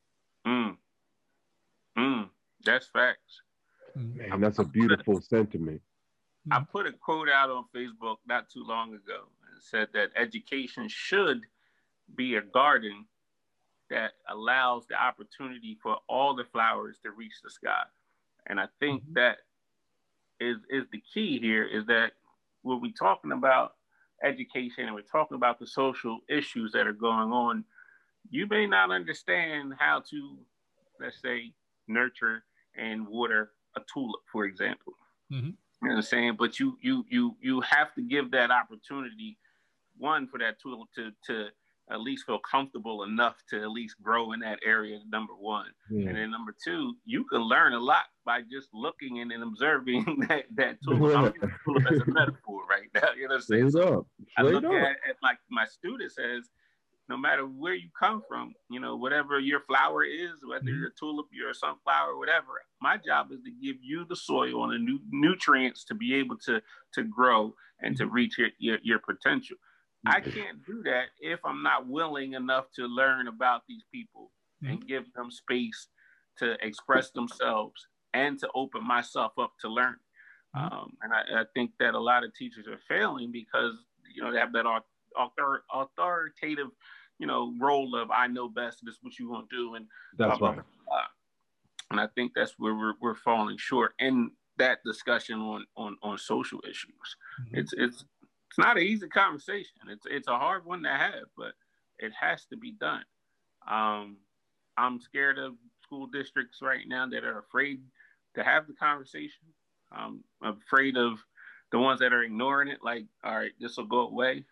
Mm. 0.47 0.77
Mm. 1.97 2.29
That's 2.65 2.87
facts. 2.87 3.41
Man, 3.95 4.31
mm. 4.31 4.41
that's 4.41 4.59
a 4.59 4.65
beautiful 4.65 5.21
sentiment. 5.21 5.81
I 6.51 6.61
put 6.61 6.87
a 6.87 6.93
quote 6.93 7.29
out 7.29 7.51
on 7.51 7.65
Facebook 7.75 8.17
not 8.27 8.51
too 8.51 8.65
long 8.67 8.91
ago, 8.91 9.29
and 9.51 9.63
said 9.63 9.89
that 9.95 10.11
education 10.17 10.89
should 10.89 11.41
be 12.17 12.35
a 12.35 12.43
garden 12.43 13.07
that 13.91 14.13
allows 14.29 14.87
the 14.87 14.95
opportunity 14.95 15.79
for 15.83 15.99
all 16.09 16.35
the 16.35 16.45
flowers 16.45 16.99
to 17.03 17.11
reach 17.13 17.35
the 17.43 17.51
sky. 17.51 17.83
And 18.47 18.61
I 18.61 18.67
think 18.81 19.03
mm-hmm. 19.03 19.15
that 19.15 19.39
is 20.41 20.59
is 20.69 20.85
the 20.93 21.03
key 21.13 21.39
here 21.39 21.65
is 21.65 21.87
that 21.87 22.13
when 22.63 22.81
we're 22.81 22.93
talking 22.93 23.33
about 23.33 23.75
education 24.23 24.87
and 24.87 24.95
we're 24.95 25.03
talking 25.03 25.37
about 25.37 25.59
the 25.59 25.67
social 25.67 26.19
issues 26.29 26.73
that 26.73 26.87
are 26.87 26.93
going 26.93 27.31
on, 27.33 27.65
you 28.31 28.47
may 28.47 28.67
not 28.67 28.91
understand 28.91 29.75
how 29.79 30.03
to, 30.11 30.39
let's 31.01 31.21
say, 31.21 31.53
nurture 31.89 32.45
and 32.77 33.07
water 33.07 33.51
a 33.77 33.81
tulip, 33.93 34.21
for 34.31 34.45
example. 34.45 34.95
Mm-hmm. 35.33 35.47
You 35.47 35.89
know 35.89 35.95
what 35.95 35.97
I'm 35.97 36.03
saying? 36.03 36.37
But 36.39 36.59
you 36.59 36.79
you 36.81 37.05
you 37.09 37.37
you 37.41 37.61
have 37.63 37.95
to 37.95 38.03
give 38.03 38.31
that 38.31 38.51
opportunity, 38.51 39.39
one 39.99 40.27
for 40.27 40.39
that 40.39 40.61
tulip 40.61 40.89
to 40.97 41.11
to 41.27 41.49
at 41.91 42.01
least 42.01 42.25
feel 42.25 42.39
comfortable 42.39 43.03
enough 43.03 43.37
to 43.51 43.61
at 43.61 43.71
least 43.71 43.97
grow 44.03 44.33
in 44.33 44.41
that 44.41 44.59
area. 44.65 44.99
Number 45.11 45.35
one, 45.35 45.67
yeah. 45.91 46.09
and 46.09 46.17
then 46.17 46.31
number 46.31 46.55
two, 46.65 46.95
you 47.05 47.25
can 47.25 47.43
learn 47.43 47.75
a 47.75 47.79
lot 47.79 48.05
by 48.25 48.41
just 48.41 48.69
looking 48.73 49.21
and, 49.21 49.31
and 49.33 49.43
observing 49.43 50.25
that 50.29 50.45
that 50.55 50.79
tulip. 50.83 51.35
Tulip 51.65 51.93
as 51.93 52.01
a 52.01 52.07
metaphor 52.07 52.63
right 52.69 52.89
now. 52.95 53.09
You 53.17 53.29
know 53.29 53.35
what 53.35 53.37
I'm 53.37 53.43
saying? 53.43 53.71
So 53.73 54.07
I 54.39 54.43
look 54.43 54.65
at, 54.65 54.97
at 55.09 55.17
like 55.23 55.39
my 55.51 55.67
students 55.67 56.17
as 56.19 56.49
no 57.09 57.17
matter 57.17 57.45
where 57.45 57.75
you 57.75 57.89
come 57.99 58.23
from, 58.27 58.55
you 58.71 58.81
know, 58.81 58.97
whatever 58.97 59.39
your 59.39 59.61
flower 59.61 60.05
is, 60.05 60.31
whether 60.49 60.65
mm-hmm. 60.65 60.79
you're 60.79 60.89
a 60.89 60.99
tulip, 60.99 61.27
you're 61.33 61.51
a 61.51 61.55
sunflower, 61.55 62.17
whatever, 62.17 62.63
my 62.81 62.97
job 62.97 63.31
is 63.31 63.41
to 63.43 63.51
give 63.51 63.77
you 63.83 64.07
the 64.09 64.17
soil 64.17 64.65
and 64.65 64.73
the 64.73 64.79
nu- 64.79 65.01
nutrients 65.11 65.85
to 65.85 65.95
be 65.95 66.15
able 66.15 66.37
to 66.39 66.63
to 66.95 67.05
grow 67.05 67.55
and 67.81 67.97
to 67.97 68.05
mm-hmm. 68.05 68.15
reach 68.15 68.39
your, 68.39 68.49
your, 68.59 68.79
your 68.83 68.99
potential. 68.99 69.57
I 70.07 70.21
mm-hmm. 70.21 70.31
can't 70.31 70.67
do 70.67 70.83
that 70.85 71.07
if 71.21 71.41
I'm 71.45 71.63
not 71.63 71.87
willing 71.87 72.35
enough 72.35 72.67
to 72.77 72.87
learn 72.87 73.29
about 73.29 73.63
these 73.69 73.85
people 73.93 74.31
and 74.63 74.87
give 74.87 75.13
them 75.13 75.31
space 75.31 75.89
to 76.39 76.57
express 76.67 77.11
themselves 77.11 77.87
and 78.15 78.39
to 78.39 78.49
open 78.55 78.87
myself 78.87 79.33
up 79.39 79.53
to 79.61 79.69
learn. 79.69 79.97
Um, 80.57 80.93
and 81.03 81.13
I, 81.13 81.41
I, 81.41 81.45
think 81.53 81.73
that 81.81 81.95
a 81.95 82.01
lot 82.01 82.25
of 82.25 82.33
teachers 82.35 82.67
are 82.69 82.79
failing 82.89 83.33
because 83.33 83.75
you 84.15 84.23
know 84.23 84.33
they 84.33 84.39
have 84.39 84.53
that 84.53 84.67
author, 85.17 85.65
authoritative, 85.73 86.69
you 87.19 87.27
know, 87.27 87.55
role 87.61 87.95
of 87.97 88.11
I 88.11 88.27
know 88.27 88.49
best. 88.49 88.81
This 88.85 88.95
is 88.95 89.01
what 89.03 89.19
you 89.19 89.31
want 89.31 89.49
to 89.51 89.57
do, 89.57 89.75
and 89.75 89.87
that's 90.19 90.39
blah, 90.39 90.53
blah, 90.53 90.63
blah, 90.87 91.03
And 91.91 92.01
I 92.01 92.09
think 92.15 92.33
that's 92.35 92.55
where 92.59 92.75
we're, 92.75 92.95
we're 93.01 93.15
falling 93.15 93.57
short 93.59 93.93
in 93.99 94.31
that 94.59 94.79
discussion 94.85 95.41
on 95.41 95.65
on 95.77 95.97
on 96.03 96.19
social 96.19 96.61
issues. 96.65 97.17
Mm-hmm. 97.41 97.59
It's 97.59 97.73
it's 97.77 98.05
it's 98.51 98.59
not 98.59 98.77
an 98.77 98.85
easy 98.85 99.09
conversation. 99.09 99.89
It's 99.89 100.07
it's 100.07 100.29
a 100.29 100.39
hard 100.39 100.65
one 100.65 100.83
to 100.85 100.91
have, 100.91 101.25
but 101.37 101.53
it 101.99 102.13
has 102.19 102.45
to 102.47 102.57
be 102.57 102.73
done. 102.73 103.05
Um, 103.69 104.19
I'm 104.77 105.01
scared 105.01 105.39
of 105.39 105.55
school 105.83 106.07
districts 106.07 106.59
right 106.63 106.87
now 106.87 107.07
that 107.09 107.25
are 107.25 107.39
afraid 107.39 107.81
to 108.35 108.45
have 108.45 108.67
the 108.67 108.75
conversation. 108.75 109.43
I'm 109.93 110.25
afraid 110.43 110.97
of 110.97 111.19
the 111.73 111.79
ones 111.79 112.01
that 112.01 112.13
are 112.13 112.23
ignoring 112.23 112.69
it. 112.69 112.79
Like, 112.83 113.07
all 113.23 113.37
right, 113.37 113.53
this 113.61 113.77
will 113.77 113.87
go 113.87 114.09
away. 114.09 114.45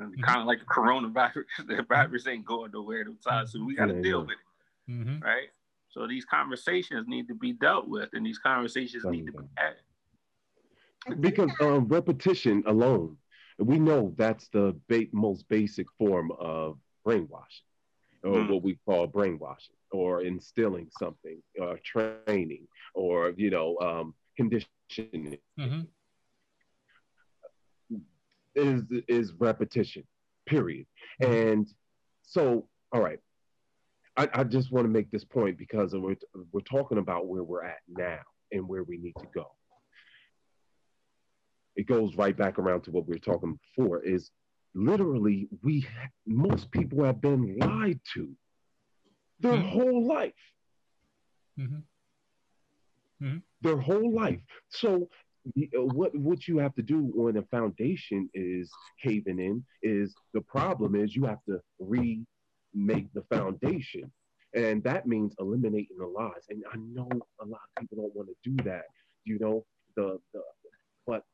Mm-hmm. 0.00 0.22
Kind 0.22 0.40
of 0.40 0.46
like 0.46 0.60
the 0.60 0.66
coronavirus. 0.66 1.44
the 1.66 1.84
virus 1.88 2.26
ain't 2.26 2.44
going 2.44 2.70
nowhere 2.72 3.04
to 3.04 3.14
time, 3.26 3.46
so 3.46 3.62
we 3.64 3.74
got 3.74 3.86
to 3.86 4.00
deal 4.00 4.20
with 4.20 4.30
it, 4.30 4.92
mm-hmm. 4.92 5.18
right? 5.22 5.48
So 5.90 6.06
these 6.06 6.24
conversations 6.24 7.06
need 7.08 7.28
to 7.28 7.34
be 7.34 7.52
dealt 7.52 7.88
with, 7.88 8.10
and 8.12 8.24
these 8.24 8.38
conversations 8.38 9.04
need 9.04 9.26
to 9.26 9.32
be 9.32 9.44
had. 9.56 9.74
Because 11.20 11.50
um, 11.60 11.88
repetition 11.88 12.62
alone 12.66 13.16
we 13.60 13.78
know 13.78 14.14
that's 14.16 14.48
the 14.48 14.76
ba- 14.88 15.06
most 15.12 15.48
basic 15.48 15.86
form 15.98 16.32
of 16.38 16.78
brainwashing, 17.04 17.66
or 18.24 18.32
mm. 18.32 18.50
what 18.50 18.62
we 18.62 18.78
call 18.86 19.06
brainwashing, 19.06 19.76
or 19.92 20.22
instilling 20.22 20.88
something, 20.98 21.42
or 21.60 21.78
training, 21.84 22.66
or 22.94 23.32
you 23.36 23.50
know, 23.50 23.76
um, 23.78 24.14
conditioning. 24.36 25.38
Mm-hmm. 25.58 25.80
Is 28.54 28.82
is 29.08 29.32
repetition, 29.38 30.04
period. 30.46 30.86
Mm-hmm. 31.22 31.32
And 31.32 31.68
so, 32.22 32.66
all 32.92 33.00
right, 33.00 33.18
I, 34.16 34.28
I 34.32 34.44
just 34.44 34.72
want 34.72 34.84
to 34.86 34.90
make 34.90 35.10
this 35.10 35.24
point 35.24 35.58
because 35.58 35.94
we're 35.94 36.16
we're 36.52 36.60
talking 36.60 36.98
about 36.98 37.26
where 37.26 37.44
we're 37.44 37.64
at 37.64 37.78
now 37.88 38.20
and 38.52 38.68
where 38.68 38.82
we 38.82 38.98
need 38.98 39.14
to 39.20 39.26
go 39.34 39.46
it 41.76 41.86
goes 41.86 42.14
right 42.16 42.36
back 42.36 42.58
around 42.58 42.82
to 42.82 42.90
what 42.90 43.06
we 43.06 43.14
were 43.14 43.18
talking 43.18 43.58
before 43.76 44.02
is 44.02 44.30
literally 44.74 45.48
we 45.62 45.86
most 46.26 46.70
people 46.70 47.02
have 47.04 47.20
been 47.20 47.56
lied 47.58 47.98
to 48.14 48.28
their 49.40 49.54
mm-hmm. 49.54 49.68
whole 49.68 50.06
life 50.06 50.32
mm-hmm. 51.58 53.24
Mm-hmm. 53.24 53.38
their 53.62 53.78
whole 53.78 54.14
life 54.14 54.40
so 54.68 55.08
Uh, 55.46 55.82
what 55.82 56.14
what 56.16 56.46
you 56.46 56.58
have 56.58 56.74
to 56.74 56.82
do 56.82 57.10
when 57.14 57.36
a 57.36 57.42
foundation 57.44 58.28
is 58.34 58.70
caving 59.02 59.38
in 59.38 59.64
is 59.82 60.14
the 60.34 60.40
problem 60.42 60.94
is 60.94 61.16
you 61.16 61.24
have 61.24 61.42
to 61.48 61.58
remake 61.78 63.08
the 63.14 63.24
foundation 63.30 64.10
and 64.54 64.82
that 64.82 65.06
means 65.06 65.34
eliminating 65.38 65.96
the 65.98 66.06
lies 66.06 66.44
and 66.50 66.62
i 66.72 66.76
know 66.76 67.08
a 67.40 67.46
lot 67.46 67.60
of 67.76 67.80
people 67.80 67.96
don't 67.96 68.14
want 68.14 68.28
to 68.28 68.50
do 68.50 68.62
that 68.64 68.84
you 69.24 69.38
know 69.38 69.64
the, 69.96 70.18
the 70.34 70.40
but 71.06 71.24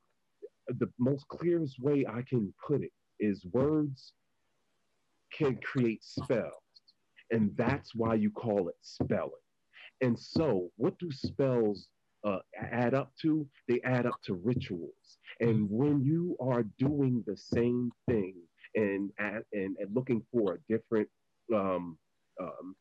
the 0.69 0.91
most 0.99 1.27
clearest 1.29 1.79
way 1.79 2.05
I 2.09 2.23
can 2.29 2.53
put 2.67 2.83
it 2.83 2.93
is 3.21 3.45
words 3.53 4.13
can 5.33 5.57
create 5.63 6.03
spells. 6.03 6.53
And 7.31 7.51
that's 7.57 7.95
why 7.95 8.15
you 8.15 8.31
call 8.31 8.69
it 8.69 8.77
spelling. 8.83 9.31
And 10.01 10.19
so, 10.19 10.71
what 10.77 10.99
do 10.99 11.11
spells 11.11 11.89
uh, 12.25 12.39
add 12.59 12.95
up 12.95 13.13
to? 13.23 13.47
They 13.69 13.81
add 13.85 14.07
up 14.07 14.21
to 14.25 14.35
rituals. 14.35 15.19
And 15.41 15.69
when 15.71 16.03
you 16.03 16.37
are 16.41 16.65
doing 16.79 17.23
the 17.27 17.37
same 17.37 17.91
thing 18.09 18.35
and 18.75 19.11
and, 19.19 19.45
and 19.53 19.95
looking 19.95 20.23
for 20.33 20.55
a 20.55 20.73
different, 20.73 21.09
um, 21.55 21.99
um, 22.41 22.77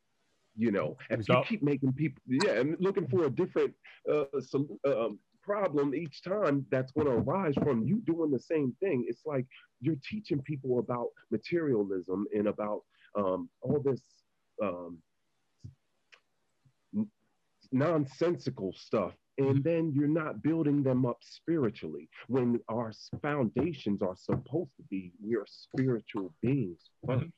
you 0.56 0.70
know, 0.70 0.96
if 1.10 1.28
you 1.28 1.42
keep 1.46 1.62
making 1.62 1.92
people, 1.92 2.22
yeah, 2.26 2.52
and 2.60 2.76
looking 2.80 3.06
for 3.08 3.24
a 3.24 3.30
different 3.30 3.74
uh, 4.12 4.24
some, 4.40 4.68
um, 4.86 5.18
problem 5.42 5.94
each 5.94 6.22
time 6.22 6.66
that's 6.70 6.92
going 6.92 7.06
to 7.06 7.12
arise 7.12 7.54
from 7.62 7.86
you 7.86 8.02
doing 8.04 8.30
the 8.30 8.38
same 8.38 8.74
thing. 8.80 9.06
It's 9.08 9.24
like 9.24 9.46
you're 9.80 9.96
teaching 10.08 10.42
people 10.42 10.80
about 10.80 11.08
materialism 11.30 12.26
and 12.34 12.48
about 12.48 12.82
um, 13.16 13.48
all 13.62 13.80
this 13.82 14.02
um, 14.62 14.98
nonsensical 17.72 18.74
stuff. 18.76 19.12
And 19.38 19.48
mm-hmm. 19.48 19.62
then 19.62 19.92
you're 19.94 20.08
not 20.08 20.42
building 20.42 20.82
them 20.82 21.04
up 21.04 21.18
spiritually 21.20 22.08
when 22.28 22.58
our 22.68 22.92
foundations 23.20 24.02
are 24.02 24.16
supposed 24.16 24.70
to 24.76 24.82
be 24.90 25.12
we 25.22 25.36
are 25.36 25.46
spiritual 25.46 26.32
beings 26.42 26.80
1st 27.06 27.32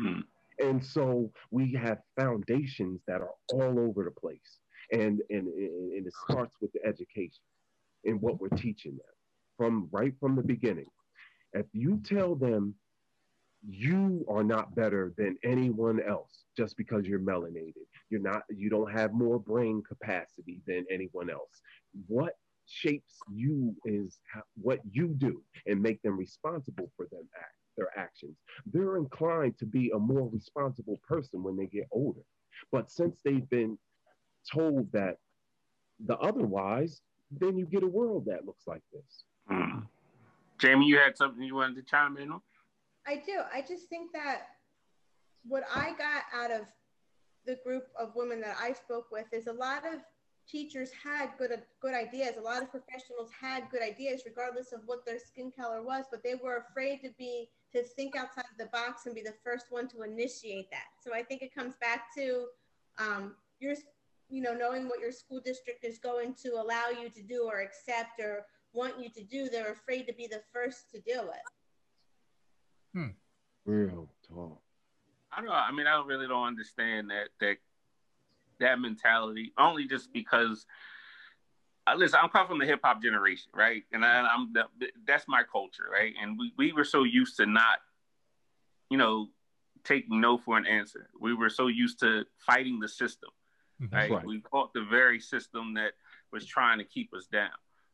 mm-hmm. 0.00 0.20
And 0.58 0.82
so 0.82 1.30
we 1.50 1.72
have 1.74 1.98
foundations 2.18 3.00
that 3.06 3.20
are 3.20 3.34
all 3.52 3.78
over 3.78 4.04
the 4.04 4.10
place 4.10 4.60
and 4.92 5.20
and 5.30 5.48
and 5.48 6.06
it 6.06 6.12
starts 6.28 6.54
with 6.60 6.72
the 6.72 6.84
education 6.86 7.42
and 8.04 8.20
what 8.20 8.40
we're 8.40 8.48
teaching 8.48 8.92
them 8.92 9.14
from 9.56 9.88
right 9.90 10.14
from 10.20 10.36
the 10.36 10.42
beginning. 10.42 10.86
If 11.52 11.66
you 11.72 12.00
tell 12.04 12.34
them 12.34 12.74
you 13.68 14.24
are 14.28 14.44
not 14.44 14.74
better 14.74 15.12
than 15.16 15.36
anyone 15.42 16.00
else 16.00 16.44
just 16.56 16.76
because 16.76 17.04
you're 17.06 17.18
melanated, 17.18 17.86
you're 18.10 18.20
not, 18.20 18.42
you 18.48 18.70
don't 18.70 18.92
have 18.92 19.12
more 19.12 19.38
brain 19.38 19.82
capacity 19.86 20.60
than 20.66 20.84
anyone 20.90 21.30
else. 21.30 21.60
What 22.06 22.34
shapes 22.66 23.18
you 23.32 23.74
is 23.84 24.18
what 24.60 24.80
you 24.90 25.08
do 25.08 25.42
and 25.66 25.80
make 25.80 26.02
them 26.02 26.18
responsible 26.18 26.90
for 26.96 27.06
them 27.10 27.28
act 27.36 27.52
their 27.76 27.88
actions. 27.96 28.36
They're 28.72 28.96
inclined 28.96 29.58
to 29.58 29.66
be 29.66 29.90
a 29.94 29.98
more 29.98 30.28
responsible 30.28 30.98
person 31.06 31.42
when 31.42 31.56
they 31.56 31.66
get 31.66 31.86
older. 31.92 32.22
But 32.72 32.90
since 32.90 33.20
they've 33.24 33.48
been 33.50 33.78
told 34.52 34.90
that 34.92 35.18
the 36.04 36.16
otherwise, 36.18 37.00
then 37.30 37.56
you 37.56 37.66
get 37.66 37.82
a 37.82 37.88
world 37.88 38.24
that 38.26 38.46
looks 38.46 38.66
like 38.66 38.82
this. 38.92 39.24
Mm. 39.50 39.86
Jamie, 40.58 40.86
you 40.86 40.98
had 40.98 41.16
something 41.16 41.42
you 41.42 41.54
wanted 41.54 41.76
to 41.76 41.82
chime 41.82 42.16
in 42.16 42.30
on? 42.30 42.40
I 43.06 43.16
do. 43.16 43.40
I 43.52 43.60
just 43.60 43.88
think 43.88 44.12
that 44.12 44.42
what 45.46 45.64
I 45.72 45.90
got 45.90 46.22
out 46.34 46.50
of 46.50 46.66
the 47.46 47.58
group 47.64 47.84
of 47.98 48.14
women 48.14 48.40
that 48.40 48.56
I 48.60 48.72
spoke 48.72 49.10
with 49.10 49.26
is 49.32 49.46
a 49.46 49.52
lot 49.52 49.84
of 49.86 50.00
teachers 50.48 50.90
had 50.92 51.30
good 51.38 51.50
good 51.80 51.94
ideas. 51.94 52.36
A 52.38 52.40
lot 52.40 52.62
of 52.62 52.70
professionals 52.70 53.30
had 53.38 53.70
good 53.70 53.82
ideas, 53.82 54.22
regardless 54.24 54.72
of 54.72 54.80
what 54.86 55.04
their 55.04 55.18
skin 55.18 55.52
color 55.58 55.82
was, 55.82 56.04
but 56.10 56.22
they 56.22 56.34
were 56.34 56.64
afraid 56.68 57.00
to 57.02 57.10
be 57.18 57.48
to 57.72 57.82
think 57.82 58.16
outside 58.16 58.44
the 58.58 58.66
box 58.66 59.06
and 59.06 59.14
be 59.14 59.22
the 59.22 59.34
first 59.44 59.66
one 59.70 59.88
to 59.88 60.02
initiate 60.02 60.70
that. 60.70 60.86
So 61.02 61.14
I 61.14 61.22
think 61.22 61.42
it 61.42 61.54
comes 61.54 61.74
back 61.80 62.14
to 62.16 62.46
um, 62.98 63.34
your 63.58 63.74
you 64.28 64.42
know, 64.42 64.54
knowing 64.54 64.88
what 64.88 65.00
your 65.00 65.12
school 65.12 65.40
district 65.44 65.84
is 65.84 65.98
going 65.98 66.34
to 66.42 66.54
allow 66.54 66.88
you 66.88 67.08
to 67.08 67.22
do 67.22 67.44
or 67.44 67.60
accept 67.60 68.20
or 68.20 68.46
want 68.72 69.00
you 69.00 69.08
to 69.10 69.22
do, 69.22 69.48
they're 69.48 69.72
afraid 69.72 70.06
to 70.06 70.12
be 70.12 70.26
the 70.26 70.42
first 70.52 70.90
to 70.90 70.98
do 71.00 71.20
it. 71.30 71.46
Hmm. 72.92 73.08
Real 73.64 74.08
talk. 74.26 74.60
I 75.36 75.40
don't. 75.42 75.50
I 75.50 75.70
mean, 75.72 75.86
I 75.86 76.02
really 76.04 76.26
don't 76.26 76.46
understand 76.46 77.10
that 77.10 77.28
that 77.40 77.56
that 78.60 78.80
mentality. 78.80 79.52
Only 79.58 79.86
just 79.86 80.12
because. 80.12 80.66
Uh, 81.88 81.94
listen, 81.94 82.18
I'm 82.20 82.30
coming 82.30 82.48
from 82.48 82.58
the 82.58 82.66
hip 82.66 82.80
hop 82.82 83.00
generation, 83.00 83.52
right? 83.54 83.84
And 83.92 84.04
I, 84.04 84.34
am 84.34 84.52
that's 85.06 85.26
my 85.28 85.42
culture, 85.44 85.84
right? 85.92 86.12
And 86.20 86.36
we, 86.36 86.52
we 86.58 86.72
were 86.72 86.82
so 86.82 87.04
used 87.04 87.36
to 87.36 87.46
not, 87.46 87.78
you 88.90 88.98
know, 88.98 89.28
taking 89.84 90.20
no 90.20 90.36
for 90.36 90.58
an 90.58 90.66
answer. 90.66 91.08
We 91.20 91.32
were 91.32 91.48
so 91.48 91.68
used 91.68 92.00
to 92.00 92.24
fighting 92.38 92.80
the 92.80 92.88
system, 92.88 93.30
mm-hmm. 93.80 93.94
right? 93.94 94.10
right. 94.10 94.26
We 94.26 94.42
fought 94.50 94.72
the 94.74 94.84
very 94.90 95.20
system 95.20 95.74
that 95.74 95.92
was 96.32 96.44
trying 96.44 96.78
to 96.78 96.84
keep 96.84 97.14
us 97.14 97.26
down. 97.26 97.50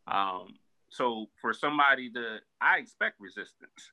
Um, 0.07 0.55
so 0.89 1.27
for 1.41 1.53
somebody 1.53 2.11
to, 2.13 2.39
I 2.61 2.79
expect 2.79 3.21
resistance. 3.21 3.93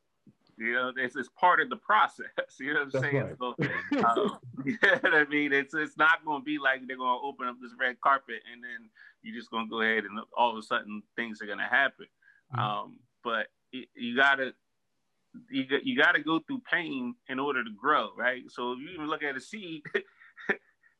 You 0.59 0.73
know, 0.73 0.91
it's, 0.97 1.15
it's 1.15 1.29
part 1.39 1.61
of 1.61 1.69
the 1.69 1.77
process. 1.77 2.27
You 2.59 2.73
know 2.73 2.85
what 2.85 2.95
I'm 2.95 3.01
saying? 3.01 3.23
Right. 3.23 3.35
So, 3.39 3.55
um, 4.05 4.39
you 4.65 4.77
know 4.83 4.97
what 4.99 5.13
I 5.13 5.25
mean? 5.25 5.53
It's 5.53 5.73
it's 5.73 5.97
not 5.97 6.25
going 6.25 6.41
to 6.41 6.45
be 6.45 6.57
like 6.57 6.81
they're 6.87 6.97
going 6.97 7.19
to 7.19 7.25
open 7.25 7.47
up 7.47 7.55
this 7.61 7.71
red 7.79 7.99
carpet 8.01 8.41
and 8.51 8.61
then 8.63 8.89
you're 9.21 9.35
just 9.35 9.49
going 9.49 9.67
to 9.67 9.69
go 9.69 9.81
ahead 9.81 10.03
and 10.03 10.19
all 10.37 10.51
of 10.51 10.57
a 10.57 10.61
sudden 10.61 11.01
things 11.15 11.41
are 11.41 11.45
going 11.45 11.59
to 11.59 11.63
happen. 11.63 12.07
Mm-hmm. 12.53 12.59
Um, 12.59 12.99
but 13.23 13.47
you, 13.71 13.85
you 13.95 14.15
gotta 14.15 14.53
you 15.49 15.65
you 15.83 15.97
got 15.97 16.13
to 16.13 16.21
go 16.21 16.39
through 16.39 16.61
pain 16.69 17.15
in 17.29 17.39
order 17.39 17.63
to 17.63 17.69
grow, 17.79 18.09
right? 18.17 18.41
So 18.49 18.73
if 18.73 18.79
you 18.79 18.89
even 18.89 19.07
look 19.07 19.23
at 19.23 19.37
a 19.37 19.41
seed 19.41 19.83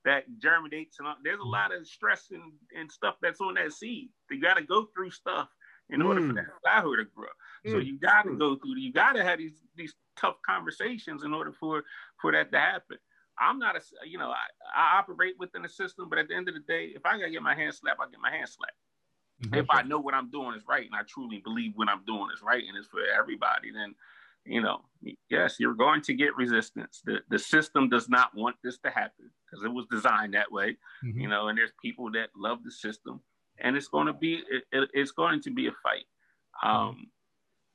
that 0.06 0.24
germinates 0.42 1.00
and 1.00 1.08
all, 1.08 1.16
there's 1.24 1.40
a 1.40 1.48
lot 1.48 1.74
of 1.74 1.86
stress 1.86 2.28
and, 2.32 2.54
and 2.78 2.92
stuff 2.92 3.16
that's 3.22 3.42
on 3.42 3.56
that 3.56 3.74
seed. 3.74 4.10
You 4.30 4.42
got 4.42 4.56
to 4.56 4.64
go 4.64 4.88
through 4.96 5.12
stuff 5.12 5.50
in 5.90 6.02
order 6.02 6.22
mm. 6.22 6.28
for 6.30 6.34
that 6.34 6.46
flower 6.62 6.98
to 6.98 7.06
grow. 7.06 7.28
Mm. 7.66 7.72
So 7.72 7.78
you 7.78 8.00
got 8.00 8.24
to 8.24 8.36
go 8.36 8.56
through. 8.56 8.78
You 8.78 8.92
got 8.94 9.14
to 9.14 9.24
have 9.24 9.40
these 9.40 9.62
these 9.76 9.94
tough 10.18 10.36
conversations 10.46 11.24
in 11.24 11.34
order 11.34 11.52
for 11.52 11.84
for 12.22 12.32
that 12.32 12.52
to 12.52 12.60
happen. 12.60 12.98
I'm 13.40 13.60
not 13.60 13.76
a 13.76 13.82
you 14.06 14.18
know 14.18 14.30
I, 14.30 14.46
I 14.76 14.98
operate 15.00 15.36
within 15.40 15.62
the 15.62 15.70
system, 15.70 16.08
but 16.10 16.20
at 16.20 16.28
the 16.28 16.36
end 16.36 16.50
of 16.50 16.56
the 16.56 16.62
day, 16.62 16.92
if 16.96 17.06
I 17.06 17.18
gotta 17.18 17.32
get 17.32 17.42
my 17.42 17.56
hand 17.56 17.74
slapped, 17.74 18.00
I 18.02 18.10
get 18.10 18.20
my 18.20 18.32
hand 18.32 18.50
slapped. 18.50 18.74
Mm-hmm. 19.44 19.56
If 19.56 19.66
I 19.70 19.84
know 19.84 20.00
what 20.00 20.14
I'm 20.14 20.30
doing 20.30 20.56
is 20.56 20.64
right 20.68 20.86
and 20.86 20.96
I 20.96 21.04
truly 21.08 21.38
believe 21.38 21.74
what 21.76 21.88
I'm 21.88 22.04
doing 22.06 22.28
is 22.34 22.42
right 22.42 22.64
and 22.68 22.78
it's 22.78 22.88
for 22.88 23.00
everybody, 23.18 23.72
then 23.72 23.96
you 24.46 24.62
know, 24.62 24.82
yes, 25.30 25.58
you're 25.60 25.74
going 25.74 26.02
to 26.02 26.14
get 26.14 26.36
resistance. 26.36 27.02
The 27.06 27.20
the 27.30 27.40
system 27.40 27.90
does 27.90 28.10
not 28.10 28.36
want 28.36 28.56
this 28.64 28.78
to 28.80 28.90
happen 28.90 29.32
because 29.46 29.64
it 29.64 29.70
was 29.70 29.86
designed 29.92 30.34
that 30.34 30.52
way, 30.52 30.78
mm-hmm. 31.04 31.20
you 31.20 31.28
know. 31.28 31.48
And 31.48 31.58
there's 31.58 31.72
people 31.82 32.12
that 32.12 32.30
love 32.36 32.64
the 32.64 32.72
system, 32.72 33.22
and 33.60 33.76
it's 33.76 33.88
going 33.88 34.08
to 34.08 34.14
be 34.14 34.42
it, 34.50 34.64
it, 34.72 34.90
it's 34.94 35.12
going 35.12 35.42
to 35.44 35.52
be 35.52 35.68
a 35.68 35.72
fight. 35.84 36.06
Um, 36.64 36.72
mm-hmm. 36.72 37.02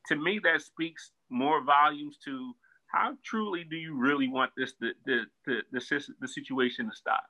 To 0.09 0.17
me, 0.17 0.41
that 0.45 0.63
speaks 0.63 1.13
more 1.31 1.63
volumes 1.65 2.19
to 2.25 2.55
how 2.87 3.17
truly 3.25 3.65
do 3.65 3.77
you 3.77 3.95
really 3.97 4.29
want 4.29 4.53
this 4.57 4.75
the 4.81 4.93
the 5.07 5.23
the 5.47 5.63
the, 5.73 6.05
the 6.21 6.29
situation 6.29 6.89
to 6.89 6.97
stop. 6.97 7.25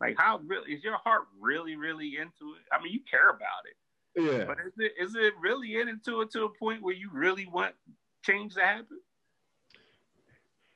Like, 0.00 0.16
how 0.18 0.40
really 0.44 0.72
is 0.72 0.82
your 0.82 0.98
heart 0.98 1.22
really 1.40 1.76
really 1.76 2.16
into 2.20 2.54
it? 2.56 2.64
I 2.72 2.82
mean, 2.82 2.92
you 2.92 3.00
care 3.10 3.30
about 3.30 3.64
it. 3.66 3.76
Yeah. 4.14 4.44
But 4.44 4.58
is 4.66 4.72
it 4.78 4.92
is 5.00 5.14
it 5.14 5.34
really 5.40 5.80
into 5.80 6.20
it 6.20 6.30
to 6.32 6.44
a 6.44 6.48
point 6.58 6.82
where 6.82 6.94
you 6.94 7.10
really 7.12 7.46
want 7.46 7.74
change 8.22 8.54
to 8.54 8.60
happen? 8.60 9.00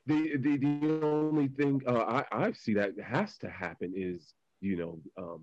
The 0.07 0.37
the, 0.37 0.57
the 0.57 1.01
only 1.05 1.49
thing 1.49 1.83
uh, 1.87 2.23
I 2.33 2.47
I 2.47 2.53
see 2.53 2.75
that 2.75 2.93
has 3.01 3.37
to 3.39 3.51
happen 3.51 3.93
is 3.95 4.33
you 4.61 4.77
know 4.77 5.01
um, 5.19 5.43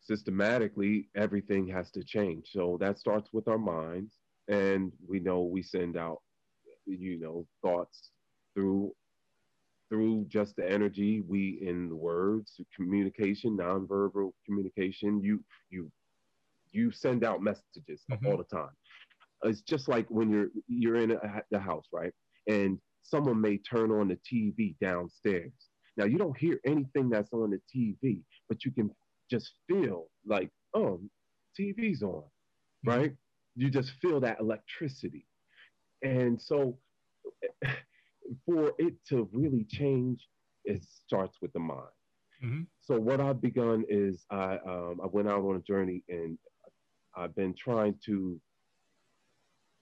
systematically 0.00 1.08
everything 1.14 1.68
has 1.68 1.90
to 1.92 2.02
change. 2.02 2.50
So 2.52 2.78
that 2.80 2.98
starts 2.98 3.30
with 3.32 3.46
our 3.46 3.58
minds, 3.58 4.14
and 4.48 4.92
we 5.06 5.20
know 5.20 5.42
we 5.42 5.62
send 5.62 5.96
out 5.96 6.18
you 6.86 7.18
know 7.20 7.46
thoughts 7.62 8.10
through 8.54 8.92
through 9.88 10.26
just 10.28 10.56
the 10.56 10.70
energy 10.70 11.22
we 11.26 11.58
in 11.62 11.88
the 11.88 11.96
words 11.96 12.60
communication 12.74 13.56
nonverbal 13.56 14.32
communication 14.44 15.20
you 15.22 15.42
you 15.70 15.90
you 16.70 16.90
send 16.90 17.24
out 17.24 17.42
messages 17.42 18.02
mm-hmm. 18.10 18.26
all 18.26 18.36
the 18.36 18.44
time 18.44 18.70
it's 19.44 19.60
just 19.60 19.88
like 19.88 20.06
when 20.08 20.30
you're 20.30 20.48
you're 20.66 20.96
in 20.96 21.12
a, 21.12 21.42
the 21.50 21.58
house, 21.58 21.86
right? 21.92 22.12
And 22.46 22.78
someone 23.02 23.40
may 23.40 23.58
turn 23.58 23.90
on 23.90 24.08
the 24.08 24.18
TV 24.30 24.76
downstairs. 24.80 25.52
Now 25.96 26.04
you 26.04 26.18
don't 26.18 26.36
hear 26.36 26.60
anything 26.66 27.08
that's 27.08 27.32
on 27.32 27.50
the 27.50 27.60
TV, 27.74 28.20
but 28.48 28.64
you 28.64 28.72
can 28.72 28.90
just 29.30 29.52
feel 29.68 30.08
like, 30.26 30.50
oh, 30.74 31.00
TV's 31.58 32.02
on, 32.02 32.22
mm-hmm. 32.22 32.90
right? 32.90 33.12
You 33.58 33.70
just 33.70 33.90
feel 34.00 34.20
that 34.20 34.38
electricity. 34.38 35.26
And 36.02 36.40
so 36.40 36.78
for 38.46 38.72
it 38.78 38.94
to 39.08 39.28
really 39.32 39.64
change, 39.68 40.26
it 40.64 40.84
starts 41.06 41.38
with 41.42 41.52
the 41.52 41.58
mind. 41.58 41.82
Mm-hmm. 42.44 42.62
So 42.80 43.00
what 43.00 43.20
I've 43.20 43.40
begun 43.40 43.84
is 43.88 44.24
I 44.30 44.58
um, 44.64 45.00
I 45.02 45.06
went 45.06 45.28
out 45.28 45.42
on 45.42 45.56
a 45.56 45.60
journey 45.60 46.04
and 46.08 46.38
I've 47.16 47.34
been 47.34 47.52
trying 47.58 47.96
to 48.06 48.40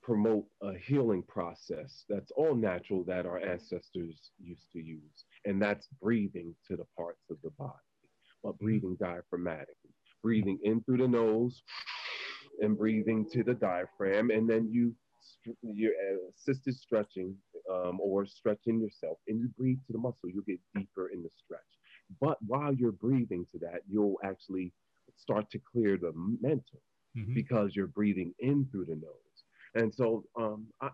promote 0.01 0.45
a 0.63 0.73
healing 0.73 1.21
process 1.27 2.05
that's 2.09 2.31
all 2.31 2.55
natural 2.55 3.03
that 3.03 3.25
our 3.25 3.37
ancestors 3.37 4.31
used 4.41 4.71
to 4.71 4.79
use. 4.79 5.25
And 5.45 5.61
that's 5.61 5.87
breathing 6.01 6.55
to 6.67 6.77
the 6.77 6.85
parts 6.97 7.21
of 7.29 7.37
the 7.43 7.51
body, 7.51 7.73
but 8.41 8.53
mm-hmm. 8.53 8.65
breathing 8.65 8.97
diaphragmatically, 8.99 9.93
breathing 10.23 10.57
in 10.63 10.81
through 10.81 10.97
the 10.97 11.07
nose 11.07 11.61
and 12.61 12.77
breathing 12.77 13.27
to 13.31 13.43
the 13.43 13.53
diaphragm. 13.53 14.31
And 14.31 14.49
then 14.49 14.69
you, 14.71 14.95
your 15.61 15.91
assisted 16.29 16.75
stretching 16.75 17.35
um, 17.71 17.99
or 18.01 18.25
stretching 18.25 18.79
yourself, 18.79 19.17
and 19.27 19.39
you 19.39 19.49
breathe 19.57 19.79
to 19.87 19.93
the 19.93 19.99
muscle, 19.99 20.29
you'll 20.29 20.43
get 20.43 20.59
deeper 20.75 21.09
in 21.09 21.23
the 21.23 21.29
stretch. 21.43 21.59
But 22.21 22.37
while 22.45 22.73
you're 22.73 22.91
breathing 22.93 23.45
to 23.51 23.59
that, 23.59 23.81
you'll 23.89 24.19
actually 24.23 24.71
start 25.17 25.49
to 25.51 25.59
clear 25.59 25.97
the 25.97 26.13
mental 26.41 26.81
mm-hmm. 27.17 27.33
because 27.33 27.75
you're 27.75 27.87
breathing 27.87 28.33
in 28.39 28.67
through 28.71 28.85
the 28.85 28.95
nose 28.95 29.27
and 29.77 29.93
so 29.93 30.23
um, 30.37 30.67
I, 30.81 30.89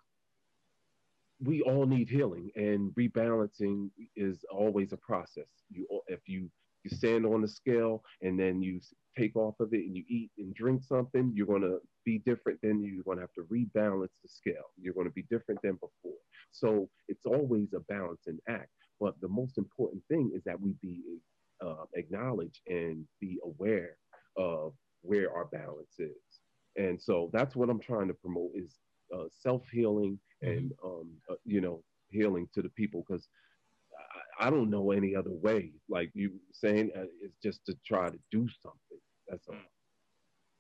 we 1.42 1.62
all 1.62 1.86
need 1.86 2.10
healing, 2.10 2.52
and 2.56 2.92
rebalancing 2.96 3.90
is 4.16 4.46
always 4.52 4.94
a 4.94 4.98
process. 4.98 5.48
You, 5.70 5.88
if 6.08 6.20
you 6.28 6.50
you 6.84 6.96
stand 6.96 7.26
on 7.26 7.42
the 7.42 7.48
scale 7.48 8.04
and 8.22 8.40
then 8.40 8.62
you 8.62 8.80
take 9.18 9.36
off 9.36 9.56
of 9.60 9.74
it 9.74 9.86
and 9.86 9.96
you 9.96 10.04
eat 10.08 10.32
and 10.38 10.54
drink 10.56 10.84
something, 10.84 11.32
you're 11.36 11.48
going 11.48 11.62
to 11.62 11.80
be 12.06 12.20
different. 12.20 12.60
Then 12.62 12.82
you're 12.84 13.04
going 13.04 13.18
to 13.18 13.24
have 13.24 13.34
to 13.34 13.44
rebalance 13.52 14.10
the 14.24 14.30
scale. 14.30 14.72
You're 14.82 14.94
going 14.94 15.08
to 15.08 15.14
be 15.14 15.26
different 15.30 15.62
than 15.62 15.74
before. 15.74 16.20
So 16.52 16.90
it's 17.08 17.26
always 17.26 17.74
a 17.74 17.80
balancing 17.82 18.40
act. 18.50 18.70
But 19.00 19.16
the 19.22 19.28
most 19.28 19.58
important 19.58 20.04
thing 20.10 20.32
is 20.36 20.44
that 20.46 20.60
we 20.60 20.74
be 20.82 21.02
uh, 21.66 21.86
acknowledge 21.96 22.62
and 22.68 23.06
be 23.20 23.40
aware 23.44 23.98
of 24.38 24.74
where 25.02 25.34
our 25.34 25.46
balance 25.46 26.00
is. 26.00 26.12
And 26.76 27.02
so 27.02 27.30
that's 27.34 27.56
what 27.56 27.70
I'm 27.70 27.80
trying 27.80 28.08
to 28.08 28.14
promote 28.14 28.52
is 28.56 28.78
uh, 29.14 29.26
self 29.30 29.64
healing 29.72 30.20
mm-hmm. 30.44 30.58
and 30.58 30.74
um, 30.84 31.12
uh, 31.30 31.36
you 31.46 31.62
know 31.62 31.84
healing 32.10 32.48
to 32.54 32.62
the 32.62 32.70
people 32.70 33.04
because 33.08 33.28
I, 34.40 34.50
don't 34.50 34.70
know 34.70 34.92
any 34.92 35.16
other 35.16 35.32
way. 35.32 35.72
Like 35.90 36.12
you 36.14 36.34
saying, 36.52 36.92
uh, 36.96 37.04
it's 37.22 37.38
just 37.42 37.66
to 37.66 37.78
try 37.86 38.10
to 38.10 38.20
do 38.32 38.48
something. 38.62 39.00
That's 39.28 39.48
all. 39.48 39.56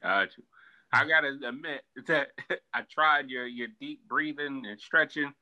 Got 0.02 0.30
you. 0.38 0.44
I 0.92 1.08
gotta 1.08 1.36
admit 1.48 1.82
that 2.08 2.28
I 2.74 2.82
tried 2.90 3.30
your 3.30 3.48
your 3.48 3.70
deep 3.80 4.02
breathing 4.08 4.64
and 4.68 4.80
stretching 4.80 5.34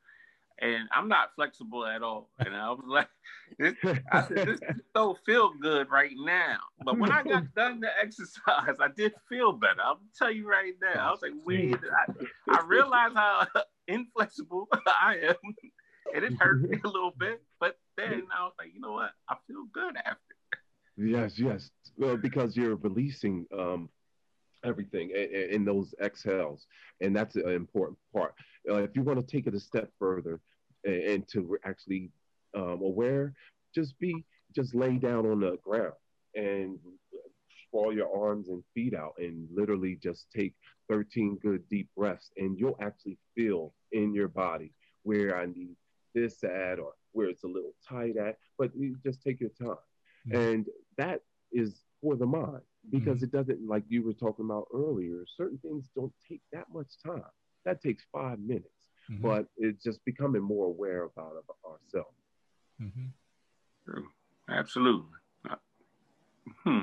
and 0.62 0.88
I'm 0.94 1.08
not 1.08 1.34
flexible 1.34 1.84
at 1.86 2.02
all. 2.02 2.30
And 2.38 2.54
I 2.54 2.70
was 2.70 2.84
like, 2.86 3.08
this, 3.58 3.74
I 4.12 4.26
said, 4.26 4.46
this 4.48 4.60
don't 4.94 5.18
feel 5.26 5.52
good 5.60 5.90
right 5.90 6.12
now. 6.16 6.58
But 6.84 6.98
when 6.98 7.10
I 7.10 7.22
got 7.22 7.52
done 7.54 7.80
the 7.80 7.90
exercise, 8.00 8.76
I 8.80 8.88
did 8.96 9.12
feel 9.28 9.52
better. 9.52 9.80
I'll 9.82 10.00
tell 10.16 10.30
you 10.30 10.48
right 10.48 10.74
now. 10.80 11.08
I 11.08 11.10
was 11.10 11.20
like, 11.22 11.32
wait, 11.44 11.74
I, 11.74 12.56
I 12.56 12.64
realized 12.66 13.16
how 13.16 13.46
inflexible 13.88 14.68
I 14.86 15.16
am. 15.28 15.34
And 16.14 16.24
it 16.24 16.34
hurt 16.34 16.62
me 16.62 16.78
a 16.84 16.88
little 16.88 17.12
bit. 17.18 17.42
But 17.58 17.76
then 17.96 18.22
I 18.36 18.44
was 18.44 18.52
like, 18.58 18.74
you 18.74 18.80
know 18.80 18.92
what? 18.92 19.10
I 19.28 19.36
feel 19.46 19.64
good 19.72 19.96
after. 19.96 20.18
Yes, 20.96 21.38
yes. 21.38 21.70
Well, 21.96 22.16
because 22.16 22.56
you're 22.56 22.76
releasing 22.76 23.46
um, 23.56 23.88
everything 24.64 25.10
in, 25.10 25.64
those 25.64 25.94
exhales. 26.02 26.66
And 27.00 27.14
that's 27.14 27.36
an 27.36 27.48
important 27.48 27.98
part. 28.14 28.34
Uh, 28.68 28.76
if 28.76 28.90
you 28.94 29.02
want 29.02 29.18
to 29.18 29.26
take 29.26 29.46
it 29.46 29.54
a 29.54 29.60
step 29.60 29.90
further 29.98 30.40
and, 30.84 31.02
and 31.02 31.28
to 31.32 31.58
actually 31.64 32.10
um, 32.54 32.80
aware, 32.82 33.34
just 33.74 33.98
be, 33.98 34.24
just 34.54 34.74
lay 34.74 34.98
down 34.98 35.26
on 35.26 35.40
the 35.40 35.56
ground 35.64 35.94
and 36.34 36.78
sprawl 37.66 37.92
your 37.92 38.14
arms 38.14 38.48
and 38.48 38.62
feet 38.74 38.94
out 38.94 39.14
and 39.18 39.48
literally 39.54 39.98
just 40.02 40.26
take 40.34 40.54
13 40.90 41.38
good 41.42 41.66
deep 41.70 41.88
breaths 41.96 42.30
and 42.36 42.58
you'll 42.58 42.76
actually 42.80 43.18
feel 43.34 43.72
in 43.92 44.14
your 44.14 44.28
body 44.28 44.72
where 45.04 45.38
I 45.38 45.46
need 45.46 45.74
this 46.14 46.42
at 46.44 46.78
or 46.78 46.92
where 47.12 47.28
it's 47.28 47.44
a 47.44 47.48
little 47.48 47.74
tight 47.88 48.16
at, 48.16 48.38
but 48.58 48.70
you 48.76 48.96
just 49.02 49.22
take 49.22 49.40
your 49.40 49.50
time. 49.50 49.76
Mm-hmm. 50.28 50.36
And 50.36 50.66
that 50.98 51.20
is 51.52 51.82
for 52.00 52.16
the 52.16 52.26
mind 52.26 52.62
because 52.90 53.16
mm-hmm. 53.16 53.24
it 53.24 53.32
doesn't, 53.32 53.66
like 53.68 53.84
you 53.88 54.02
were 54.02 54.12
talking 54.12 54.44
about 54.44 54.66
earlier, 54.74 55.24
certain 55.36 55.58
things 55.58 55.88
don't 55.94 56.12
take 56.28 56.42
that 56.52 56.66
much 56.72 56.88
time. 57.04 57.22
That 57.64 57.82
takes 57.82 58.04
five 58.12 58.38
minutes. 58.40 58.88
mm-hmm. 59.10 59.22
but 59.22 59.46
it's 59.56 59.82
just 59.82 60.04
becoming 60.04 60.42
more 60.42 60.66
aware 60.66 61.04
about 61.04 61.32
ourselves. 61.64 62.16
Mm-hmm. 62.80 63.06
True. 63.84 64.06
Absolutely. 64.48 65.10
Uh, 65.48 65.54
hmm. 66.64 66.80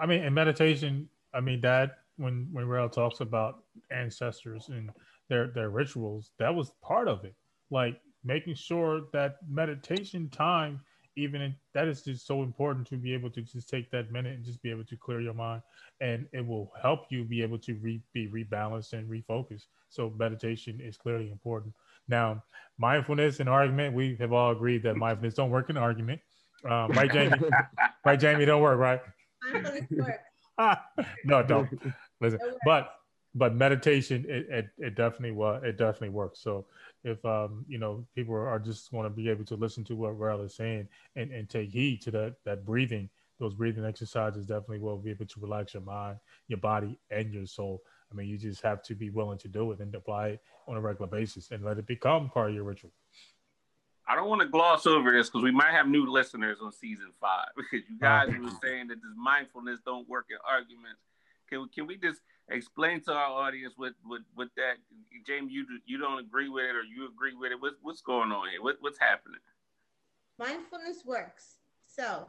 I 0.00 0.06
mean, 0.06 0.22
in 0.22 0.34
meditation, 0.34 1.08
I 1.34 1.40
mean 1.40 1.60
that 1.62 1.98
when 2.16 2.48
when 2.52 2.66
Rail 2.66 2.88
talks 2.88 3.20
about 3.20 3.62
ancestors 3.90 4.68
and 4.68 4.90
their 5.28 5.48
their 5.48 5.70
rituals, 5.70 6.32
that 6.38 6.54
was 6.54 6.72
part 6.82 7.08
of 7.08 7.24
it. 7.24 7.34
Like 7.70 8.00
making 8.24 8.54
sure 8.54 9.02
that 9.12 9.36
meditation 9.48 10.28
time 10.30 10.80
even 11.16 11.40
in, 11.40 11.54
that 11.74 11.88
is 11.88 12.02
just 12.02 12.26
so 12.26 12.42
important 12.42 12.86
to 12.86 12.96
be 12.96 13.12
able 13.12 13.30
to 13.30 13.42
just 13.42 13.68
take 13.68 13.90
that 13.90 14.12
minute 14.12 14.34
and 14.34 14.44
just 14.44 14.62
be 14.62 14.70
able 14.70 14.84
to 14.84 14.96
clear 14.96 15.20
your 15.20 15.34
mind. 15.34 15.60
And 16.00 16.26
it 16.32 16.46
will 16.46 16.72
help 16.80 17.06
you 17.10 17.24
be 17.24 17.42
able 17.42 17.58
to 17.58 17.74
re, 17.74 18.00
be 18.14 18.28
rebalanced 18.28 18.92
and 18.92 19.08
refocus 19.10 19.64
so 19.88 20.12
meditation 20.18 20.80
is 20.80 20.96
clearly 20.96 21.30
important. 21.30 21.74
Now 22.08 22.42
mindfulness 22.78 23.40
and 23.40 23.48
argument 23.48 23.94
we 23.94 24.16
have 24.16 24.32
all 24.32 24.52
agreed 24.52 24.82
that 24.84 24.96
mindfulness 24.96 25.34
don't 25.34 25.50
work 25.50 25.68
in 25.68 25.76
argument. 25.76 26.20
Um, 26.64 26.90
right 26.92 27.12
jamie? 27.12 27.36
Right 28.04 28.18
jamie 28.18 28.46
don't 28.46 28.62
work 28.62 28.78
right? 28.78 29.00
No 31.24 31.42
don't. 31.42 31.68
Listen 32.20 32.38
but 32.64 32.92
but 33.34 33.54
meditation 33.54 34.24
it, 34.28 34.46
it, 34.48 34.68
it 34.78 34.94
definitely 34.94 35.30
was 35.30 35.62
it 35.64 35.76
definitely 35.76 36.08
works 36.08 36.40
so 36.40 36.66
if 37.04 37.24
um, 37.24 37.64
you 37.68 37.78
know 37.78 38.06
people 38.14 38.34
are 38.34 38.58
just 38.58 38.90
going 38.90 39.04
to 39.04 39.10
be 39.10 39.28
able 39.28 39.44
to 39.44 39.56
listen 39.56 39.84
to 39.84 39.96
what 39.96 40.18
Rail 40.18 40.42
is 40.42 40.54
saying 40.54 40.88
and, 41.16 41.30
and 41.32 41.48
take 41.48 41.70
heed 41.70 42.02
to 42.02 42.10
that 42.12 42.36
that 42.44 42.64
breathing, 42.64 43.08
those 43.38 43.54
breathing 43.54 43.84
exercises 43.84 44.46
definitely 44.46 44.80
will 44.80 44.98
be 44.98 45.10
able 45.10 45.26
to 45.26 45.40
relax 45.40 45.74
your 45.74 45.82
mind, 45.82 46.18
your 46.48 46.58
body, 46.58 46.98
and 47.10 47.32
your 47.32 47.46
soul. 47.46 47.82
I 48.12 48.14
mean, 48.14 48.28
you 48.28 48.36
just 48.36 48.62
have 48.62 48.82
to 48.84 48.94
be 48.94 49.08
willing 49.08 49.38
to 49.38 49.48
do 49.48 49.72
it 49.72 49.80
and 49.80 49.94
apply 49.94 50.28
it 50.28 50.40
on 50.66 50.76
a 50.76 50.80
regular 50.80 51.08
basis 51.08 51.50
and 51.52 51.64
let 51.64 51.78
it 51.78 51.86
become 51.86 52.28
part 52.28 52.50
of 52.50 52.54
your 52.54 52.64
ritual. 52.64 52.90
I 54.06 54.16
don't 54.16 54.28
want 54.28 54.42
to 54.42 54.48
gloss 54.48 54.86
over 54.86 55.12
this 55.12 55.28
because 55.28 55.44
we 55.44 55.52
might 55.52 55.70
have 55.70 55.86
new 55.86 56.10
listeners 56.10 56.58
on 56.60 56.72
season 56.72 57.12
five 57.20 57.48
because 57.56 57.88
you 57.88 57.98
guys 57.98 58.28
uh, 58.28 58.42
were 58.42 58.50
saying 58.62 58.88
that 58.88 58.96
this 58.96 59.12
mindfulness 59.16 59.78
don't 59.86 60.08
work 60.08 60.26
in 60.30 60.36
arguments. 60.46 61.00
Can 61.50 61.68
can 61.74 61.86
we 61.86 61.96
just 61.96 62.20
explain 62.48 63.00
to 63.02 63.12
our 63.12 63.30
audience 63.46 63.74
what 63.76 63.92
what 64.04 64.20
what 64.34 64.48
that 64.56 64.74
James 65.26 65.52
you 65.52 65.66
you 65.86 65.98
don't 65.98 66.18
agree 66.18 66.48
with 66.48 66.64
it 66.64 66.76
or 66.76 66.82
you 66.82 67.08
agree 67.08 67.34
with 67.34 67.52
it. 67.52 67.60
What, 67.60 67.74
what's 67.82 68.00
going 68.00 68.32
on 68.32 68.48
here? 68.50 68.62
What, 68.62 68.76
what's 68.80 68.98
happening? 68.98 69.40
Mindfulness 70.38 71.04
works. 71.04 71.56
So. 71.86 72.28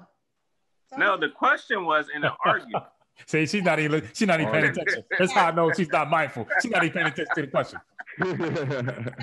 No, 0.97 1.17
the 1.17 1.30
question 1.30 1.86
was 1.86 2.07
in 2.13 2.24
an 2.24 2.32
argument. 2.45 2.84
See, 3.26 3.45
she's 3.45 3.63
not 3.63 3.80
even 3.80 4.07
she's 4.13 4.28
not 4.28 4.41
even 4.41 4.51
paying 4.51 4.65
attention. 4.65 5.03
That's 5.17 5.32
how 5.32 5.47
I 5.47 5.51
know 5.51 5.72
she's 5.72 5.91
not 5.91 6.09
mindful. 6.09 6.47
She's 6.61 6.72
not 6.72 6.84
even 6.84 6.93
paying 6.93 7.07
attention 7.07 7.36
to 7.36 7.41
the 7.41 7.47
question. 7.47 7.80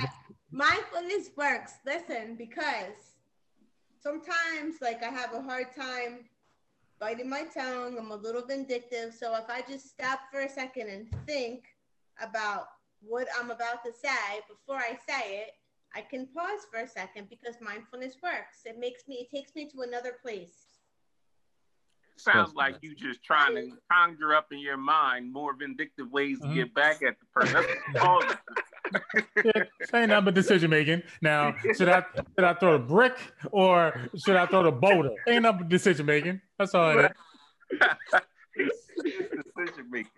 Mindfulness 0.50 1.30
works. 1.36 1.74
Listen, 1.84 2.36
because 2.36 2.94
sometimes 4.00 4.76
like 4.80 5.02
I 5.02 5.08
have 5.10 5.34
a 5.34 5.42
hard 5.42 5.66
time 5.74 6.24
biting 7.00 7.28
my 7.28 7.44
tongue. 7.44 7.96
I'm 7.98 8.10
a 8.10 8.16
little 8.16 8.42
vindictive. 8.42 9.14
So 9.14 9.34
if 9.36 9.48
I 9.48 9.62
just 9.68 9.88
stop 9.88 10.20
for 10.30 10.40
a 10.40 10.48
second 10.48 10.88
and 10.88 11.06
think 11.26 11.64
about 12.22 12.68
what 13.00 13.28
I'm 13.38 13.50
about 13.50 13.84
to 13.84 13.92
say 13.92 14.40
before 14.48 14.78
I 14.78 14.98
say 15.08 15.38
it, 15.40 15.50
I 15.94 16.02
can 16.02 16.26
pause 16.26 16.66
for 16.70 16.80
a 16.80 16.88
second 16.88 17.28
because 17.30 17.56
mindfulness 17.60 18.16
works. 18.22 18.58
It 18.64 18.78
makes 18.78 19.08
me, 19.08 19.16
it 19.16 19.34
takes 19.34 19.54
me 19.54 19.68
to 19.70 19.82
another 19.82 20.12
place. 20.22 20.64
Sounds 22.16 22.54
like 22.54 22.76
you 22.82 22.96
just 22.96 23.22
trying 23.22 23.54
to 23.54 23.70
conjure 23.90 24.34
up 24.34 24.48
in 24.50 24.58
your 24.58 24.76
mind 24.76 25.32
more 25.32 25.54
vindictive 25.54 26.10
ways 26.10 26.40
to 26.40 26.46
mm-hmm. 26.46 26.56
get 26.56 26.74
back 26.74 27.00
at 27.02 27.14
the 27.20 27.26
person. 27.32 27.64
Yeah, 29.44 29.64
saying 29.90 30.08
nothing 30.08 30.24
but 30.26 30.34
decision 30.34 30.70
making. 30.70 31.02
Now, 31.22 31.54
should 31.76 31.88
I 31.88 32.04
should 32.14 32.44
I 32.44 32.54
throw 32.54 32.72
the 32.72 32.84
brick 32.84 33.16
or 33.50 34.08
should 34.16 34.36
I 34.36 34.46
throw 34.46 34.62
the 34.62 34.72
boulder? 34.72 35.10
Ain't 35.26 35.42
nothing 35.42 35.60
but 35.60 35.68
decision 35.68 36.06
making. 36.06 36.40
That's 36.58 36.74
all 36.74 36.98
it 36.98 37.12
is. 38.56 38.70
decision 38.96 39.90
making. 39.90 40.10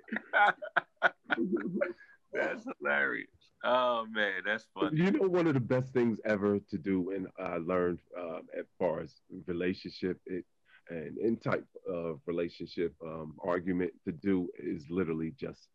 that's 2.33 2.67
hilarious. 2.79 3.29
Oh 3.63 4.07
man, 4.11 4.43
that's 4.47 4.67
funny. 4.75 5.03
You 5.03 5.11
know, 5.11 5.29
one 5.29 5.47
of 5.47 5.55
the 5.55 5.61
best 5.61 5.93
things 5.93 6.19
ever 6.25 6.59
to 6.59 6.79
do, 6.79 7.11
and 7.11 7.27
I 7.39 7.59
learned 7.59 7.99
um, 8.19 8.43
as 8.59 8.65
far 8.79 9.01
as 9.01 9.15
relationship 9.47 10.19
it, 10.27 10.45
and 10.89 11.19
in 11.19 11.37
type 11.37 11.67
of 11.87 12.21
relationship 12.27 12.95
um, 13.05 13.35
argument 13.45 13.93
to 14.07 14.13
do 14.13 14.49
is 14.59 14.85
literally 14.89 15.35
just 15.39 15.69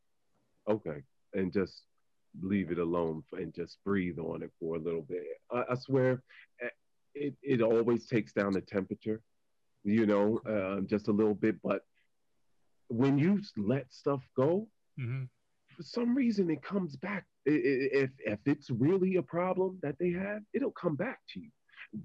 okay, 0.68 1.04
and 1.34 1.54
just 1.54 1.84
leave 2.42 2.72
it 2.72 2.80
alone 2.80 3.24
and 3.34 3.54
just 3.54 3.78
breathe 3.86 4.20
on 4.20 4.44
it 4.44 4.52
for 4.60 4.76
a 4.76 4.80
little 4.80 5.02
bit. 5.02 5.24
I, 5.52 5.64
I 5.72 5.76
swear, 5.76 6.22
eh, 6.62 6.70
it, 7.14 7.34
it 7.42 7.62
always 7.62 8.08
takes 8.08 8.34
down 8.34 8.54
the 8.54 8.62
temperature, 8.62 9.22
you 9.84 10.06
know, 10.06 10.40
uh, 10.48 10.82
just 10.82 11.08
a 11.08 11.12
little 11.12 11.34
bit. 11.34 11.56
But 11.64 11.82
when 12.90 13.18
you 13.18 13.42
let 13.58 13.92
stuff 13.94 14.22
go, 14.36 14.68
mm-hmm. 15.00 15.24
for 15.76 15.84
some 15.84 16.16
reason 16.16 16.50
it 16.50 16.62
comes 16.62 16.96
back. 16.96 17.26
If 17.46 18.10
if 18.26 18.40
it's 18.46 18.70
really 18.72 19.18
a 19.18 19.22
problem 19.22 19.78
that 19.84 19.98
they 20.00 20.12
have, 20.12 20.42
it'll 20.54 20.72
come 20.72 20.96
back 20.96 21.20
to 21.34 21.40
you. 21.40 21.50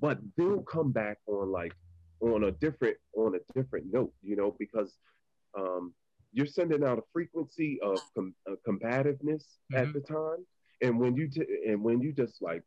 But 0.01 0.19
they'll 0.37 0.63
come 0.63 0.93
back 0.93 1.19
on 1.27 1.51
like 1.51 1.73
on 2.21 2.45
a 2.45 2.51
different 2.53 2.97
on 3.17 3.35
a 3.35 3.53
different 3.59 3.87
note, 3.91 4.13
you 4.23 4.37
know, 4.37 4.55
because 4.59 4.95
um, 5.59 5.95
you're 6.33 6.47
sending 6.47 6.85
out 6.85 6.99
a 6.99 7.03
frequency 7.13 7.79
of 7.83 8.01
com- 8.15 8.35
uh, 8.51 8.55
combativeness 8.67 9.59
mm-hmm. 9.73 9.77
at 9.77 9.93
the 9.93 10.01
time, 10.01 10.47
and 10.83 10.99
when 10.99 11.17
you 11.17 11.29
t- 11.29 11.47
and 11.67 11.83
when 11.83 12.01
you 12.01 12.13
just 12.13 12.41
like, 12.41 12.63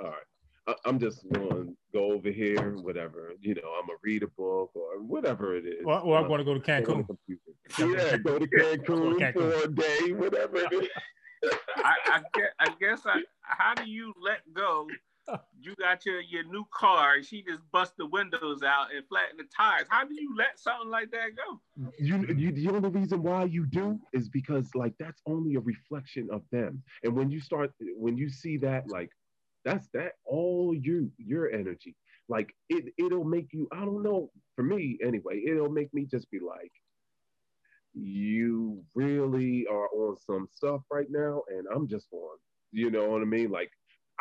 all 0.00 0.10
right, 0.10 0.76
I- 0.84 0.88
am 0.88 0.98
just 0.98 1.28
going 1.32 1.48
to 1.48 1.76
go 1.92 2.12
over 2.12 2.30
here, 2.30 2.76
whatever, 2.76 3.32
you 3.40 3.54
know, 3.54 3.74
I'm 3.78 3.86
gonna 3.86 3.98
read 4.02 4.22
a 4.22 4.28
book 4.28 4.70
or 4.74 5.02
whatever 5.02 5.56
it 5.56 5.66
is. 5.66 5.84
Well, 5.84 6.06
well 6.06 6.22
I'm 6.22 6.28
going 6.28 6.38
to 6.38 6.44
go 6.44 6.54
to 6.54 6.60
Cancun. 6.60 7.06
yeah, 7.28 8.16
go 8.18 8.38
to 8.38 8.46
Cancun, 8.46 9.18
Cancun, 9.18 9.32
for 9.32 9.64
a 9.64 9.68
day, 9.68 10.12
whatever 10.12 10.58
it 10.58 10.72
is. 10.72 10.88
I, 11.78 11.96
I, 12.06 12.20
guess, 12.34 12.50
I 12.60 12.68
guess 12.80 13.00
I, 13.04 13.22
how 13.42 13.74
do 13.74 13.90
you 13.90 14.12
let 14.20 14.40
go 14.54 14.86
you 15.60 15.74
got 15.76 16.04
your, 16.04 16.20
your 16.20 16.44
new 16.44 16.66
car, 16.72 17.22
she 17.22 17.42
just 17.42 17.60
bust 17.72 17.94
the 17.96 18.06
windows 18.06 18.62
out 18.62 18.94
and 18.94 19.06
flatten 19.08 19.36
the 19.36 19.44
tires. 19.54 19.86
How 19.88 20.04
do 20.04 20.14
you 20.14 20.34
let 20.36 20.58
something 20.58 20.90
like 20.90 21.10
that 21.12 21.30
go? 21.36 21.60
You, 21.98 22.26
you 22.36 22.52
the 22.52 22.68
only 22.68 22.88
reason 22.88 23.22
why 23.22 23.44
you 23.44 23.66
do 23.66 23.98
is 24.12 24.28
because 24.28 24.68
like 24.74 24.94
that's 24.98 25.20
only 25.26 25.54
a 25.54 25.60
reflection 25.60 26.28
of 26.32 26.42
them. 26.50 26.82
And 27.04 27.14
when 27.14 27.30
you 27.30 27.40
start 27.40 27.72
when 27.96 28.16
you 28.16 28.28
see 28.28 28.56
that, 28.58 28.88
like 28.88 29.10
that's 29.64 29.88
that 29.94 30.12
all 30.24 30.74
you 30.74 31.10
your 31.18 31.50
energy. 31.50 31.96
Like 32.28 32.54
it 32.68 32.92
it'll 32.98 33.24
make 33.24 33.52
you, 33.52 33.68
I 33.72 33.80
don't 33.80 34.02
know, 34.02 34.30
for 34.56 34.62
me 34.62 34.98
anyway, 35.04 35.42
it'll 35.46 35.70
make 35.70 35.92
me 35.94 36.06
just 36.10 36.30
be 36.30 36.40
like, 36.40 36.72
you 37.94 38.82
really 38.94 39.66
are 39.70 39.88
on 39.88 40.16
some 40.18 40.48
stuff 40.50 40.80
right 40.90 41.08
now, 41.10 41.42
and 41.48 41.66
I'm 41.74 41.86
just 41.86 42.06
on, 42.12 42.38
you 42.72 42.90
know 42.90 43.10
what 43.10 43.22
I 43.22 43.26
mean? 43.26 43.50
Like 43.50 43.70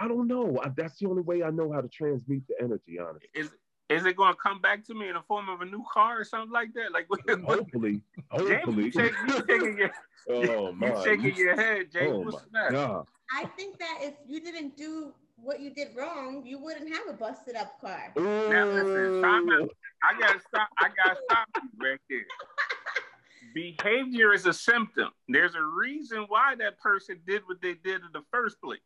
I 0.02 0.08
don't 0.08 0.28
know. 0.28 0.60
I, 0.64 0.70
that's 0.76 0.98
the 0.98 1.08
only 1.08 1.22
way 1.22 1.44
I 1.44 1.52
know 1.52 1.72
how 1.72 1.80
to 1.80 1.88
transmute 1.88 2.44
the 2.48 2.56
energy. 2.60 2.98
Honestly, 3.00 3.30
is 3.36 3.52
is 3.88 4.06
it 4.06 4.16
going 4.16 4.34
to 4.34 4.40
come 4.42 4.60
back 4.60 4.84
to 4.88 4.96
me 4.96 5.10
in 5.10 5.14
the 5.14 5.22
form 5.28 5.48
of 5.48 5.62
a 5.62 5.66
new 5.66 5.84
car 5.92 6.20
or 6.20 6.24
something 6.24 6.52
like 6.52 6.74
that? 6.74 6.92
Like 6.92 7.08
hopefully, 7.46 8.02
hopefully. 8.32 8.86
you, 8.86 8.92
shake, 8.92 9.14
you 9.28 9.34
shaking 9.34 9.78
your, 9.78 9.92
oh, 10.30 10.72
you 10.72 11.02
shaking 11.04 11.36
your 11.36 11.56
head, 11.56 11.92
James. 11.92 12.14
Oh, 12.14 12.20
What's 12.22 12.46
that? 12.52 12.72
God. 12.72 13.06
I 13.38 13.46
think 13.46 13.78
that 13.78 14.00
if 14.02 14.16
you 14.28 14.42
didn't 14.42 14.76
do 14.76 15.14
what 15.36 15.60
you 15.60 15.70
did 15.70 15.90
wrong, 15.96 16.44
you 16.46 16.58
wouldn't 16.58 16.90
have 16.90 17.08
a 17.10 17.14
busted 17.14 17.56
up 17.56 17.80
car. 17.80 18.12
Now 18.16 18.66
listen, 18.66 19.20
stop 19.20 19.70
I 20.04 20.20
gotta 20.20 20.40
stop. 20.40 20.70
I 20.80 20.88
gotta 20.98 21.18
stop 21.30 21.48
you 21.62 21.90
right 21.90 22.00
there. 22.10 22.26
Behavior 23.54 24.34
is 24.34 24.46
a 24.48 24.54
symptom. 24.54 25.10
There's 25.28 25.56
a 25.56 25.62
reason 25.62 26.26
why 26.28 26.56
that 26.56 26.80
person 26.80 27.20
did 27.28 27.42
what 27.46 27.62
they 27.62 27.74
did 27.74 28.02
in 28.02 28.12
the 28.14 28.24
first 28.32 28.62
place. 28.62 28.80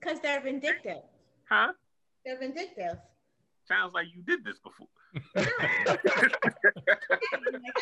Because 0.00 0.20
they're 0.20 0.40
vindictive. 0.40 1.02
Huh? 1.48 1.72
They're 2.24 2.38
vindictive. 2.38 2.98
Sounds 3.66 3.92
like 3.92 4.06
you 4.14 4.22
did 4.22 4.44
this 4.44 4.58
before. 4.58 4.88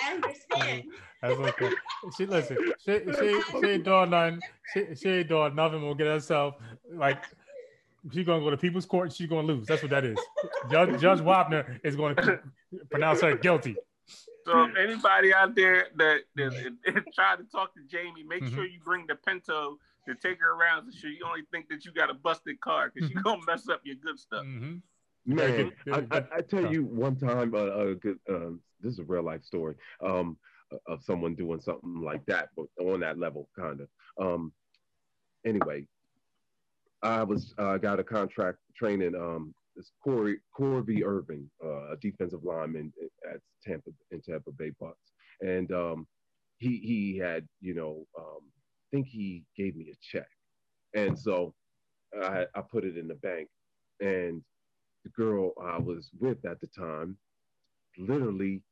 I 0.03 0.15
understand. 0.15 0.85
That's 1.23 1.39
okay. 1.39 1.71
She 2.17 2.27
listen. 2.27 2.57
She 2.85 3.01
she 3.19 3.43
she 3.61 3.67
ain't 3.67 3.85
doing 3.85 4.11
nothing. 4.11 4.41
She 4.73 4.95
she 4.95 5.09
ain't 5.09 5.29
doing 5.29 5.55
nothing. 5.55 5.83
Will 5.83 5.95
get 5.95 6.07
herself 6.07 6.55
like 6.93 7.23
she's 8.13 8.27
gonna 8.27 8.43
go 8.43 8.51
to 8.51 8.57
people's 8.57 8.87
court. 8.87 9.09
And 9.09 9.15
she's 9.15 9.29
gonna 9.29 9.47
lose. 9.47 9.67
That's 9.67 9.83
what 9.83 9.91
that 9.91 10.05
is. 10.05 10.19
Judge 10.71 11.01
Judge 11.01 11.21
Wapner 11.21 11.79
is 11.85 11.97
going 11.97 12.17
to 12.17 12.41
pronounce 12.91 13.21
her 13.21 13.37
guilty. 13.37 13.77
So 14.47 14.65
if 14.65 14.77
anybody 14.77 15.35
out 15.35 15.57
there 15.57 15.89
that, 15.97 16.21
that, 16.37 16.53
that 16.87 17.05
try 17.15 17.35
to 17.37 17.43
talk 17.45 17.75
to 17.75 17.81
Jamie, 17.89 18.23
make 18.23 18.45
mm-hmm. 18.45 18.55
sure 18.55 18.65
you 18.65 18.79
bring 18.85 19.07
the 19.09 19.17
Pinto 19.17 19.79
to 20.07 20.15
take 20.15 20.41
her 20.41 20.53
around 20.53 20.91
so 20.93 21.09
you 21.09 21.25
only 21.27 21.43
think 21.51 21.69
that 21.69 21.85
you 21.85 21.93
got 21.93 22.11
a 22.11 22.15
busted 22.15 22.61
car 22.61 22.91
because 22.93 23.11
she's 23.11 23.19
gonna 23.23 23.41
mess 23.47 23.69
up 23.69 23.81
your 23.85 23.97
good 23.97 24.19
stuff. 24.19 24.45
Mm-hmm. 24.45 24.77
Man, 25.27 25.73
I, 25.93 26.05
I, 26.13 26.25
I, 26.37 26.41
tell 26.41 26.73
you 26.73 26.85
one 26.85 27.17
time, 27.17 27.53
uh, 27.53 27.59
uh, 27.59 27.95
uh, 28.33 28.51
this 28.81 28.93
is 28.93 28.99
a 29.01 29.05
real 29.05 29.25
life 29.25 29.43
story 29.43 29.75
um, 30.01 30.37
of 30.87 31.03
someone 31.03 31.35
doing 31.35 31.61
something 31.61 32.01
like 32.01 32.25
that, 32.27 32.51
but 32.57 32.67
on 32.81 33.01
that 33.01 33.19
level, 33.19 33.49
kind 33.59 33.81
of. 33.81 33.89
Um, 34.25 34.53
anyway, 35.45 35.85
I 37.03 37.25
was 37.25 37.55
uh, 37.59 37.77
got 37.79 37.99
a 37.99 38.05
contract 38.05 38.59
training 38.77 39.15
um 39.17 39.53
this 39.77 39.91
Corey 40.03 40.39
Corby 40.57 41.05
Irving, 41.05 41.51
uh, 41.63 41.93
a 41.93 41.97
defensive 42.01 42.43
lineman 42.43 42.93
at 43.31 43.41
Tampa 43.63 43.91
in 44.11 44.21
Tampa 44.23 44.51
Bay 44.53 44.73
Bucks, 44.81 45.13
and 45.41 45.71
um, 45.73 46.07
he 46.59 46.79
he 46.79 47.19
had 47.19 47.47
you 47.61 47.75
know 47.75 48.07
um, 48.19 48.41
I 48.49 48.56
think 48.91 49.07
he 49.07 49.45
gave 49.57 49.77
me 49.77 49.91
a 49.91 49.97
check, 50.01 50.29
and 50.95 51.19
so 51.19 51.55
I 52.23 52.47
I 52.55 52.61
put 52.61 52.85
it 52.85 52.97
in 52.97 53.09
the 53.09 53.15
bank, 53.15 53.49
and 54.01 54.43
the 55.05 55.11
girl 55.11 55.53
I 55.63 55.79
was 55.79 56.11
with 56.19 56.45
at 56.45 56.61
the 56.61 56.67
time 56.69 57.17
literally 57.99 58.63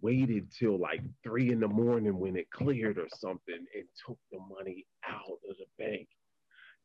waited 0.00 0.50
till 0.52 0.78
like 0.78 1.02
three 1.22 1.50
in 1.50 1.60
the 1.60 1.68
morning 1.68 2.18
when 2.18 2.36
it 2.36 2.50
cleared 2.50 2.98
or 2.98 3.08
something 3.16 3.66
and 3.74 3.84
took 4.06 4.18
the 4.32 4.38
money 4.38 4.84
out 5.08 5.38
of 5.48 5.56
the 5.58 5.84
bank. 5.84 6.08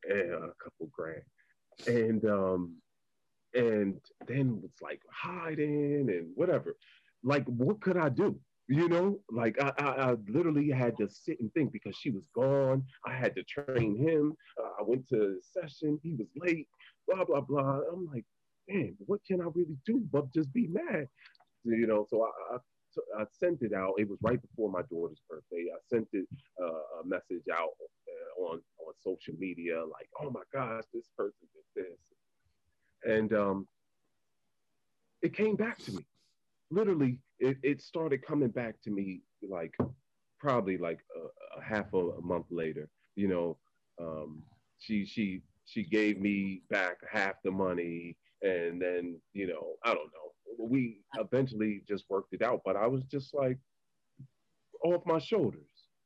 And 0.07 0.33
a 0.33 0.53
couple 0.63 0.89
grand. 0.91 1.21
And 1.87 2.25
um 2.25 2.75
and 3.53 3.99
then 4.27 4.61
was 4.61 4.71
like 4.81 5.01
hiding 5.11 6.09
and 6.09 6.29
whatever. 6.35 6.75
Like 7.23 7.45
what 7.45 7.81
could 7.81 7.97
i 7.97 8.09
do 8.09 8.39
you 8.71 8.87
know 8.87 9.19
like 9.29 9.61
I, 9.61 9.71
I, 9.77 9.85
I 9.85 10.15
literally 10.29 10.69
had 10.69 10.97
to 10.97 11.09
sit 11.09 11.39
and 11.41 11.53
think 11.53 11.73
because 11.73 11.95
she 11.95 12.09
was 12.09 12.23
gone 12.33 12.83
i 13.05 13.13
had 13.13 13.35
to 13.35 13.43
train 13.43 13.97
him 13.97 14.33
uh, 14.57 14.69
i 14.79 14.83
went 14.83 15.07
to 15.09 15.39
session 15.41 15.99
he 16.01 16.13
was 16.13 16.27
late 16.37 16.67
blah 17.07 17.25
blah 17.25 17.41
blah 17.41 17.81
i'm 17.91 18.07
like 18.13 18.25
man 18.69 18.95
what 19.05 19.19
can 19.27 19.41
i 19.41 19.45
really 19.53 19.77
do 19.85 20.01
but 20.11 20.33
just 20.33 20.51
be 20.53 20.67
mad 20.67 21.07
you 21.65 21.85
know 21.85 22.05
so 22.09 22.23
i, 22.23 22.55
I 22.55 22.57
I 23.17 23.23
sent 23.31 23.61
it 23.61 23.71
out. 23.73 23.93
It 23.99 24.09
was 24.09 24.19
right 24.21 24.41
before 24.41 24.69
my 24.69 24.81
daughter's 24.91 25.21
birthday. 25.29 25.67
I 25.73 25.79
sent 25.89 26.09
it 26.11 26.27
uh, 26.61 27.01
a 27.01 27.05
message 27.05 27.45
out 27.49 27.69
uh, 27.79 28.43
on 28.43 28.61
on 28.85 28.93
social 29.01 29.33
media, 29.39 29.79
like, 29.79 30.09
"Oh 30.21 30.29
my 30.29 30.41
gosh, 30.53 30.83
this 30.93 31.07
person 31.17 31.47
did 31.53 31.85
this," 31.85 33.15
and 33.15 33.33
um, 33.33 33.67
it 35.21 35.33
came 35.33 35.55
back 35.55 35.77
to 35.85 35.93
me. 35.93 36.05
Literally, 36.71 37.19
it, 37.39 37.57
it 37.63 37.81
started 37.81 38.25
coming 38.25 38.49
back 38.49 38.75
to 38.83 38.91
me 38.91 39.21
like 39.47 39.75
probably 40.39 40.77
like 40.77 40.99
a, 41.15 41.59
a 41.59 41.63
half 41.63 41.93
a, 41.93 41.97
a, 41.97 42.21
month 42.21 42.45
later. 42.49 42.89
You 43.15 43.27
know, 43.27 43.57
um, 44.01 44.43
she 44.79 45.05
she 45.05 45.43
she 45.65 45.83
gave 45.83 46.19
me 46.19 46.63
back 46.69 46.97
half 47.11 47.35
the 47.43 47.51
money, 47.51 48.17
and 48.41 48.81
then 48.81 49.19
you 49.33 49.47
know, 49.47 49.75
I 49.83 49.89
don't 49.93 50.11
know 50.13 50.31
we 50.57 51.01
eventually 51.17 51.81
just 51.87 52.05
worked 52.09 52.33
it 52.33 52.41
out. 52.41 52.61
But 52.65 52.75
I 52.75 52.87
was 52.87 53.03
just 53.03 53.33
like 53.33 53.57
off 54.83 55.01
my 55.05 55.19
shoulders 55.19 55.61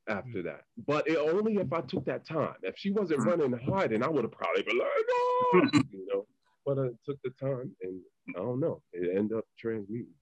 after 0.07 0.41
that. 0.43 0.61
But 0.87 1.07
it, 1.07 1.17
only 1.17 1.55
if 1.55 1.71
I 1.73 1.81
took 1.81 2.05
that 2.05 2.27
time. 2.27 2.55
If 2.63 2.75
she 2.77 2.91
wasn't 2.91 3.23
running 3.25 3.53
and 3.53 3.61
hiding, 3.61 4.03
I 4.03 4.07
would 4.07 4.23
have 4.23 4.31
probably 4.31 4.63
been 4.63 4.79
like, 4.79 5.71
no, 5.73 5.81
you 5.91 6.07
know. 6.11 6.25
But 6.65 6.79
I 6.79 6.87
took 7.05 7.19
the 7.23 7.29
time, 7.39 7.75
and 7.83 8.01
I 8.35 8.39
don't 8.39 8.59
know. 8.59 8.81
It 8.91 9.15
ended 9.15 9.37
up 9.37 9.45
transmuting. 9.59 10.13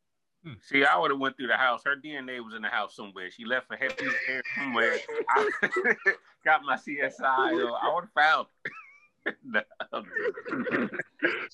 Hmm. 0.43 0.53
See, 0.61 0.83
I 0.83 0.97
would 0.97 1.11
have 1.11 1.19
went 1.19 1.37
through 1.37 1.47
the 1.47 1.55
house. 1.55 1.83
Her 1.85 1.95
DNA 1.95 2.43
was 2.43 2.53
in 2.53 2.61
the 2.61 2.67
house 2.67 2.95
somewhere. 2.95 3.31
She 3.31 3.45
left 3.45 3.71
a 3.71 3.77
head 3.77 3.97
piece 3.97 4.09
of 4.09 4.15
hair 4.27 4.41
somewhere. 4.55 4.97
I 5.29 5.49
got 6.45 6.63
my 6.63 6.75
CSI. 6.75 7.13
I 7.21 7.93
would 7.93 8.03
have 8.03 8.13
found. 8.13 8.47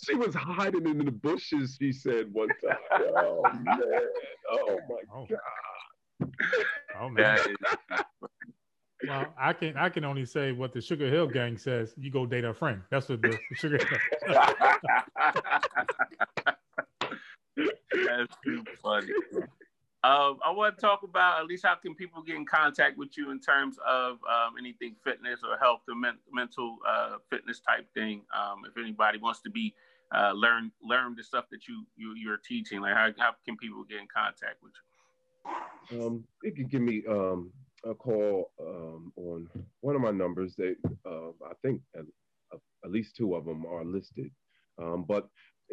she 0.04 0.16
was 0.16 0.34
hiding 0.34 0.88
in 0.88 1.06
the 1.06 1.12
bushes, 1.12 1.78
she 1.80 1.92
said 1.92 2.34
one 2.34 2.50
time. 2.64 2.78
Oh 2.92 3.44
man. 3.64 3.80
Oh 4.50 4.80
my 4.90 4.96
oh. 5.16 5.28
god. 5.30 6.32
Oh 7.00 7.10
man. 7.10 7.38
well, 9.08 9.28
I 9.38 9.54
can 9.54 9.78
I 9.78 9.90
can 9.90 10.04
only 10.04 10.26
say 10.26 10.52
what 10.52 10.74
the 10.74 10.80
Sugarhill 10.80 11.32
Gang 11.32 11.60
says. 11.60 11.94
You 11.96 12.10
go 12.10 12.26
date 12.26 12.44
a 12.44 12.56
friend. 12.56 12.82
That's 12.90 13.08
what 13.08 13.22
the, 13.22 13.38
the 13.50 13.56
Sugarhill. 13.56 14.00
That's 18.06 18.36
too 18.44 18.64
funny. 18.82 19.08
Um, 20.02 20.40
I 20.46 20.52
want 20.52 20.78
to 20.78 20.82
talk 20.82 21.04
about 21.04 21.42
at 21.42 21.46
least 21.46 21.66
how 21.66 21.76
can 21.76 21.94
people 21.94 22.22
get 22.22 22.38
in 22.38 22.46
contact 22.46 22.98
with 22.98 23.18
you 23.18 23.32
in 23.32 23.40
terms 23.42 23.78
of 23.86 24.14
um, 24.30 24.54
anything 24.58 24.96
fitness 25.04 25.42
or 25.44 25.58
health 25.58 25.82
or 25.90 25.96
men- 25.96 26.20
mental 26.32 26.78
uh, 26.88 27.18
fitness 27.30 27.60
type 27.60 27.86
thing. 27.94 28.22
Um, 28.34 28.62
if 28.66 28.78
anybody 28.82 29.18
wants 29.18 29.42
to 29.42 29.50
be 29.50 29.76
uh, 30.16 30.32
learn 30.34 30.72
learn 30.82 31.16
the 31.16 31.24
stuff 31.24 31.46
that 31.52 31.68
you, 31.68 31.86
you 31.98 32.16
you're 32.16 32.38
teaching, 32.38 32.80
like 32.80 32.94
how, 32.94 33.10
how 33.18 33.32
can 33.46 33.58
people 33.58 33.84
get 33.84 34.00
in 34.00 34.08
contact 34.08 34.64
with 34.64 34.72
you? 35.92 36.06
Um, 36.06 36.24
you 36.44 36.54
can 36.54 36.68
give 36.68 36.82
me 36.82 37.04
um, 37.10 37.52
a 37.84 37.94
call 37.94 38.52
um, 38.62 39.12
on 39.18 39.50
one 39.82 39.96
of 39.96 40.02
my 40.02 40.12
numbers. 40.12 40.56
That 40.56 40.76
uh, 41.06 41.32
I 41.46 41.54
think 41.62 41.82
at, 41.96 42.06
at, 42.86 42.92
least 42.92 43.16
two 43.16 43.36
of 43.36 43.46
them 43.46 43.66
are 43.66 43.84
listed, 43.84 44.32
um, 44.82 45.04
but 45.08 45.28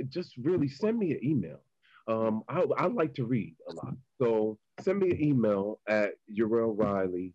just 0.09 0.37
really 0.37 0.68
send 0.68 0.99
me 0.99 1.12
an 1.12 1.20
email. 1.22 1.61
Um, 2.09 2.42
I, 2.48 2.64
I 2.78 2.86
like 2.86 3.14
to 3.14 3.24
read 3.24 3.54
a 3.68 3.74
lot. 3.74 3.94
So 4.20 4.59
send 4.80 5.00
me 5.00 5.11
an 5.11 5.22
email 5.22 5.80
at 5.88 6.12
Riley 6.38 7.34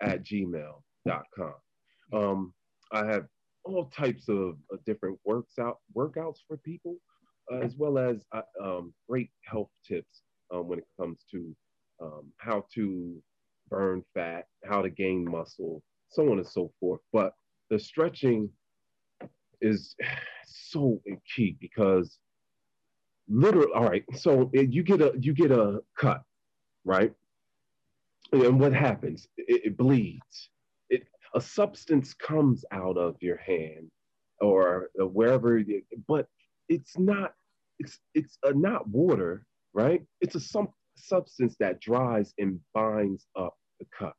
at 0.00 0.24
gmail.com. 0.24 1.54
Um, 2.12 2.52
I 2.92 3.06
have 3.06 3.26
all 3.64 3.86
types 3.86 4.28
of 4.28 4.56
uh, 4.72 4.76
different 4.84 5.18
works 5.24 5.58
out 5.58 5.78
workouts 5.96 6.38
for 6.46 6.56
people, 6.58 6.96
uh, 7.52 7.58
as 7.58 7.76
well 7.76 7.98
as 7.98 8.24
uh, 8.32 8.42
um, 8.62 8.92
great 9.08 9.30
health 9.44 9.70
tips 9.86 10.22
um, 10.52 10.68
when 10.68 10.78
it 10.78 10.86
comes 11.00 11.24
to 11.30 11.54
um, 12.02 12.32
how 12.38 12.64
to 12.74 13.22
burn 13.68 14.02
fat, 14.14 14.46
how 14.64 14.82
to 14.82 14.90
gain 14.90 15.24
muscle, 15.24 15.82
so 16.08 16.30
on 16.30 16.38
and 16.38 16.46
so 16.46 16.72
forth. 16.80 17.00
But 17.12 17.34
the 17.70 17.78
stretching 17.78 18.50
is 19.60 19.94
so 20.46 21.00
key 21.34 21.56
because 21.60 22.18
literally 23.32 23.72
all 23.74 23.84
right 23.84 24.04
so 24.14 24.50
you 24.52 24.82
get 24.82 25.00
a 25.00 25.14
you 25.20 25.32
get 25.32 25.50
a 25.50 25.80
cut 25.98 26.22
right? 26.84 27.12
And 28.32 28.58
what 28.60 28.72
happens? 28.72 29.28
It, 29.36 29.66
it 29.66 29.76
bleeds. 29.76 30.50
It 30.90 31.04
a 31.34 31.40
substance 31.40 32.14
comes 32.14 32.64
out 32.72 32.96
of 32.96 33.16
your 33.20 33.38
hand 33.38 33.90
or 34.40 34.90
wherever 34.96 35.62
but 36.08 36.26
it's 36.68 36.98
not 36.98 37.34
it's 37.78 37.98
it's 38.14 38.38
a, 38.44 38.52
not 38.52 38.88
water 38.88 39.46
right? 39.74 40.02
It's 40.20 40.34
a 40.34 40.40
some 40.40 40.68
substance 40.96 41.56
that 41.58 41.80
dries 41.80 42.34
and 42.38 42.60
binds 42.74 43.26
up 43.36 43.56
the 43.80 43.86
cut 43.96 44.14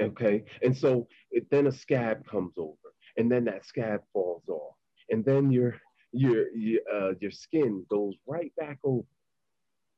okay? 0.00 0.44
And 0.62 0.76
so 0.76 1.08
it, 1.30 1.46
then 1.50 1.66
a 1.66 1.72
scab 1.72 2.26
comes 2.26 2.54
over 2.56 2.76
and 3.16 3.30
then 3.30 3.44
that 3.44 3.66
scab 3.66 4.00
falls 4.12 4.44
off 4.48 4.76
and 5.10 5.24
then 5.24 5.50
you're 5.50 5.76
your 6.12 6.50
your, 6.54 6.80
uh, 6.92 7.12
your 7.20 7.30
skin 7.30 7.84
goes 7.90 8.14
right 8.26 8.52
back 8.56 8.78
over. 8.84 9.06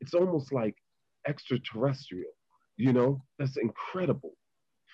It's 0.01 0.15
almost 0.15 0.53
like 0.53 0.77
extraterrestrial. 1.27 2.33
You 2.77 2.93
know, 2.93 3.23
that's 3.39 3.57
incredible. 3.57 4.33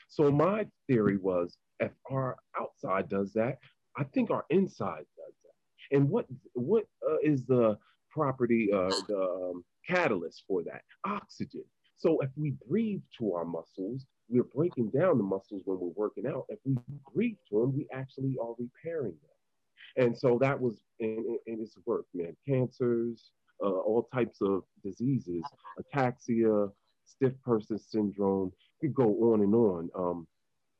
So 0.09 0.31
my 0.31 0.67
theory 0.89 1.19
was, 1.19 1.57
if 1.81 1.93
our 2.11 2.37
outside 2.61 3.09
does 3.09 3.33
that, 3.35 3.59
I 3.97 4.05
think 4.05 4.31
our 4.31 4.45
inside 4.51 5.05
does 5.17 5.35
that. 5.45 5.97
And 5.97 6.09
what 6.09 6.27
what 6.55 6.85
uh, 7.09 7.19
is 7.23 7.45
the 7.47 7.79
property, 8.11 8.71
uh, 8.73 8.91
the 9.09 9.21
um, 9.21 9.65
catalyst 9.89 10.45
for 10.49 10.63
that? 10.65 10.83
Oxygen. 11.05 11.65
So 11.97 12.19
if 12.21 12.31
we 12.37 12.55
breathe 12.69 13.03
to 13.19 13.33
our 13.35 13.45
muscles, 13.45 14.05
we're 14.29 14.45
breaking 14.45 14.91
down 14.91 15.19
the 15.19 15.25
muscles 15.25 15.63
when 15.65 15.79
we're 15.81 15.95
working 15.97 16.27
out. 16.27 16.45
If 16.49 16.59
we 16.65 16.77
breathe 17.15 17.37
to 17.51 17.61
them, 17.61 17.75
we 17.75 17.87
actually 17.93 18.37
are 18.43 18.55
repairing 18.59 19.15
them. 19.23 19.36
And 19.97 20.17
so 20.17 20.39
that 20.41 20.61
was 20.61 20.81
in, 20.99 21.39
in, 21.47 21.61
its 21.61 21.77
work, 21.87 22.07
man. 22.15 22.37
Cancers, 22.47 23.31
uh, 23.63 23.69
all 23.69 24.09
types 24.13 24.39
of 24.43 24.63
diseases, 24.85 25.43
ataxia, 25.81 26.71
stiff 27.05 27.33
person 27.43 27.79
syndrome. 27.79 28.53
You 28.81 28.89
could 28.89 28.95
go 28.95 29.33
on 29.33 29.41
and 29.41 29.55
on. 29.55 29.91
Um, 29.97 30.27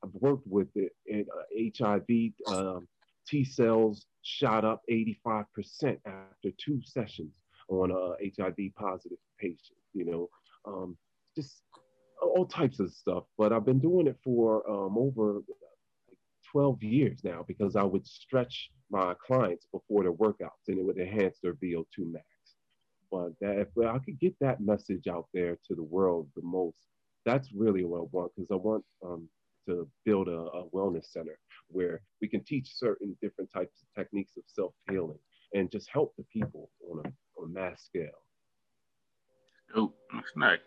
I've 0.03 0.13
worked 0.13 0.47
with 0.47 0.69
it. 0.75 0.91
it 1.05 1.27
uh, 1.35 1.85
HIV 1.85 2.55
um, 2.55 2.87
T 3.27 3.43
cells 3.43 4.05
shot 4.21 4.63
up 4.63 4.81
85% 4.89 5.45
after 6.05 6.51
two 6.57 6.81
sessions 6.83 7.33
on 7.69 7.91
a 7.91 8.15
HIV 8.37 8.75
positive 8.75 9.17
patient. 9.39 9.77
You 9.93 10.05
know, 10.05 10.29
um, 10.65 10.97
just 11.35 11.63
all 12.21 12.45
types 12.45 12.79
of 12.79 12.91
stuff. 12.91 13.23
But 13.37 13.53
I've 13.53 13.65
been 13.65 13.79
doing 13.79 14.07
it 14.07 14.17
for 14.23 14.69
um, 14.69 14.97
over 14.97 15.41
12 16.57 16.81
years 16.81 17.19
now 17.23 17.45
because 17.47 17.75
I 17.75 17.83
would 17.83 18.07
stretch 18.07 18.71
my 18.89 19.13
clients 19.23 19.67
before 19.71 20.01
their 20.01 20.13
workouts 20.13 20.65
and 20.67 20.79
it 20.79 20.83
would 20.83 20.97
enhance 20.97 21.37
their 21.43 21.53
VO2 21.53 21.85
max. 21.99 22.25
But 23.11 23.33
that, 23.41 23.59
if 23.59 23.67
I 23.77 23.99
could 23.99 24.19
get 24.19 24.33
that 24.39 24.59
message 24.59 25.05
out 25.07 25.27
there 25.35 25.59
to 25.67 25.75
the 25.75 25.83
world 25.83 26.27
the 26.35 26.41
most, 26.41 26.77
that's 27.25 27.53
really 27.53 27.83
what 27.83 27.99
I 27.99 28.05
want 28.11 28.31
because 28.35 28.49
I 28.51 28.55
want 28.55 28.83
um, 29.05 29.29
to 29.67 29.87
build 30.03 30.29
a, 30.29 30.31
a, 30.31 30.67
wellness 30.71 31.11
center 31.11 31.37
where 31.67 32.01
we 32.23 32.27
can 32.27 32.43
teach 32.43 32.73
certain 32.73 33.15
different 33.21 33.53
types 33.53 33.83
of 33.83 34.03
techniques 34.03 34.35
of 34.35 34.43
self 34.47 34.73
healing 34.89 35.19
and 35.53 35.71
just 35.71 35.87
help 35.93 36.15
the 36.17 36.25
people 36.33 36.71
on 36.89 37.05
a, 37.05 37.39
on 37.39 37.51
a 37.51 37.53
mass 37.53 37.83
scale. 37.83 38.23
Oh, 39.75 39.93
that's 40.11 40.35
nice. 40.35 40.57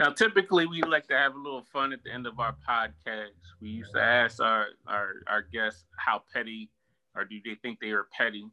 Now, 0.00 0.10
typically, 0.10 0.66
we 0.66 0.82
like 0.82 1.06
to 1.08 1.14
have 1.14 1.34
a 1.34 1.38
little 1.38 1.64
fun 1.72 1.92
at 1.92 2.02
the 2.02 2.12
end 2.12 2.26
of 2.26 2.40
our 2.40 2.56
podcast. 2.68 3.28
We 3.60 3.68
used 3.68 3.92
to 3.94 4.02
ask 4.02 4.40
our 4.40 4.66
our, 4.86 5.22
our 5.26 5.42
guests 5.42 5.84
how 5.96 6.22
petty, 6.32 6.70
or 7.14 7.24
do 7.24 7.36
they 7.44 7.54
think 7.56 7.80
they 7.80 7.90
are 7.90 8.06
petty. 8.16 8.46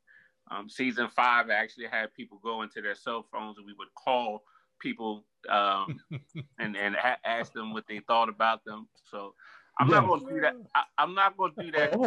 Um, 0.50 0.70
season 0.70 1.08
five 1.16 1.50
I 1.50 1.54
actually 1.54 1.88
had 1.88 2.14
people 2.14 2.40
go 2.44 2.62
into 2.62 2.82
their 2.82 2.96
cell 2.96 3.26
phones, 3.32 3.58
and 3.58 3.66
we 3.66 3.74
would 3.74 3.94
call 3.96 4.44
people 4.80 5.26
um, 5.50 6.00
and 6.60 6.76
and 6.76 6.96
ask 7.26 7.54
them 7.54 7.74
what 7.74 7.86
they 7.88 8.00
thought 8.00 8.30
about 8.30 8.64
them. 8.66 8.88
So 9.10 9.34
I'm 9.80 9.88
not 9.88 10.08
gonna 10.08 10.30
do 10.30 10.42
that. 10.42 10.56
I, 10.76 11.04
am 11.04 11.16
not 11.16 11.38
gonna 11.38 11.54
do 11.58 11.72
that. 11.72 11.96
Oh, 11.96 12.06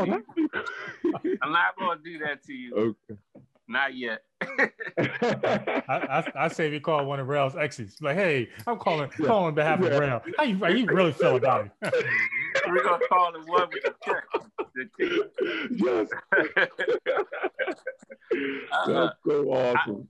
I'm 1.43 1.53
not 1.53 1.77
gonna 1.79 2.01
do 2.05 2.19
that 2.19 2.45
to 2.45 2.53
you. 2.53 2.75
Okay. 2.75 3.21
Not 3.67 3.97
yet. 3.97 4.23
I, 4.99 5.83
I, 5.89 6.33
I, 6.37 6.49
say 6.49 6.71
we 6.71 6.79
call 6.79 7.07
one 7.07 7.19
of 7.19 7.29
Rail's 7.29 7.57
exes. 7.57 7.97
Like, 8.03 8.17
hey, 8.17 8.51
I'm 8.67 8.77
calling 8.79 9.11
yeah. 9.19 9.27
calling 9.27 9.47
on 9.47 9.55
behalf 9.55 9.81
yeah. 9.81 9.87
of 9.87 10.01
Rail. 10.01 10.23
How 10.37 10.45
you, 10.45 10.59
how 10.59 10.69
you 10.69 10.87
really 10.87 11.13
feel 11.13 11.37
about 11.37 11.67
it? 11.67 11.73
We're 12.69 12.83
gonna 12.83 13.07
call 13.09 13.33
the 13.33 13.41
one 13.41 13.69
with 13.73 13.83
the 13.85 13.95
check. 14.05 14.25
Yes. 15.71 16.09
uh, 18.73 18.87
That's 18.87 19.17
so 19.27 19.51
awesome. 19.51 20.09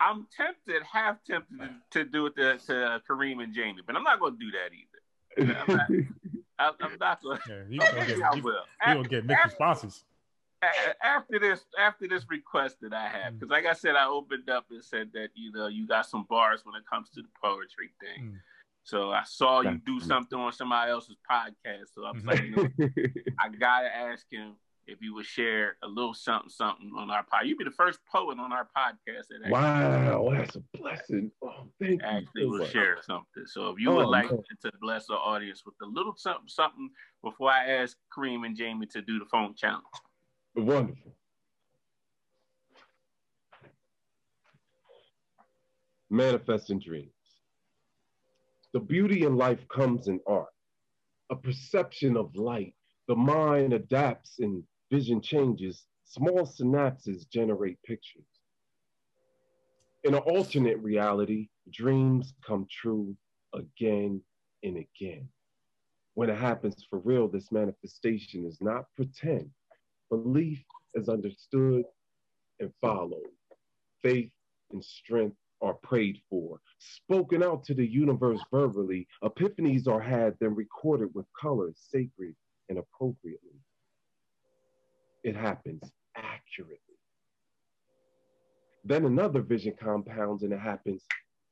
I, 0.00 0.10
am 0.10 0.26
tempted, 0.36 0.82
half 0.90 1.16
tempted 1.24 1.58
to, 1.60 1.70
to 1.90 2.04
do 2.10 2.26
it 2.26 2.34
to, 2.34 2.58
to 2.58 3.02
Kareem 3.08 3.42
and 3.42 3.54
Jamie, 3.54 3.82
but 3.86 3.94
I'm 3.94 4.02
not 4.02 4.18
gonna 4.18 4.36
do 4.38 4.50
that 4.50 4.72
either. 4.74 5.54
I'm 5.68 5.76
not, 5.76 5.90
I, 6.58 6.84
am 6.84 6.96
not 6.98 7.22
gonna. 7.22 7.40
Yeah, 7.48 7.62
you 7.68 7.78
gonna 7.78 8.06
get, 8.06 8.08
you, 8.18 8.24
you 8.42 8.62
gonna 8.84 9.08
get 9.08 9.26
mixed 9.26 9.44
responses 9.44 10.04
after 11.02 11.38
this 11.38 11.64
after 11.78 12.08
this 12.08 12.24
request 12.28 12.76
that 12.82 12.92
I 12.92 13.08
have, 13.08 13.34
because 13.34 13.48
mm. 13.48 13.52
like 13.52 13.66
I 13.66 13.72
said, 13.72 13.94
I 13.96 14.06
opened 14.06 14.48
up 14.48 14.66
and 14.70 14.82
said 14.82 15.10
that 15.14 15.28
you 15.34 15.52
know 15.52 15.66
you 15.66 15.86
got 15.86 16.06
some 16.06 16.26
bars 16.28 16.60
when 16.64 16.74
it 16.74 16.82
comes 16.90 17.10
to 17.10 17.22
the 17.22 17.28
poetry 17.42 17.90
thing. 18.00 18.24
Mm. 18.24 18.36
So 18.84 19.10
I 19.10 19.22
saw 19.24 19.62
you 19.62 19.80
do 19.84 19.98
something 19.98 20.38
on 20.38 20.52
somebody 20.52 20.92
else's 20.92 21.16
podcast. 21.28 21.92
So 21.92 22.04
I 22.04 22.12
was 22.12 22.24
like, 22.24 22.40
you 22.40 22.54
know, 22.54 22.68
I 23.40 23.48
gotta 23.48 23.94
ask 23.94 24.24
him 24.30 24.54
if 24.86 25.02
you 25.02 25.14
would 25.14 25.26
share 25.26 25.76
a 25.82 25.88
little 25.88 26.14
something 26.14 26.48
something 26.48 26.92
on 26.96 27.10
our 27.10 27.24
pod. 27.24 27.46
You'd 27.46 27.58
be 27.58 27.64
the 27.64 27.70
first 27.70 27.98
poet 28.10 28.38
on 28.38 28.52
our 28.52 28.68
podcast 28.76 29.26
that 29.28 29.50
wow, 29.50 30.32
that's 30.32 30.56
a 30.56 30.62
blessing. 30.78 31.30
Oh, 31.42 31.66
thank 31.80 32.02
actually 32.02 32.42
you. 32.42 32.50
will 32.50 32.66
share 32.66 32.98
something. 33.02 33.44
So 33.46 33.70
if 33.70 33.80
you 33.80 33.90
oh, 33.90 33.96
would 33.96 34.06
like 34.06 34.28
to 34.28 34.72
bless 34.80 35.10
our 35.10 35.18
audience 35.18 35.62
with 35.66 35.74
a 35.82 35.86
little 35.86 36.14
something 36.16 36.48
something 36.48 36.90
before 37.22 37.50
I 37.50 37.68
ask 37.68 37.96
Kareem 38.16 38.46
and 38.46 38.56
Jamie 38.56 38.86
to 38.86 39.02
do 39.02 39.18
the 39.18 39.26
phone 39.26 39.54
challenge. 39.56 39.84
Wonderful. 40.56 41.14
Manifesting 46.08 46.80
dreams. 46.80 47.10
The 48.72 48.80
beauty 48.80 49.24
in 49.24 49.36
life 49.36 49.66
comes 49.68 50.08
in 50.08 50.20
art, 50.26 50.48
a 51.30 51.36
perception 51.36 52.16
of 52.16 52.34
light. 52.34 52.74
The 53.06 53.16
mind 53.16 53.72
adapts 53.72 54.38
and 54.38 54.62
vision 54.90 55.20
changes. 55.20 55.84
Small 56.04 56.46
synapses 56.46 57.28
generate 57.28 57.82
pictures. 57.82 58.24
In 60.04 60.14
an 60.14 60.20
alternate 60.20 60.78
reality, 60.78 61.48
dreams 61.70 62.32
come 62.46 62.66
true 62.70 63.14
again 63.54 64.22
and 64.62 64.76
again. 64.78 65.28
When 66.14 66.30
it 66.30 66.38
happens 66.38 66.86
for 66.88 67.00
real, 67.00 67.28
this 67.28 67.52
manifestation 67.52 68.46
is 68.46 68.58
not 68.60 68.86
pretend. 68.96 69.50
Belief 70.10 70.62
is 70.94 71.08
understood 71.08 71.84
and 72.60 72.72
followed. 72.80 73.30
Faith 74.02 74.30
and 74.72 74.84
strength 74.84 75.36
are 75.62 75.74
prayed 75.74 76.20
for, 76.28 76.60
spoken 76.78 77.42
out 77.42 77.64
to 77.64 77.74
the 77.74 77.86
universe 77.86 78.40
verbally. 78.52 79.06
Epiphanies 79.22 79.88
are 79.88 80.00
had, 80.00 80.36
then 80.40 80.54
recorded 80.54 81.08
with 81.14 81.26
colors, 81.40 81.76
sacred 81.90 82.34
and 82.68 82.78
appropriately. 82.78 83.58
It 85.24 85.34
happens 85.34 85.82
accurately. 86.14 86.78
Then 88.84 89.06
another 89.06 89.42
vision 89.42 89.74
compounds 89.78 90.42
and 90.44 90.52
it 90.52 90.60
happens 90.60 91.04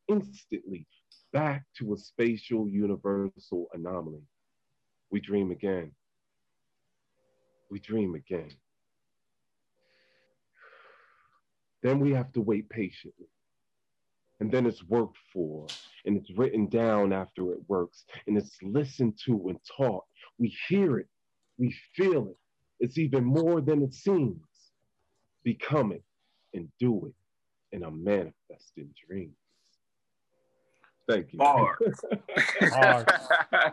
instantly 0.09 0.87
back 1.33 1.65
to 1.79 1.95
a 1.95 1.97
spatial 1.97 2.69
universal 2.69 3.67
anomaly. 3.73 4.23
We 5.11 5.21
dream 5.21 5.51
again 5.51 5.93
we 7.75 7.81
dream 7.81 8.15
again. 8.15 8.53
Then 11.83 11.99
we 11.99 12.13
have 12.13 12.33
to 12.35 12.41
wait 12.41 12.69
patiently. 12.69 13.27
And 14.39 14.49
then 14.49 14.65
it's 14.65 14.85
worked 14.85 15.19
for, 15.33 15.67
and 16.07 16.17
it's 16.17 16.31
written 16.39 16.69
down 16.69 17.13
after 17.13 17.53
it 17.53 17.59
works, 17.67 18.05
and 18.29 18.39
it's 18.39 18.57
listened 18.63 19.19
to 19.25 19.49
and 19.49 19.59
taught. 19.77 20.05
We 20.39 20.57
hear 20.69 20.99
it, 20.99 21.09
we 21.59 21.75
feel 21.97 22.29
it. 22.29 22.37
It's 22.79 22.97
even 22.97 23.25
more 23.25 23.61
than 23.61 23.83
it 23.83 23.93
seems. 23.93 24.39
Become 25.43 25.91
it 25.91 26.05
and 26.55 26.69
do 26.79 27.07
it 27.07 27.77
in 27.77 27.83
a 27.83 27.91
manifesting 27.91 28.95
dream. 29.05 29.33
Thank 31.09 31.33
you. 31.33 31.39
Bars. 31.39 31.79
Bars. 32.71 33.05
uh, 33.51 33.73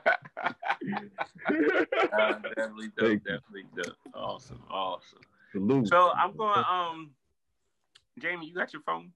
definitely 2.56 2.90
dope. 2.98 3.08
Thank 3.08 3.24
definitely 3.24 3.66
dope. 3.76 3.96
Awesome. 4.14 4.62
Awesome. 4.70 5.20
Salute. 5.52 5.88
So 5.88 6.12
I'm 6.12 6.36
going. 6.36 6.64
Um, 6.70 7.12
Jamie, 8.20 8.48
you 8.48 8.54
got 8.54 8.74
your 8.74 8.82
phone? 8.82 9.12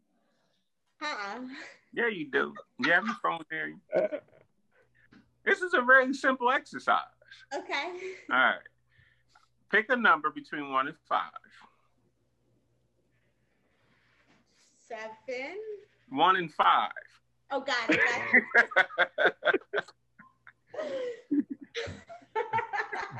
Uh-uh. 1.01 1.41
Yeah, 1.93 2.07
you 2.07 2.31
do. 2.31 2.53
You 2.79 2.91
have 2.91 3.05
your 3.05 3.15
phone 3.21 3.43
there. 3.51 3.73
This 5.45 5.61
is 5.61 5.73
a 5.73 5.81
very 5.81 6.13
simple 6.13 6.49
exercise. 6.49 7.01
Okay. 7.53 7.91
All 8.31 8.37
right. 8.37 8.59
Pick 9.71 9.89
a 9.89 9.95
number 9.95 10.29
between 10.29 10.71
one 10.71 10.87
and 10.87 10.95
five. 11.07 11.31
Seven. 14.87 15.57
One 16.09 16.37
and 16.37 16.53
five. 16.53 16.91
Oh, 17.51 17.61
got 17.61 17.89
it. 17.89 17.99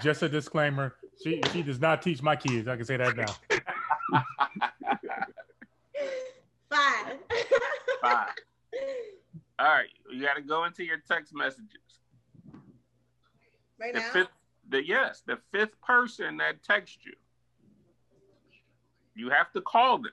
Just 0.01 0.23
a 0.23 0.29
disclaimer. 0.29 0.95
She 1.23 1.41
she 1.51 1.63
does 1.63 1.79
not 1.79 2.01
teach 2.01 2.21
my 2.21 2.35
kids. 2.35 2.67
I 2.67 2.75
can 2.75 2.83
say 2.85 2.97
that 2.97 3.15
now. 3.15 3.33
Five. 6.69 7.17
Five. 8.01 8.27
All 9.59 9.67
right. 9.67 9.87
You 10.11 10.21
got 10.21 10.35
to 10.35 10.41
go 10.41 10.65
into 10.65 10.83
your 10.83 10.97
text 11.07 11.33
messages. 11.33 11.69
Right 13.79 13.93
the 13.93 13.99
now? 13.99 14.09
Fifth, 14.11 14.29
the, 14.69 14.85
yes, 14.85 15.23
the 15.25 15.37
fifth 15.51 15.79
person 15.81 16.37
that 16.37 16.63
texts 16.63 16.99
you, 17.05 17.13
you 19.15 19.29
have 19.29 19.51
to 19.53 19.61
call 19.61 19.97
them. 19.97 20.11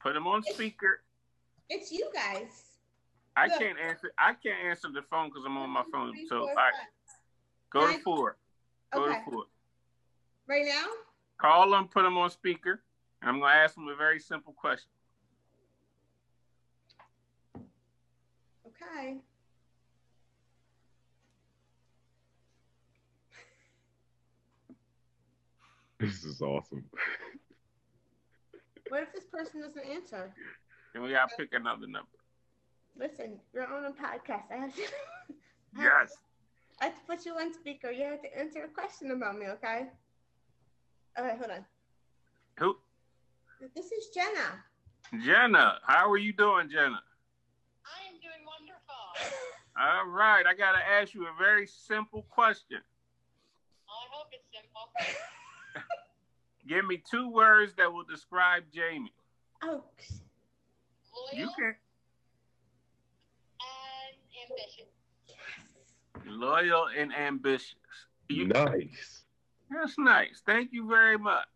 Put 0.00 0.14
them 0.14 0.26
on 0.26 0.42
speaker 0.42 1.00
it's 1.68 1.92
you 1.92 2.10
guys. 2.14 2.64
I 3.36 3.46
Look. 3.46 3.60
can't 3.60 3.78
answer. 3.78 4.12
I 4.18 4.34
can't 4.34 4.64
answer 4.68 4.88
the 4.92 5.02
phone 5.02 5.28
because 5.28 5.44
I'm 5.46 5.56
on 5.56 5.70
my 5.70 5.84
phone. 5.92 6.12
Three, 6.12 6.26
so, 6.26 6.40
four, 6.40 6.48
all 6.50 6.54
right, 6.54 6.72
go 7.72 7.80
Nine. 7.86 7.96
to 7.98 8.02
four. 8.02 8.36
Go 8.92 9.04
okay. 9.04 9.18
to 9.18 9.30
four. 9.30 9.44
Right 10.48 10.66
now. 10.66 10.86
Call 11.38 11.70
them. 11.70 11.88
Put 11.88 12.02
them 12.02 12.16
on 12.16 12.30
speaker. 12.30 12.82
And 13.20 13.30
I'm 13.30 13.40
going 13.40 13.52
to 13.52 13.56
ask 13.56 13.74
them 13.74 13.88
a 13.88 13.96
very 13.96 14.18
simple 14.18 14.52
question. 14.52 14.90
Okay. 18.66 19.18
This 26.00 26.24
is 26.24 26.40
awesome. 26.40 26.84
what 28.88 29.02
if 29.02 29.12
this 29.12 29.24
person 29.24 29.60
doesn't 29.60 29.84
answer? 29.84 30.32
And 30.94 31.02
we 31.02 31.10
gotta 31.10 31.34
pick 31.36 31.52
another 31.52 31.86
number. 31.86 32.08
Listen, 32.98 33.38
you're 33.54 33.66
on 33.66 33.84
a 33.84 33.90
podcast. 33.90 34.50
I 34.50 34.56
have 34.56 34.74
to. 34.74 34.82
I 34.82 34.84
yes. 35.82 35.84
Have 35.84 36.08
to, 36.08 36.14
I 36.80 36.84
have 36.86 36.94
to 36.94 37.00
put 37.06 37.26
you 37.26 37.34
on 37.34 37.52
speaker. 37.52 37.90
You 37.90 38.04
have 38.04 38.22
to 38.22 38.38
answer 38.38 38.64
a 38.64 38.68
question 38.68 39.10
about 39.12 39.38
me, 39.38 39.46
okay? 39.46 39.86
Okay, 41.18 41.36
hold 41.38 41.50
on. 41.50 41.64
Who? 42.58 42.76
This 43.74 43.86
is 43.86 44.08
Jenna. 44.14 45.22
Jenna, 45.24 45.78
how 45.84 46.10
are 46.10 46.16
you 46.18 46.32
doing, 46.32 46.68
Jenna? 46.68 47.02
I 47.84 48.08
am 48.08 48.20
doing 48.20 48.44
wonderful. 48.46 49.38
All 49.80 50.06
right, 50.08 50.44
I 50.46 50.54
got 50.54 50.72
to 50.72 50.78
ask 50.78 51.14
you 51.14 51.26
a 51.26 51.34
very 51.38 51.66
simple 51.66 52.22
question. 52.28 52.78
I 53.88 54.04
hope 54.10 54.28
it's 54.32 54.46
simple. 54.52 55.14
Give 56.68 56.84
me 56.84 57.02
two 57.10 57.30
words 57.30 57.74
that 57.78 57.92
will 57.92 58.04
describe 58.04 58.64
Jamie. 58.72 59.12
Oh, 59.62 59.84
Loyal 61.18 61.40
you 61.40 61.50
can. 61.58 61.74
And 63.60 64.16
ambitious. 64.50 64.88
Loyal 66.26 66.88
and 66.96 67.14
ambitious. 67.14 67.74
You, 68.28 68.46
nice. 68.48 69.24
That's 69.70 69.98
nice. 69.98 70.42
Thank 70.46 70.72
you 70.72 70.88
very 70.88 71.18
much. 71.18 71.46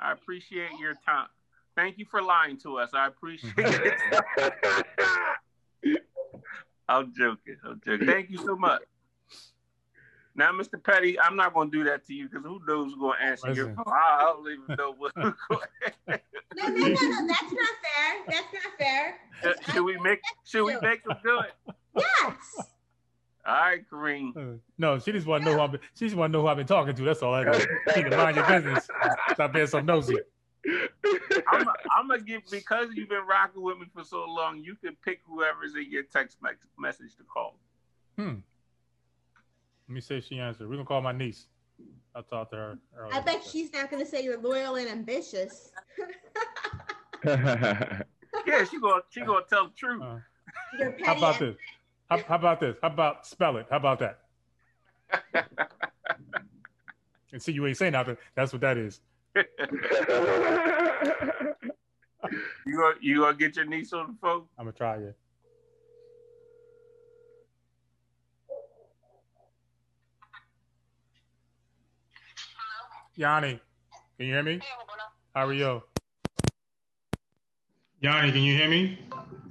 I 0.00 0.12
appreciate 0.12 0.70
your 0.80 0.94
time. 1.06 1.28
Thank 1.76 1.98
you 1.98 2.04
for 2.10 2.22
lying 2.22 2.58
to 2.58 2.78
us. 2.78 2.90
I 2.94 3.06
appreciate 3.06 3.52
it. 3.56 3.94
I'm 6.88 7.12
joking. 7.16 7.56
I'm 7.64 7.80
joking. 7.84 8.06
Thank 8.06 8.30
you 8.30 8.38
so 8.38 8.56
much. 8.56 8.82
Now, 10.34 10.50
Mr. 10.52 10.82
Petty, 10.82 11.20
I'm 11.20 11.36
not 11.36 11.52
going 11.52 11.70
to 11.70 11.76
do 11.78 11.84
that 11.84 12.06
to 12.06 12.14
you 12.14 12.28
because 12.28 12.44
who 12.44 12.60
knows 12.66 12.86
who's 12.86 12.94
going 12.94 13.18
to 13.18 13.24
answer 13.24 13.48
Listen. 13.48 13.66
your 13.66 13.74
phone. 13.74 13.84
I 13.86 14.18
I 14.20 14.22
don't 14.22 14.50
even 14.50 14.76
know 14.76 14.94
what. 14.96 15.12
No, 16.54 16.66
no, 16.68 16.76
no, 16.76 16.86
no. 16.86 17.26
That's 17.28 17.52
not 17.52 17.74
fair. 17.82 18.24
That's 18.28 18.46
not 18.52 18.78
fair. 18.78 19.18
should 19.72 19.82
we 19.84 19.96
make? 19.98 20.20
Should 20.44 20.64
we 20.64 20.76
make 20.82 21.00
him 21.06 21.16
do 21.24 21.40
it? 21.40 21.74
Yes. 21.96 22.66
All 23.46 23.54
right, 23.54 23.82
Kareem. 23.90 24.36
Uh, 24.36 24.58
No, 24.78 24.98
she 24.98 25.12
just 25.12 25.26
want 25.26 25.44
to 25.44 25.50
know 25.50 25.56
who 25.56 25.62
I've 25.62 25.72
been, 25.72 25.80
she 25.98 26.04
just 26.06 26.14
want 26.16 26.30
to 26.30 26.38
know 26.38 26.42
who 26.42 26.48
I've 26.48 26.58
been 26.58 26.66
talking 26.66 26.94
to. 26.94 27.02
That's 27.02 27.22
all 27.22 27.34
I 27.34 27.44
know. 27.44 27.52
You 27.54 28.02
need 28.02 28.10
to 28.10 28.16
mind 28.16 28.36
your 28.36 28.46
business. 28.46 28.86
Stop 29.32 29.52
being 29.54 29.66
so 29.66 29.80
nosy. 29.80 30.16
I'm, 31.50 31.66
I'm 31.96 32.08
gonna 32.08 32.20
give 32.20 32.42
because 32.50 32.88
you've 32.94 33.08
been 33.08 33.26
rocking 33.28 33.62
with 33.62 33.78
me 33.78 33.86
for 33.94 34.04
so 34.04 34.24
long. 34.26 34.58
You 34.62 34.76
can 34.76 34.94
pick 35.04 35.20
whoever's 35.26 35.74
in 35.74 35.90
your 35.90 36.04
text 36.04 36.36
me- 36.42 36.50
message 36.78 37.16
to 37.16 37.24
call. 37.24 37.58
Hmm. 38.16 38.34
Let 39.88 39.94
me 39.94 40.00
see 40.00 40.16
if 40.16 40.26
she 40.26 40.38
answered. 40.38 40.68
We're 40.68 40.76
gonna 40.76 40.86
call 40.86 41.00
my 41.00 41.12
niece. 41.12 41.46
I 42.14 42.20
talked 42.22 42.52
to 42.52 42.56
her. 42.56 42.78
Earlier. 42.96 43.14
I 43.14 43.20
bet 43.20 43.42
she's 43.44 43.72
not 43.72 43.90
going 43.90 44.04
to 44.04 44.08
say 44.08 44.22
you're 44.22 44.40
loyal 44.40 44.76
and 44.76 44.88
ambitious. 44.88 45.70
Yeah, 48.46 48.64
she 48.64 48.80
gonna 48.80 49.02
she 49.10 49.20
gonna 49.20 49.44
tell 49.48 49.66
the 49.68 49.74
truth. 49.76 50.02
Uh, 50.02 50.16
how 51.04 51.16
about 51.16 51.38
this? 51.38 51.54
How, 52.10 52.18
how 52.26 52.34
about 52.34 52.60
this? 52.60 52.76
How 52.82 52.88
about 52.88 53.26
spell 53.26 53.58
it? 53.58 53.66
How 53.70 53.76
about 53.76 54.00
that? 54.00 54.18
And 57.32 57.40
see, 57.40 57.52
you 57.52 57.66
ain't 57.66 57.78
saying 57.78 57.92
nothing. 57.92 58.18
That's 58.34 58.52
what 58.52 58.60
that 58.60 58.76
is. 58.76 59.00
You 62.66 62.76
gonna 62.76 62.94
you 63.00 63.20
gonna 63.20 63.36
get 63.36 63.56
your 63.56 63.64
niece 63.64 63.92
on 63.92 64.06
the 64.06 64.14
phone? 64.20 64.44
I'm 64.56 64.66
gonna 64.66 64.72
try 64.72 64.96
it. 64.96 65.16
Yanni, 73.22 73.60
can 74.18 74.26
you 74.26 74.32
hear 74.34 74.42
me? 74.42 74.60
How 75.32 75.46
are 75.46 75.52
you? 75.52 75.80
Yanni, 78.00 78.32
can 78.32 78.42
you 78.42 78.56
hear 78.56 78.68
me? 78.68 78.98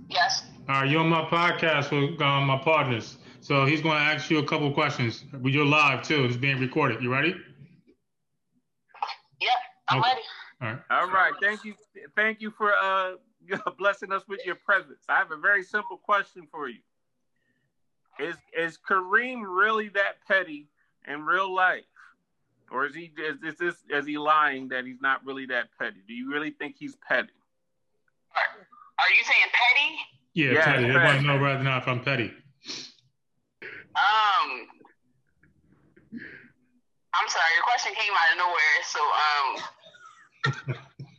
Yes. 0.10 0.44
All 0.68 0.82
right, 0.82 0.90
you're 0.90 1.00
on 1.00 1.08
my 1.08 1.22
podcast 1.22 1.90
with 1.90 2.22
um, 2.22 2.48
my 2.48 2.58
partners. 2.58 3.18
So 3.40 3.66
he's 3.66 3.82
going 3.82 3.96
to 3.96 4.04
ask 4.04 4.30
you 4.30 4.40
a 4.40 4.46
couple 4.46 4.68
of 4.68 4.74
questions. 4.74 5.24
You're 5.42 5.66
live 5.66 6.02
too. 6.02 6.26
It's 6.26 6.36
being 6.36 6.60
recorded. 6.60 7.02
You 7.02 7.14
ready? 7.14 7.30
Yep. 9.40 9.52
I'm 9.88 10.00
Okay. 10.00 10.10
ready. 10.10 10.22
All 10.62 10.68
right. 10.68 10.82
All 10.92 11.08
right, 11.08 11.34
thank 11.42 11.64
you, 11.64 11.74
thank 12.14 12.42
you 12.42 12.52
for 12.52 12.74
uh 12.74 13.14
blessing 13.78 14.12
us 14.12 14.24
with 14.28 14.46
your 14.46 14.56
presence. 14.56 15.06
I 15.08 15.18
have 15.18 15.32
a 15.32 15.38
very 15.38 15.64
simple 15.64 15.98
question 15.98 16.46
for 16.52 16.68
you. 16.68 16.82
Is 18.20 18.36
is 18.56 18.78
Kareem 18.78 19.44
really 19.48 19.88
that 19.90 20.16
petty 20.28 20.68
in 21.08 21.24
real 21.24 21.56
life, 21.56 21.86
or 22.72 22.86
is 22.86 22.96
he 22.96 23.12
is, 23.18 23.38
is 23.54 23.58
this 23.60 23.76
is 23.90 24.06
he 24.06 24.18
lying 24.18 24.70
that 24.70 24.86
he's 24.86 25.02
not 25.02 25.24
really 25.26 25.46
that 25.48 25.68
petty? 25.80 26.02
Do 26.08 26.14
you 26.14 26.32
really 26.32 26.52
think 26.52 26.76
he's 26.80 26.96
petty? 27.08 27.30
Are 28.36 29.10
you 29.10 29.24
saying 29.24 29.52
petty? 29.52 29.96
Yeah, 30.34 30.52
Yeah, 30.54 30.64
petty. 30.66 30.84
They 30.88 30.94
petty. 30.94 31.06
want 31.06 31.20
to 31.22 31.28
know 31.28 31.40
whether 31.42 31.60
or 31.60 31.64
not 31.64 31.82
if 31.84 31.88
I'm 31.88 32.02
petty. 32.04 32.32
Um. 33.96 34.68
I'm 37.14 37.28
sorry, 37.28 37.52
your 37.60 37.64
question 37.68 37.92
came 37.94 38.14
out 38.16 38.32
of 38.32 38.38
nowhere, 38.40 38.78
so 38.88 39.02
um, 39.04 39.48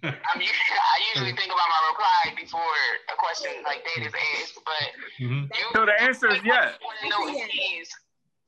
I'm 0.09 0.41
usually, 0.41 0.73
I 0.97 0.99
usually 1.15 1.37
think 1.37 1.53
about 1.53 1.69
my 1.69 1.81
reply 1.93 2.33
before 2.43 2.81
a 3.13 3.17
question 3.21 3.53
like 3.69 3.85
that 3.85 4.01
is 4.09 4.13
asked, 4.41 4.59
but 4.65 4.89
hmm 5.21 5.45
you, 5.53 5.65
So 5.77 5.85
the 5.85 5.93
answer 6.01 6.29
is 6.33 6.41
yes. 6.45 6.81
want 6.81 6.97
to 7.05 7.09
know 7.13 7.29
if 7.29 7.45
he's 7.51 7.91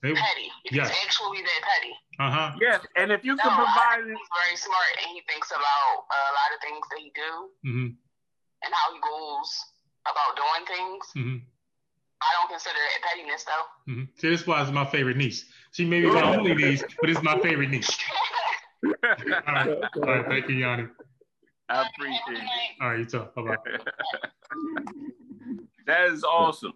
They, 0.04 0.12
petty, 0.12 0.52
if 0.68 0.72
Yes. 0.76 0.90
he's 0.92 1.00
actually 1.06 1.40
that 1.40 1.60
petty. 1.64 1.94
uh 2.20 2.30
huh. 2.30 2.52
Yes, 2.60 2.84
and 2.96 3.10
if 3.10 3.24
you 3.24 3.34
No, 3.36 3.42
can 3.42 3.56
provide 3.56 4.04
he's 4.04 4.28
very 4.36 4.56
smart 4.60 4.92
and 5.00 5.08
he 5.16 5.22
thinks 5.26 5.50
about 5.50 6.04
a 6.12 6.20
lot 6.36 6.52
of 6.54 6.60
things 6.60 6.84
that 6.92 6.98
he 7.00 7.08
do 7.16 7.48
mm-hmm. 7.64 7.88
and 8.62 8.70
how 8.74 8.92
he 8.92 9.00
goes 9.00 9.48
about 10.04 10.36
doing 10.36 10.64
things. 10.68 11.04
Mm-hmm. 11.16 11.38
I 12.20 12.28
don't 12.38 12.50
consider 12.50 12.76
it 12.76 13.00
pettiness 13.02 13.44
though. 13.44 13.66
hmm 13.92 14.04
See, 14.20 14.28
this 14.28 14.46
why 14.46 14.60
it's 14.62 14.70
my 14.70 14.84
favorite 14.84 15.16
niece. 15.16 15.46
She 15.72 15.84
may 15.86 16.00
be 16.02 16.08
my 16.10 16.36
only 16.36 16.54
niece, 16.54 16.84
but 17.00 17.08
it's 17.10 17.22
my 17.22 17.38
favorite 17.40 17.70
niece. 17.70 17.90
All 18.84 18.92
right. 19.48 19.68
All 19.68 20.02
right. 20.02 20.26
Thank 20.28 20.48
you, 20.48 20.56
Yanni. 20.56 20.86
I 21.70 21.86
appreciate 21.88 22.42
it. 22.44 22.48
All 22.82 22.90
right. 22.90 22.98
You 22.98 23.06
too. 23.06 23.24
Bye 23.34 23.42
bye. 23.42 23.56
that 25.86 26.06
is 26.08 26.24
awesome. 26.24 26.72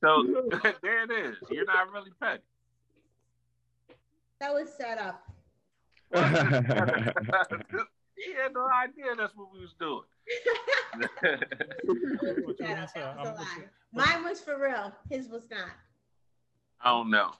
So 0.00 0.24
there 0.82 1.04
it 1.04 1.10
is. 1.10 1.36
You're 1.50 1.64
not 1.66 1.90
really 1.92 2.10
petty. 2.20 2.42
That 4.40 4.54
was 4.54 4.72
set 4.72 4.98
up. 4.98 5.22
he 6.14 6.20
had 8.34 8.52
no 8.54 8.66
idea 8.68 9.14
that's 9.16 9.36
what 9.36 9.52
we 9.52 9.60
was 9.60 9.74
doing. 9.78 10.02
Was 11.86 11.98
What 12.44 12.58
you 12.60 12.66
set 12.66 12.68
gonna 12.68 12.82
up. 12.82 12.90
say? 12.90 13.00
That 13.00 13.16
was 13.18 13.28
a 13.28 13.30
I'm- 13.30 13.36
what's 13.38 13.40
lie. 13.40 13.64
Mine 13.92 14.24
was 14.24 14.40
for 14.40 14.56
real. 14.60 14.92
His 15.10 15.28
was 15.28 15.42
not. 15.50 15.70
I 16.80 16.90
don't 16.90 17.10
know. 17.10 17.32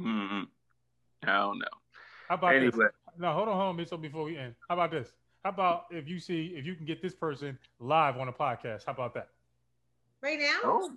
mm 0.00 0.46
I 1.24 1.26
don't 1.38 1.58
know. 1.58 1.66
How 2.28 2.34
about 2.36 2.52
this? 2.54 2.74
Anyway, 2.74 2.88
No, 3.18 3.32
hold 3.34 3.48
on, 3.48 3.56
hold 3.56 3.78
on, 3.78 3.86
so 3.86 3.96
before 3.96 4.24
we 4.24 4.36
end. 4.38 4.54
How 4.68 4.74
about 4.74 4.90
this? 4.90 5.12
How 5.44 5.50
about 5.50 5.84
if 5.90 6.08
you 6.08 6.18
see 6.18 6.54
if 6.56 6.64
you 6.66 6.74
can 6.74 6.86
get 6.86 7.00
this 7.02 7.14
person 7.14 7.58
live 7.78 8.16
on 8.16 8.28
a 8.28 8.32
podcast? 8.32 8.86
How 8.86 8.92
about 8.92 9.14
that? 9.14 9.28
Right 10.22 10.38
now? 10.40 10.58
oh, 10.64 10.90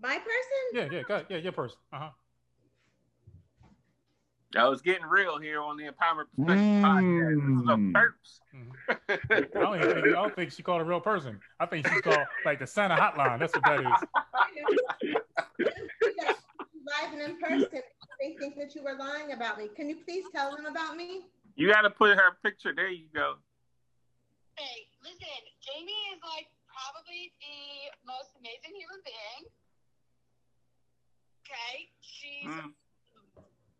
My 0.00 0.18
person? 0.18 0.62
Yeah, 0.72 0.88
yeah, 0.90 1.02
go 1.06 1.14
ahead. 1.14 1.26
yeah, 1.30 1.36
your 1.38 1.52
person. 1.52 1.78
Uh 1.92 1.98
huh. 1.98 2.10
I 4.56 4.68
was 4.68 4.80
getting 4.80 5.04
real 5.04 5.38
here 5.38 5.60
on 5.60 5.76
the 5.76 5.84
Empowerment 5.84 6.26
Perspective 6.36 6.82
podcast. 6.82 7.34
This 7.46 7.62
is 7.62 7.68
a 7.68 7.76
Mm. 7.76 7.92
burps. 7.92 8.40
I 9.04 9.60
don't, 9.60 9.80
think, 9.80 10.06
I 10.06 10.10
don't 10.12 10.34
think 10.36 10.52
she 10.52 10.62
called 10.62 10.80
a 10.80 10.84
real 10.84 11.00
person. 11.00 11.40
I 11.60 11.66
think 11.66 11.86
she 11.86 12.00
called 12.00 12.26
like 12.44 12.58
the 12.60 12.66
Santa 12.66 12.94
hotline. 12.96 13.38
That's 13.40 13.54
what 13.54 13.64
that 13.64 13.80
is. 13.80 14.04
Live 16.86 17.12
and 17.12 17.22
in 17.22 17.36
person. 17.40 17.82
They 18.20 18.36
think 18.38 18.56
that 18.56 18.74
you 18.74 18.82
were 18.82 18.96
lying 18.98 19.32
about 19.32 19.58
me. 19.58 19.68
Can 19.76 19.88
you 19.90 19.96
please 20.04 20.24
tell 20.34 20.54
them 20.56 20.66
about 20.66 20.96
me? 20.96 21.26
you 21.56 21.68
got 21.72 21.82
to 21.82 21.90
put 21.90 22.16
her 22.16 22.36
picture. 22.44 22.72
There 22.74 22.88
you 22.88 23.06
go. 23.14 23.34
Hey, 24.56 24.88
listen, 25.02 25.42
Jamie 25.60 25.92
is 26.16 26.20
like 26.24 26.48
probably 26.64 27.32
the 27.40 27.92
most 28.08 28.32
amazing 28.40 28.72
human 28.72 29.00
being. 29.04 29.42
Okay, 31.44 31.88
she's 32.00 32.50
Mm. 32.50 32.72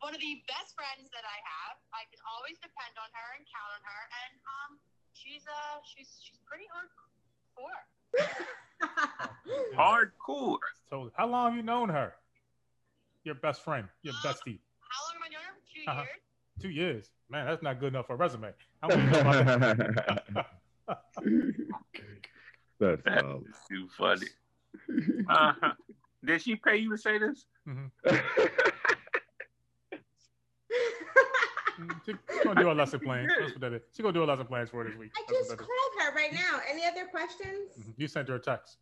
one 0.01 0.15
of 0.15 0.21
the 0.21 0.43
best 0.47 0.77
friends 0.97 1.11
that 1.13 1.25
I 1.29 1.39
have. 1.45 1.77
I 1.93 2.09
can 2.09 2.21
always 2.25 2.57
depend 2.65 2.97
on 2.97 3.09
her 3.13 3.29
and 3.37 3.45
count 3.45 3.69
on 3.77 3.83
her, 3.85 4.01
and 4.25 4.33
um, 4.49 4.71
she's 5.13 5.45
uh, 5.45 5.77
she's 5.85 6.09
she's 6.25 6.41
pretty 6.49 6.65
hardcore. 6.73 7.85
Hardcore. 9.77 10.59
So, 10.89 11.11
how 11.15 11.27
long 11.27 11.51
have 11.51 11.57
you 11.57 11.63
known 11.63 11.89
her? 11.91 12.15
Your 13.25 13.35
best 13.35 13.63
friend, 13.63 13.87
your 14.03 14.15
bestie. 14.25 14.59
How 14.81 15.03
long 15.05 15.15
have 15.15 15.23
I 15.25 15.29
known 15.33 15.45
her? 15.45 15.57
Two 15.75 15.91
Uh-huh. 15.91 16.01
years. 16.03 16.21
Two 16.63 16.71
years. 16.71 17.11
Man, 17.29 17.47
that's 17.47 17.63
not 17.63 17.79
good 17.81 17.89
enough 17.89 18.07
for 18.07 18.15
a 18.15 18.17
resume. 18.17 18.53
I 18.83 18.87
want 18.87 19.01
to 19.03 19.11
know 19.11 19.21
about. 19.21 20.47
That's 22.79 23.03
That 23.05 23.25
wild. 23.25 23.45
is 23.49 23.57
too 23.69 23.89
funny. 23.99 24.27
Uh-huh. 25.29 25.73
Did 26.25 26.43
she 26.43 26.57
pay 26.57 26.77
you 26.77 26.91
to 26.91 26.99
say 26.99 27.19
this? 27.19 27.45
Mhm. 27.69 27.91
Mm, 29.93 29.99
She, 30.69 31.66
she's 32.05 32.17
gonna 32.45 32.61
do 32.61 32.71
a 32.71 32.73
lesson 32.73 33.01
plans. 33.01 33.31
That's 33.39 33.53
what 33.53 33.61
that 33.61 33.73
is. 33.75 33.83
She's 33.93 34.03
gonna 34.03 34.13
do 34.13 34.25
a 34.25 34.27
lesson 34.27 34.47
plans 34.47 34.71
for 34.71 34.83
her 34.83 34.91
this 34.91 34.99
week. 34.99 35.13
I 35.17 35.23
That's 35.27 35.39
just 35.39 35.51
what 35.51 35.59
that 35.59 35.65
called 35.65 35.93
her 36.01 36.15
right 36.15 36.33
now. 36.33 36.61
Any 36.69 36.85
other 36.85 37.07
questions? 37.07 37.71
Mhm. 37.79 37.95
You 37.97 38.09
sent 38.09 38.29
her 38.29 38.37
a 38.37 38.41
text. 38.41 38.79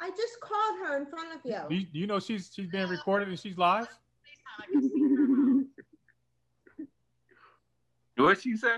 I 0.00 0.10
just 0.10 0.40
called 0.40 0.78
her 0.80 0.96
in 0.96 1.06
front 1.06 1.32
of 1.32 1.40
you. 1.44 1.58
Do 1.68 1.74
you, 1.74 1.86
do 1.86 1.98
you 1.98 2.06
know 2.06 2.18
she's 2.18 2.50
she's 2.54 2.68
being 2.68 2.88
recorded 2.88 3.28
and 3.28 3.38
she's 3.38 3.56
live? 3.58 3.88
What 8.16 8.40
she 8.40 8.56
say? 8.56 8.76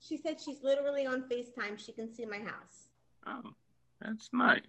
She 0.00 0.16
said 0.16 0.40
she's 0.40 0.62
literally 0.62 1.06
on 1.06 1.22
FaceTime. 1.28 1.78
She 1.78 1.92
can 1.92 2.12
see 2.12 2.24
my 2.24 2.38
house. 2.38 2.88
Oh, 3.26 3.52
that's 4.00 4.30
nice. 4.32 4.62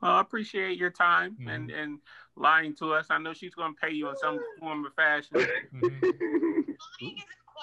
Well, 0.00 0.12
I 0.12 0.20
appreciate 0.20 0.76
your 0.78 0.90
time 0.90 1.36
and, 1.46 1.70
and 1.70 1.98
lying 2.34 2.74
to 2.76 2.92
us. 2.94 3.06
I 3.10 3.18
know 3.18 3.32
she's 3.34 3.54
going 3.54 3.74
to 3.74 3.80
pay 3.80 3.92
you 3.94 4.08
in 4.08 4.16
some 4.16 4.40
form 4.58 4.84
or 4.86 4.90
fashion. 4.90 5.36
Mhm. 5.72 6.76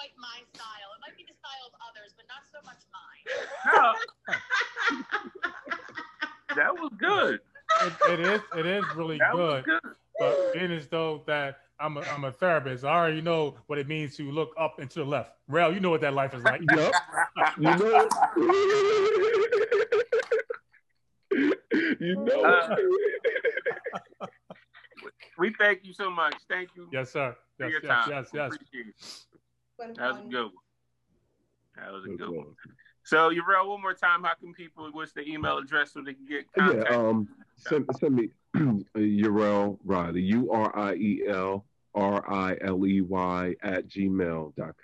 quite 0.00 0.16
my 0.18 0.40
style. 0.54 0.90
It 0.96 1.00
might 1.00 1.16
be 1.16 1.24
the 1.24 1.34
style 1.34 1.66
of 1.66 1.72
others, 1.88 2.12
but 2.16 2.26
not 2.28 2.44
so 2.50 2.58
much 2.64 2.82
mine. 2.92 3.24
That 6.56 6.74
was 6.74 6.90
good. 6.98 7.40
It, 7.82 7.92
it 8.10 8.18
is 8.20 8.40
it 8.56 8.66
is 8.66 8.84
really 8.96 9.18
That 9.18 9.36
was 9.36 9.62
good. 9.64 9.80
good. 9.82 9.94
But 10.18 10.52
being 10.52 10.72
as 10.72 10.88
though 10.88 11.22
that 11.28 11.60
I'm 11.78 11.96
a, 11.96 12.00
I'm 12.00 12.24
a 12.24 12.32
therapist, 12.32 12.82
I 12.84 12.88
already 12.88 13.20
know 13.20 13.54
what 13.68 13.78
it 13.78 13.86
means 13.86 14.16
to 14.16 14.28
look 14.32 14.52
up 14.58 14.80
and 14.80 14.90
to 14.90 14.98
the 14.98 15.04
left. 15.04 15.30
Rel, 15.46 15.72
you 15.72 15.78
know 15.78 15.90
what 15.90 16.00
that 16.00 16.12
life 16.12 16.34
is 16.34 16.42
like. 16.42 16.60
Yup. 16.72 16.92
You 17.56 17.76
know. 17.76 18.08
You 22.00 22.16
know. 22.16 22.44
Uh, 22.44 22.76
we 25.38 25.54
thank 25.58 25.84
you 25.84 25.92
so 25.92 26.10
much. 26.10 26.34
Thank 26.48 26.70
you. 26.74 26.88
Yes, 26.92 27.12
sir. 27.12 27.36
Yes, 27.60 27.72
yes, 27.82 28.06
yes, 28.08 28.26
yes, 28.34 28.52
yes. 28.72 29.26
That 29.96 30.12
was 30.12 30.18
a 30.18 30.28
good 30.28 30.44
one. 30.44 30.52
That 31.76 31.92
was 31.92 32.04
a 32.04 32.08
good 32.08 32.30
one. 32.30 32.54
So, 33.02 33.30
you 33.30 33.42
wrote 33.46 33.68
one 33.68 33.80
more 33.80 33.94
time. 33.94 34.22
How 34.24 34.34
can 34.34 34.52
people? 34.52 34.88
What's 34.92 35.12
the 35.12 35.26
email 35.26 35.58
address 35.58 35.92
so 35.92 36.02
they 36.02 36.14
can 36.14 36.26
get 36.26 36.52
contact? 36.52 36.90
Yeah, 36.90 36.96
um, 36.96 37.28
send, 37.56 37.86
send 37.98 38.14
me 38.14 38.28
Uriel 38.94 39.80
Riley, 39.84 40.22
U 40.22 40.50
R 40.52 40.76
I 40.76 40.94
E 40.94 41.22
L 41.26 41.64
R 41.94 42.30
I 42.30 42.56
L 42.60 42.86
E 42.86 43.00
Y 43.00 43.54
at 43.62 43.88
gmail.com. 43.88 44.74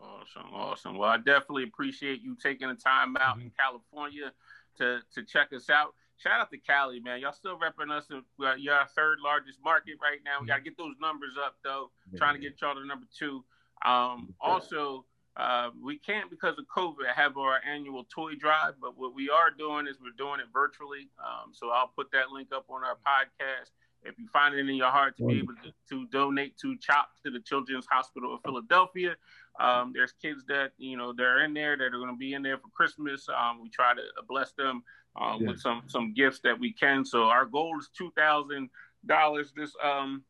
Awesome, 0.00 0.54
awesome. 0.54 0.96
Well, 0.96 1.10
I 1.10 1.18
definitely 1.18 1.64
appreciate 1.64 2.22
you 2.22 2.36
taking 2.36 2.68
the 2.68 2.74
time 2.74 3.16
out 3.16 3.36
mm-hmm. 3.36 3.46
in 3.46 3.52
California 3.58 4.32
to 4.78 5.00
to 5.14 5.22
check 5.24 5.52
us 5.52 5.68
out. 5.68 5.94
Shout 6.16 6.40
out 6.40 6.50
to 6.50 6.58
Cali, 6.58 7.00
man. 7.00 7.20
Y'all 7.20 7.32
still 7.32 7.58
repping 7.58 7.90
us. 7.90 8.06
You're 8.58 8.74
our 8.74 8.86
third 8.86 9.18
largest 9.22 9.58
market 9.62 9.94
right 10.00 10.20
now. 10.24 10.40
We 10.40 10.46
got 10.46 10.56
to 10.56 10.62
get 10.62 10.78
those 10.78 10.94
numbers 11.00 11.34
up, 11.44 11.56
though. 11.64 11.90
Yeah. 12.12 12.18
Trying 12.18 12.34
to 12.34 12.40
get 12.40 12.60
y'all 12.60 12.74
to 12.74 12.86
number 12.86 13.06
two. 13.18 13.44
Um, 13.84 14.34
also, 14.40 15.04
uh, 15.36 15.70
we 15.82 15.98
can't 15.98 16.30
because 16.30 16.56
of 16.58 16.64
COVID 16.74 17.12
have 17.14 17.36
our 17.36 17.60
annual 17.68 18.04
toy 18.04 18.34
drive, 18.34 18.74
but 18.80 18.96
what 18.96 19.14
we 19.14 19.28
are 19.28 19.50
doing 19.50 19.86
is 19.86 19.96
we're 20.00 20.16
doing 20.16 20.40
it 20.40 20.46
virtually. 20.52 21.08
Um, 21.18 21.52
so 21.52 21.70
I'll 21.70 21.92
put 21.96 22.10
that 22.12 22.30
link 22.30 22.48
up 22.54 22.66
on 22.70 22.82
our 22.84 22.96
podcast. 22.96 23.70
If 24.04 24.18
you 24.18 24.28
find 24.32 24.54
it 24.54 24.68
in 24.68 24.74
your 24.76 24.90
heart 24.90 25.16
to 25.16 25.26
be 25.26 25.38
able 25.38 25.54
to, 25.64 25.72
to 25.88 26.06
donate 26.08 26.58
to 26.58 26.76
CHOP 26.76 27.08
to 27.24 27.30
the 27.30 27.40
Children's 27.40 27.86
Hospital 27.90 28.34
of 28.34 28.40
Philadelphia, 28.44 29.16
um, 29.58 29.92
there's 29.94 30.12
kids 30.12 30.44
that 30.48 30.72
you 30.76 30.96
know 30.96 31.12
they're 31.12 31.44
in 31.44 31.54
there 31.54 31.76
that 31.76 31.84
are 31.84 31.98
going 31.98 32.10
to 32.10 32.16
be 32.16 32.34
in 32.34 32.42
there 32.42 32.58
for 32.58 32.68
Christmas. 32.68 33.26
Um, 33.28 33.62
we 33.62 33.70
try 33.70 33.94
to 33.94 34.02
bless 34.28 34.52
them 34.52 34.82
um, 35.20 35.40
yeah. 35.40 35.50
with 35.50 35.60
some 35.60 35.82
some 35.86 36.12
gifts 36.12 36.40
that 36.44 36.58
we 36.58 36.72
can. 36.72 37.04
So 37.04 37.24
our 37.24 37.46
goal 37.46 37.78
is 37.78 37.88
two 37.96 38.12
thousand 38.16 38.68
dollars 39.06 39.52
this 39.56 39.72
um, 39.82 40.22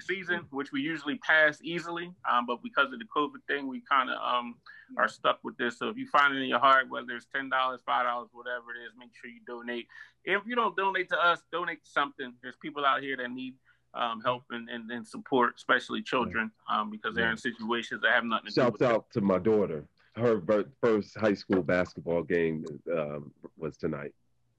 season, 0.00 0.46
which 0.50 0.72
we 0.72 0.80
usually 0.80 1.16
pass 1.16 1.58
easily. 1.62 2.12
Um, 2.30 2.46
but 2.46 2.62
because 2.62 2.92
of 2.92 2.98
the 2.98 3.06
COVID 3.16 3.42
thing, 3.48 3.66
we 3.66 3.82
kind 3.88 4.10
of 4.10 4.16
um, 4.16 4.56
are 4.98 5.08
stuck 5.08 5.38
with 5.42 5.56
this. 5.56 5.78
So 5.78 5.88
if 5.88 5.96
you 5.96 6.06
find 6.06 6.34
it 6.34 6.40
in 6.40 6.48
your 6.48 6.58
heart, 6.58 6.88
whether 6.88 7.12
it's 7.12 7.26
ten 7.34 7.48
dollars, 7.48 7.80
five 7.84 8.06
dollars, 8.06 8.28
whatever 8.32 8.74
it 8.74 8.84
is, 8.86 8.92
make 8.98 9.10
sure 9.14 9.30
you 9.30 9.40
donate. 9.46 9.86
If 10.24 10.42
you 10.46 10.54
don't 10.54 10.76
donate 10.76 11.08
to 11.10 11.18
us, 11.18 11.40
donate 11.52 11.84
to 11.84 11.90
something. 11.90 12.32
There's 12.42 12.56
people 12.56 12.84
out 12.84 13.02
here 13.02 13.16
that 13.16 13.30
need 13.30 13.54
um, 13.94 14.20
help 14.24 14.42
and, 14.50 14.68
and, 14.68 14.90
and, 14.90 15.06
support, 15.06 15.54
especially 15.56 16.02
children, 16.02 16.50
um, 16.68 16.90
because 16.90 17.14
they're 17.14 17.30
in 17.30 17.36
situations 17.36 18.00
that 18.02 18.12
have 18.12 18.24
nothing 18.24 18.46
to 18.46 18.52
Shouts 18.52 18.78
do. 18.78 18.84
Shouts 18.84 18.94
out 18.94 19.10
to 19.12 19.20
my 19.20 19.38
daughter. 19.38 19.84
Her 20.16 20.42
first 20.80 21.16
high 21.16 21.34
school 21.34 21.62
basketball 21.62 22.22
game 22.22 22.64
um, 22.92 23.32
was 23.56 23.76
tonight. 23.76 24.12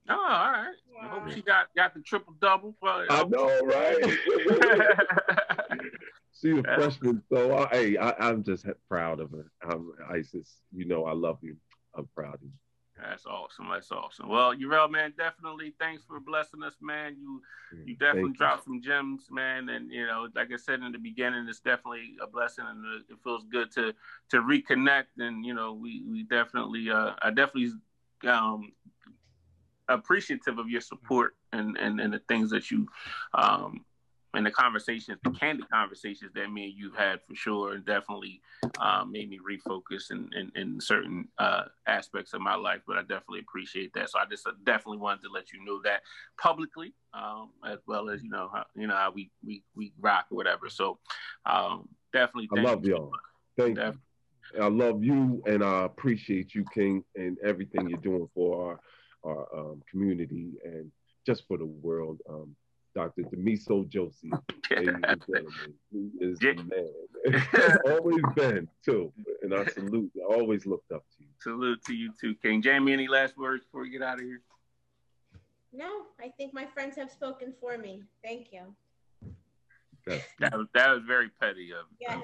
Oh, 0.08 0.14
all 0.14 0.51
right. 0.51 0.76
Wow. 0.93 1.01
I 1.01 1.08
hope 1.08 1.32
she 1.32 1.41
got 1.41 1.68
got 1.76 1.93
the 1.93 2.01
triple 2.01 2.36
double. 2.39 2.76
I 2.84 3.24
know, 3.24 3.60
right? 3.66 3.97
She's 6.41 6.58
a 6.58 6.64
freshman, 6.64 7.24
so 7.32 7.58
I, 7.58 7.68
hey, 7.72 7.97
I, 7.97 8.30
am 8.30 8.43
just 8.43 8.66
proud 8.89 9.20
of 9.20 9.32
her. 9.32 9.51
I'm, 9.68 9.91
Isis, 10.10 10.53
you 10.76 10.86
know, 10.86 11.06
I 11.06 11.14
love 11.14 11.39
you. 11.41 11.56
I'm 11.97 12.08
proud 12.14 12.36
of 12.36 12.41
you. 12.43 12.51
That's 13.01 13.26
awesome. 13.26 13.68
That's 13.72 13.91
awesome. 13.91 14.30
Well, 14.30 14.53
Uriel, 14.53 14.88
man, 14.88 15.14
definitely 15.18 15.74
thanks 15.80 16.03
for 16.06 16.20
blessing 16.20 16.64
us, 16.64 16.76
man. 16.82 17.18
You 17.20 17.41
you 17.86 17.95
definitely 17.95 18.30
Thank 18.30 18.38
dropped 18.38 18.68
you. 18.68 18.74
some 18.74 18.82
gems, 18.82 19.28
man. 19.30 19.70
And 19.70 19.91
you 19.91 20.06
know, 20.06 20.28
like 20.36 20.51
I 20.53 20.58
said 20.58 20.80
in 20.82 20.91
the 20.91 20.97
beginning, 20.97 21.45
it's 21.49 21.60
definitely 21.60 22.16
a 22.22 22.28
blessing, 22.28 22.66
and 22.68 22.86
it 23.10 23.18
feels 23.24 23.43
good 23.51 23.72
to 23.74 23.93
to 24.30 24.38
reconnect. 24.38 25.18
And 25.18 25.45
you 25.45 25.53
know, 25.53 25.74
we 25.74 26.03
we 26.10 26.24
definitely, 26.24 26.89
uh, 26.89 27.12
I 27.22 27.32
definitely 27.32 27.74
um, 28.28 28.72
appreciative 29.89 30.57
of 30.57 30.69
your 30.69 30.81
support 30.81 31.36
and, 31.53 31.77
and, 31.77 31.99
and 31.99 32.13
the 32.13 32.21
things 32.27 32.49
that 32.51 32.71
you 32.71 32.88
um, 33.33 33.86
and 34.36 34.45
the 34.45 34.51
conversations, 34.51 35.17
the 35.23 35.31
candid 35.31 35.69
conversations 35.69 36.31
that 36.36 36.51
me 36.51 36.65
and 36.65 36.73
you've 36.75 36.95
had 36.95 37.19
for 37.27 37.36
sure, 37.36 37.73
and 37.73 37.86
definitely 37.86 38.41
um, 38.79 39.11
made 39.11 39.29
me 39.29 39.39
refocus 39.39 40.11
in, 40.11 40.29
in, 40.36 40.51
in 40.55 40.79
certain 40.81 41.27
uh, 41.38 41.63
aspects 41.88 42.33
of 42.33 42.41
my 42.41 42.55
life. 42.55 42.81
But 42.86 42.97
I 42.97 43.01
definitely 43.01 43.39
appreciate 43.39 43.93
that. 43.93 44.09
So 44.09 44.19
I 44.19 44.25
just 44.29 44.45
uh, 44.45 44.51
definitely 44.65 44.97
wanted 44.97 45.23
to 45.23 45.29
let 45.29 45.53
you 45.53 45.63
know 45.63 45.81
that 45.83 46.01
publicly, 46.38 46.93
um, 47.13 47.51
as 47.65 47.79
well 47.88 48.09
as 48.09 48.21
you 48.21 48.29
know, 48.29 48.49
how, 48.53 48.65
you 48.75 48.88
know 48.88 48.95
how 48.95 49.11
we 49.11 49.31
we 49.45 49.63
we 49.75 49.93
rock 49.99 50.25
or 50.31 50.36
whatever. 50.36 50.69
So 50.69 50.99
um, 51.45 51.88
definitely, 52.13 52.49
I 52.57 52.61
love 52.61 52.86
you 52.86 52.95
all. 52.95 53.11
Thank 53.57 53.77
you. 53.77 53.93
I 54.61 54.67
love 54.67 55.03
you, 55.03 55.41
and 55.47 55.63
I 55.63 55.86
appreciate 55.86 56.53
you, 56.53 56.65
King, 56.73 57.03
and 57.15 57.38
everything 57.43 57.89
you're 57.89 57.99
doing 57.99 58.29
for 58.36 58.69
our 58.69 58.79
our 59.26 59.47
um, 59.57 59.82
community 59.89 60.51
and 60.63 60.91
just 61.26 61.47
for 61.47 61.57
the 61.57 61.65
world. 61.65 62.19
Um, 62.30 62.55
Dr. 62.93 63.23
Demiso 63.23 63.88
Josie, 63.89 64.32
ladies 64.71 64.88
and 64.88 65.03
gentlemen, 65.03 65.73
who 65.91 66.11
is 66.21 66.39
the 66.39 66.53
man. 66.53 67.78
always 67.91 68.23
been 68.36 68.69
too. 68.86 69.11
And 69.41 69.53
I 69.53 69.65
salute 69.65 70.11
I 70.17 70.34
always 70.34 70.65
looked 70.65 70.93
up 70.93 71.03
to 71.17 71.23
you. 71.23 71.30
Salute 71.41 71.84
to 71.86 71.93
you 71.93 72.13
too, 72.19 72.36
King. 72.41 72.61
Jamie, 72.61 72.93
any 72.93 73.09
last 73.09 73.38
words 73.38 73.65
before 73.65 73.82
we 73.82 73.89
get 73.89 74.01
out 74.01 74.19
of 74.19 74.23
here? 74.23 74.41
No, 75.73 76.03
I 76.21 76.30
think 76.38 76.53
my 76.53 76.65
friends 76.67 76.95
have 76.95 77.11
spoken 77.11 77.53
for 77.59 77.78
me. 77.78 78.03
Thank 78.23 78.53
you. 78.53 78.61
That, 80.07 80.55
was, 80.55 80.67
that 80.73 80.89
was 80.89 81.01
very 81.05 81.30
petty 81.41 81.71
of 81.71 81.88
yeah, 81.99 82.21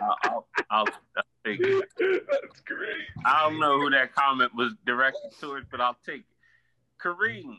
I'll, 0.00 0.16
I'll, 0.24 0.46
I'll, 0.70 0.86
take 1.44 1.60
it. 1.60 1.88
That's 1.98 2.60
great. 2.60 3.04
I 3.24 3.42
don't 3.44 3.58
know 3.58 3.80
who 3.80 3.90
that 3.90 4.14
comment 4.14 4.54
was 4.54 4.74
directed 4.84 5.30
towards, 5.40 5.66
but 5.70 5.80
I'll 5.80 5.96
take 6.04 6.20
it. 6.20 6.26
Kareem, 7.02 7.56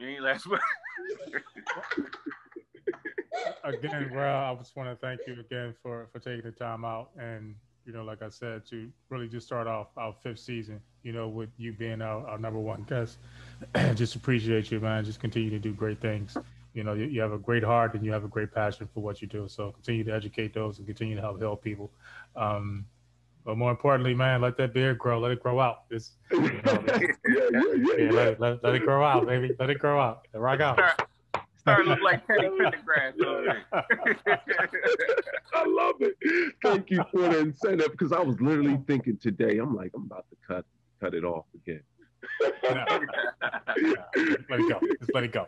any 0.00 0.18
last 0.18 0.48
word? 0.48 0.60
again, 3.64 4.08
bro, 4.12 4.28
I 4.28 4.54
just 4.56 4.74
want 4.76 4.88
to 4.90 4.96
thank 4.96 5.20
you 5.26 5.38
again 5.38 5.74
for 5.82 6.08
for 6.12 6.18
taking 6.18 6.42
the 6.42 6.50
time 6.50 6.84
out 6.84 7.10
and 7.18 7.54
you 7.86 7.92
know, 7.92 8.04
like 8.04 8.22
I 8.22 8.28
said, 8.28 8.66
to 8.66 8.90
really 9.08 9.26
just 9.26 9.46
start 9.46 9.66
off 9.66 9.88
our 9.96 10.14
fifth 10.22 10.40
season, 10.40 10.80
you 11.02 11.12
know, 11.12 11.28
with 11.28 11.48
you 11.56 11.72
being 11.72 12.02
our, 12.02 12.26
our 12.26 12.38
number 12.38 12.58
one 12.58 12.84
guest. 12.88 13.18
just 13.94 14.16
appreciate 14.16 14.70
you, 14.70 14.80
man. 14.80 15.04
Just 15.04 15.18
continue 15.18 15.50
to 15.50 15.58
do 15.58 15.72
great 15.72 15.98
things 16.00 16.36
you 16.74 16.84
know, 16.84 16.94
you, 16.94 17.06
you, 17.06 17.20
have 17.20 17.32
a 17.32 17.38
great 17.38 17.64
heart 17.64 17.94
and 17.94 18.04
you 18.04 18.12
have 18.12 18.24
a 18.24 18.28
great 18.28 18.52
passion 18.52 18.88
for 18.92 19.00
what 19.00 19.20
you 19.20 19.28
do. 19.28 19.48
So 19.48 19.72
continue 19.72 20.04
to 20.04 20.14
educate 20.14 20.54
those 20.54 20.78
and 20.78 20.86
continue 20.86 21.16
to 21.16 21.20
help 21.20 21.40
help 21.40 21.62
people. 21.62 21.90
Um, 22.36 22.86
but 23.44 23.56
more 23.56 23.70
importantly, 23.70 24.14
man, 24.14 24.42
let 24.42 24.56
that 24.58 24.74
beard 24.74 24.98
grow. 24.98 25.18
Let 25.18 25.32
it 25.32 25.42
grow 25.42 25.60
out. 25.60 25.84
It's, 25.90 26.12
you 26.30 26.40
know, 26.40 26.50
yeah, 26.86 26.98
yeah, 27.26 27.48
yeah, 27.52 27.96
yeah. 27.98 28.10
Let, 28.10 28.28
it, 28.28 28.40
let, 28.40 28.62
let, 28.62 28.74
it 28.74 28.82
grow 28.82 29.02
out, 29.04 29.26
baby. 29.26 29.54
Let 29.58 29.70
it 29.70 29.78
grow 29.78 30.00
out. 30.00 30.26
Rock 30.34 30.60
out. 30.60 30.78
Start 31.56 31.84
to 31.84 31.90
look 31.90 32.00
like 32.02 32.26
Teddy 32.26 32.48
Pendergrass. 32.48 33.14
I 35.54 35.64
love 35.66 35.96
it. 36.00 36.16
Thank 36.62 36.90
you 36.90 37.02
for 37.10 37.20
the 37.20 37.38
incentive 37.38 37.92
because 37.92 38.12
I 38.12 38.20
was 38.20 38.40
literally 38.40 38.78
thinking 38.86 39.16
today. 39.16 39.58
I'm 39.58 39.74
like, 39.74 39.92
I'm 39.94 40.04
about 40.04 40.26
to 40.30 40.36
cut 40.46 40.64
cut 41.00 41.14
it 41.14 41.24
off 41.24 41.46
again 41.54 41.82
no. 42.62 42.84
let 44.48 44.60
it 44.60 44.68
go. 44.68 44.80
Just 44.98 45.14
let 45.14 45.24
it 45.24 45.32
go. 45.32 45.46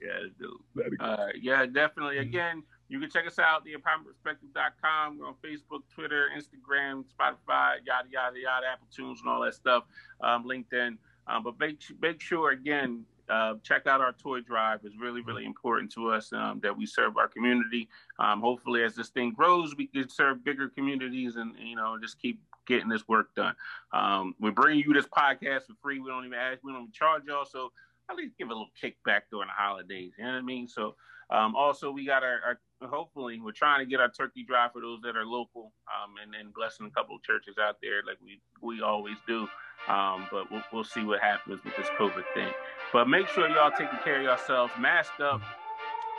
Yeah, 0.00 0.28
dude. 0.38 1.00
Uh, 1.00 1.26
yeah, 1.40 1.66
definitely. 1.66 2.18
Again, 2.18 2.62
you 2.88 3.00
can 3.00 3.10
check 3.10 3.26
us 3.26 3.38
out, 3.38 3.64
theempowermentperspective.com. 3.64 5.18
We're 5.18 5.26
on 5.26 5.34
Facebook, 5.42 5.80
Twitter, 5.94 6.28
Instagram, 6.36 7.04
Spotify, 7.04 7.76
yada, 7.86 8.08
yada, 8.10 8.38
yada, 8.38 8.66
Apple 8.70 8.86
Tunes, 8.94 9.20
and 9.20 9.30
all 9.30 9.40
that 9.42 9.54
stuff, 9.54 9.84
um, 10.20 10.44
LinkedIn. 10.44 10.98
Um, 11.26 11.42
but 11.42 11.58
make, 11.58 11.80
make 12.00 12.20
sure, 12.20 12.50
again, 12.50 13.04
uh, 13.30 13.54
check 13.62 13.86
out 13.86 14.00
our 14.00 14.12
toy 14.12 14.40
drive. 14.40 14.80
It's 14.84 14.96
really, 14.98 15.22
really 15.22 15.46
important 15.46 15.90
to 15.92 16.10
us 16.10 16.32
um, 16.34 16.60
that 16.62 16.76
we 16.76 16.84
serve 16.84 17.16
our 17.16 17.28
community. 17.28 17.88
Um, 18.18 18.40
hopefully, 18.40 18.82
as 18.82 18.94
this 18.94 19.08
thing 19.08 19.32
grows, 19.32 19.74
we 19.76 19.86
can 19.86 20.08
serve 20.08 20.44
bigger 20.44 20.68
communities 20.68 21.36
and, 21.36 21.54
you 21.58 21.76
know, 21.76 21.96
just 21.98 22.20
keep 22.20 22.40
getting 22.66 22.88
this 22.88 23.06
work 23.08 23.34
done. 23.34 23.54
Um, 23.92 24.34
we're 24.40 24.52
bringing 24.52 24.84
you 24.86 24.92
this 24.92 25.06
podcast 25.06 25.66
for 25.66 25.74
free. 25.82 25.98
We 25.98 26.10
don't 26.10 26.24
even 26.24 26.38
ask, 26.38 26.60
we 26.62 26.72
don't 26.72 26.82
even 26.82 26.92
charge 26.92 27.24
y'all. 27.26 27.44
So 27.44 27.72
at 28.10 28.16
least 28.16 28.36
give 28.38 28.48
a 28.48 28.52
little 28.52 28.70
kickback 28.82 29.22
during 29.30 29.48
the 29.48 29.54
holidays. 29.56 30.12
You 30.18 30.24
know 30.24 30.32
what 30.32 30.38
I 30.38 30.42
mean? 30.42 30.68
So 30.68 30.94
um, 31.30 31.54
also 31.56 31.90
we 31.90 32.04
got 32.06 32.22
our, 32.22 32.58
our, 32.82 32.88
hopefully 32.88 33.40
we're 33.40 33.52
trying 33.52 33.80
to 33.80 33.86
get 33.86 34.00
our 34.00 34.10
turkey 34.10 34.44
drive 34.44 34.72
for 34.72 34.80
those 34.80 35.00
that 35.02 35.16
are 35.16 35.24
local 35.24 35.72
um, 35.88 36.14
and 36.22 36.32
then 36.32 36.52
blessing 36.54 36.86
a 36.86 36.90
couple 36.90 37.16
of 37.16 37.22
churches 37.22 37.56
out 37.58 37.76
there 37.82 38.02
like 38.06 38.18
we, 38.22 38.40
we 38.60 38.82
always 38.82 39.16
do. 39.26 39.48
Um, 39.88 40.26
but 40.30 40.50
we'll, 40.50 40.62
we'll 40.72 40.84
see 40.84 41.04
what 41.04 41.20
happens 41.20 41.60
with 41.64 41.74
this 41.76 41.88
COVID 41.98 42.24
thing. 42.34 42.52
But 42.92 43.08
make 43.08 43.26
sure 43.28 43.48
y'all 43.48 43.70
taking 43.70 43.98
care 44.04 44.18
of 44.18 44.22
yourselves, 44.22 44.72
masked 44.78 45.20
up, 45.20 45.40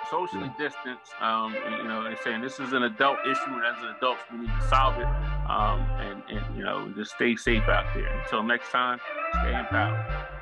socially 0.09 0.51
distanced. 0.57 1.13
Um, 1.21 1.53
you 1.53 1.87
know, 1.87 2.03
they're 2.03 2.17
saying 2.23 2.41
this 2.41 2.59
is 2.59 2.73
an 2.73 2.83
adult 2.83 3.19
issue, 3.25 3.41
and 3.47 3.63
as 3.65 3.81
an 3.83 3.95
adult, 3.97 4.17
we 4.31 4.39
need 4.39 4.51
to 4.59 4.67
solve 4.67 4.97
it. 4.97 5.07
Um, 5.49 5.81
and, 5.99 6.23
and, 6.29 6.57
you 6.57 6.63
know, 6.63 6.91
just 6.95 7.11
stay 7.15 7.35
safe 7.35 7.63
out 7.63 7.93
there. 7.93 8.07
Until 8.21 8.43
next 8.43 8.69
time, 8.69 8.99
stay 9.41 9.57
empowered. 9.57 10.32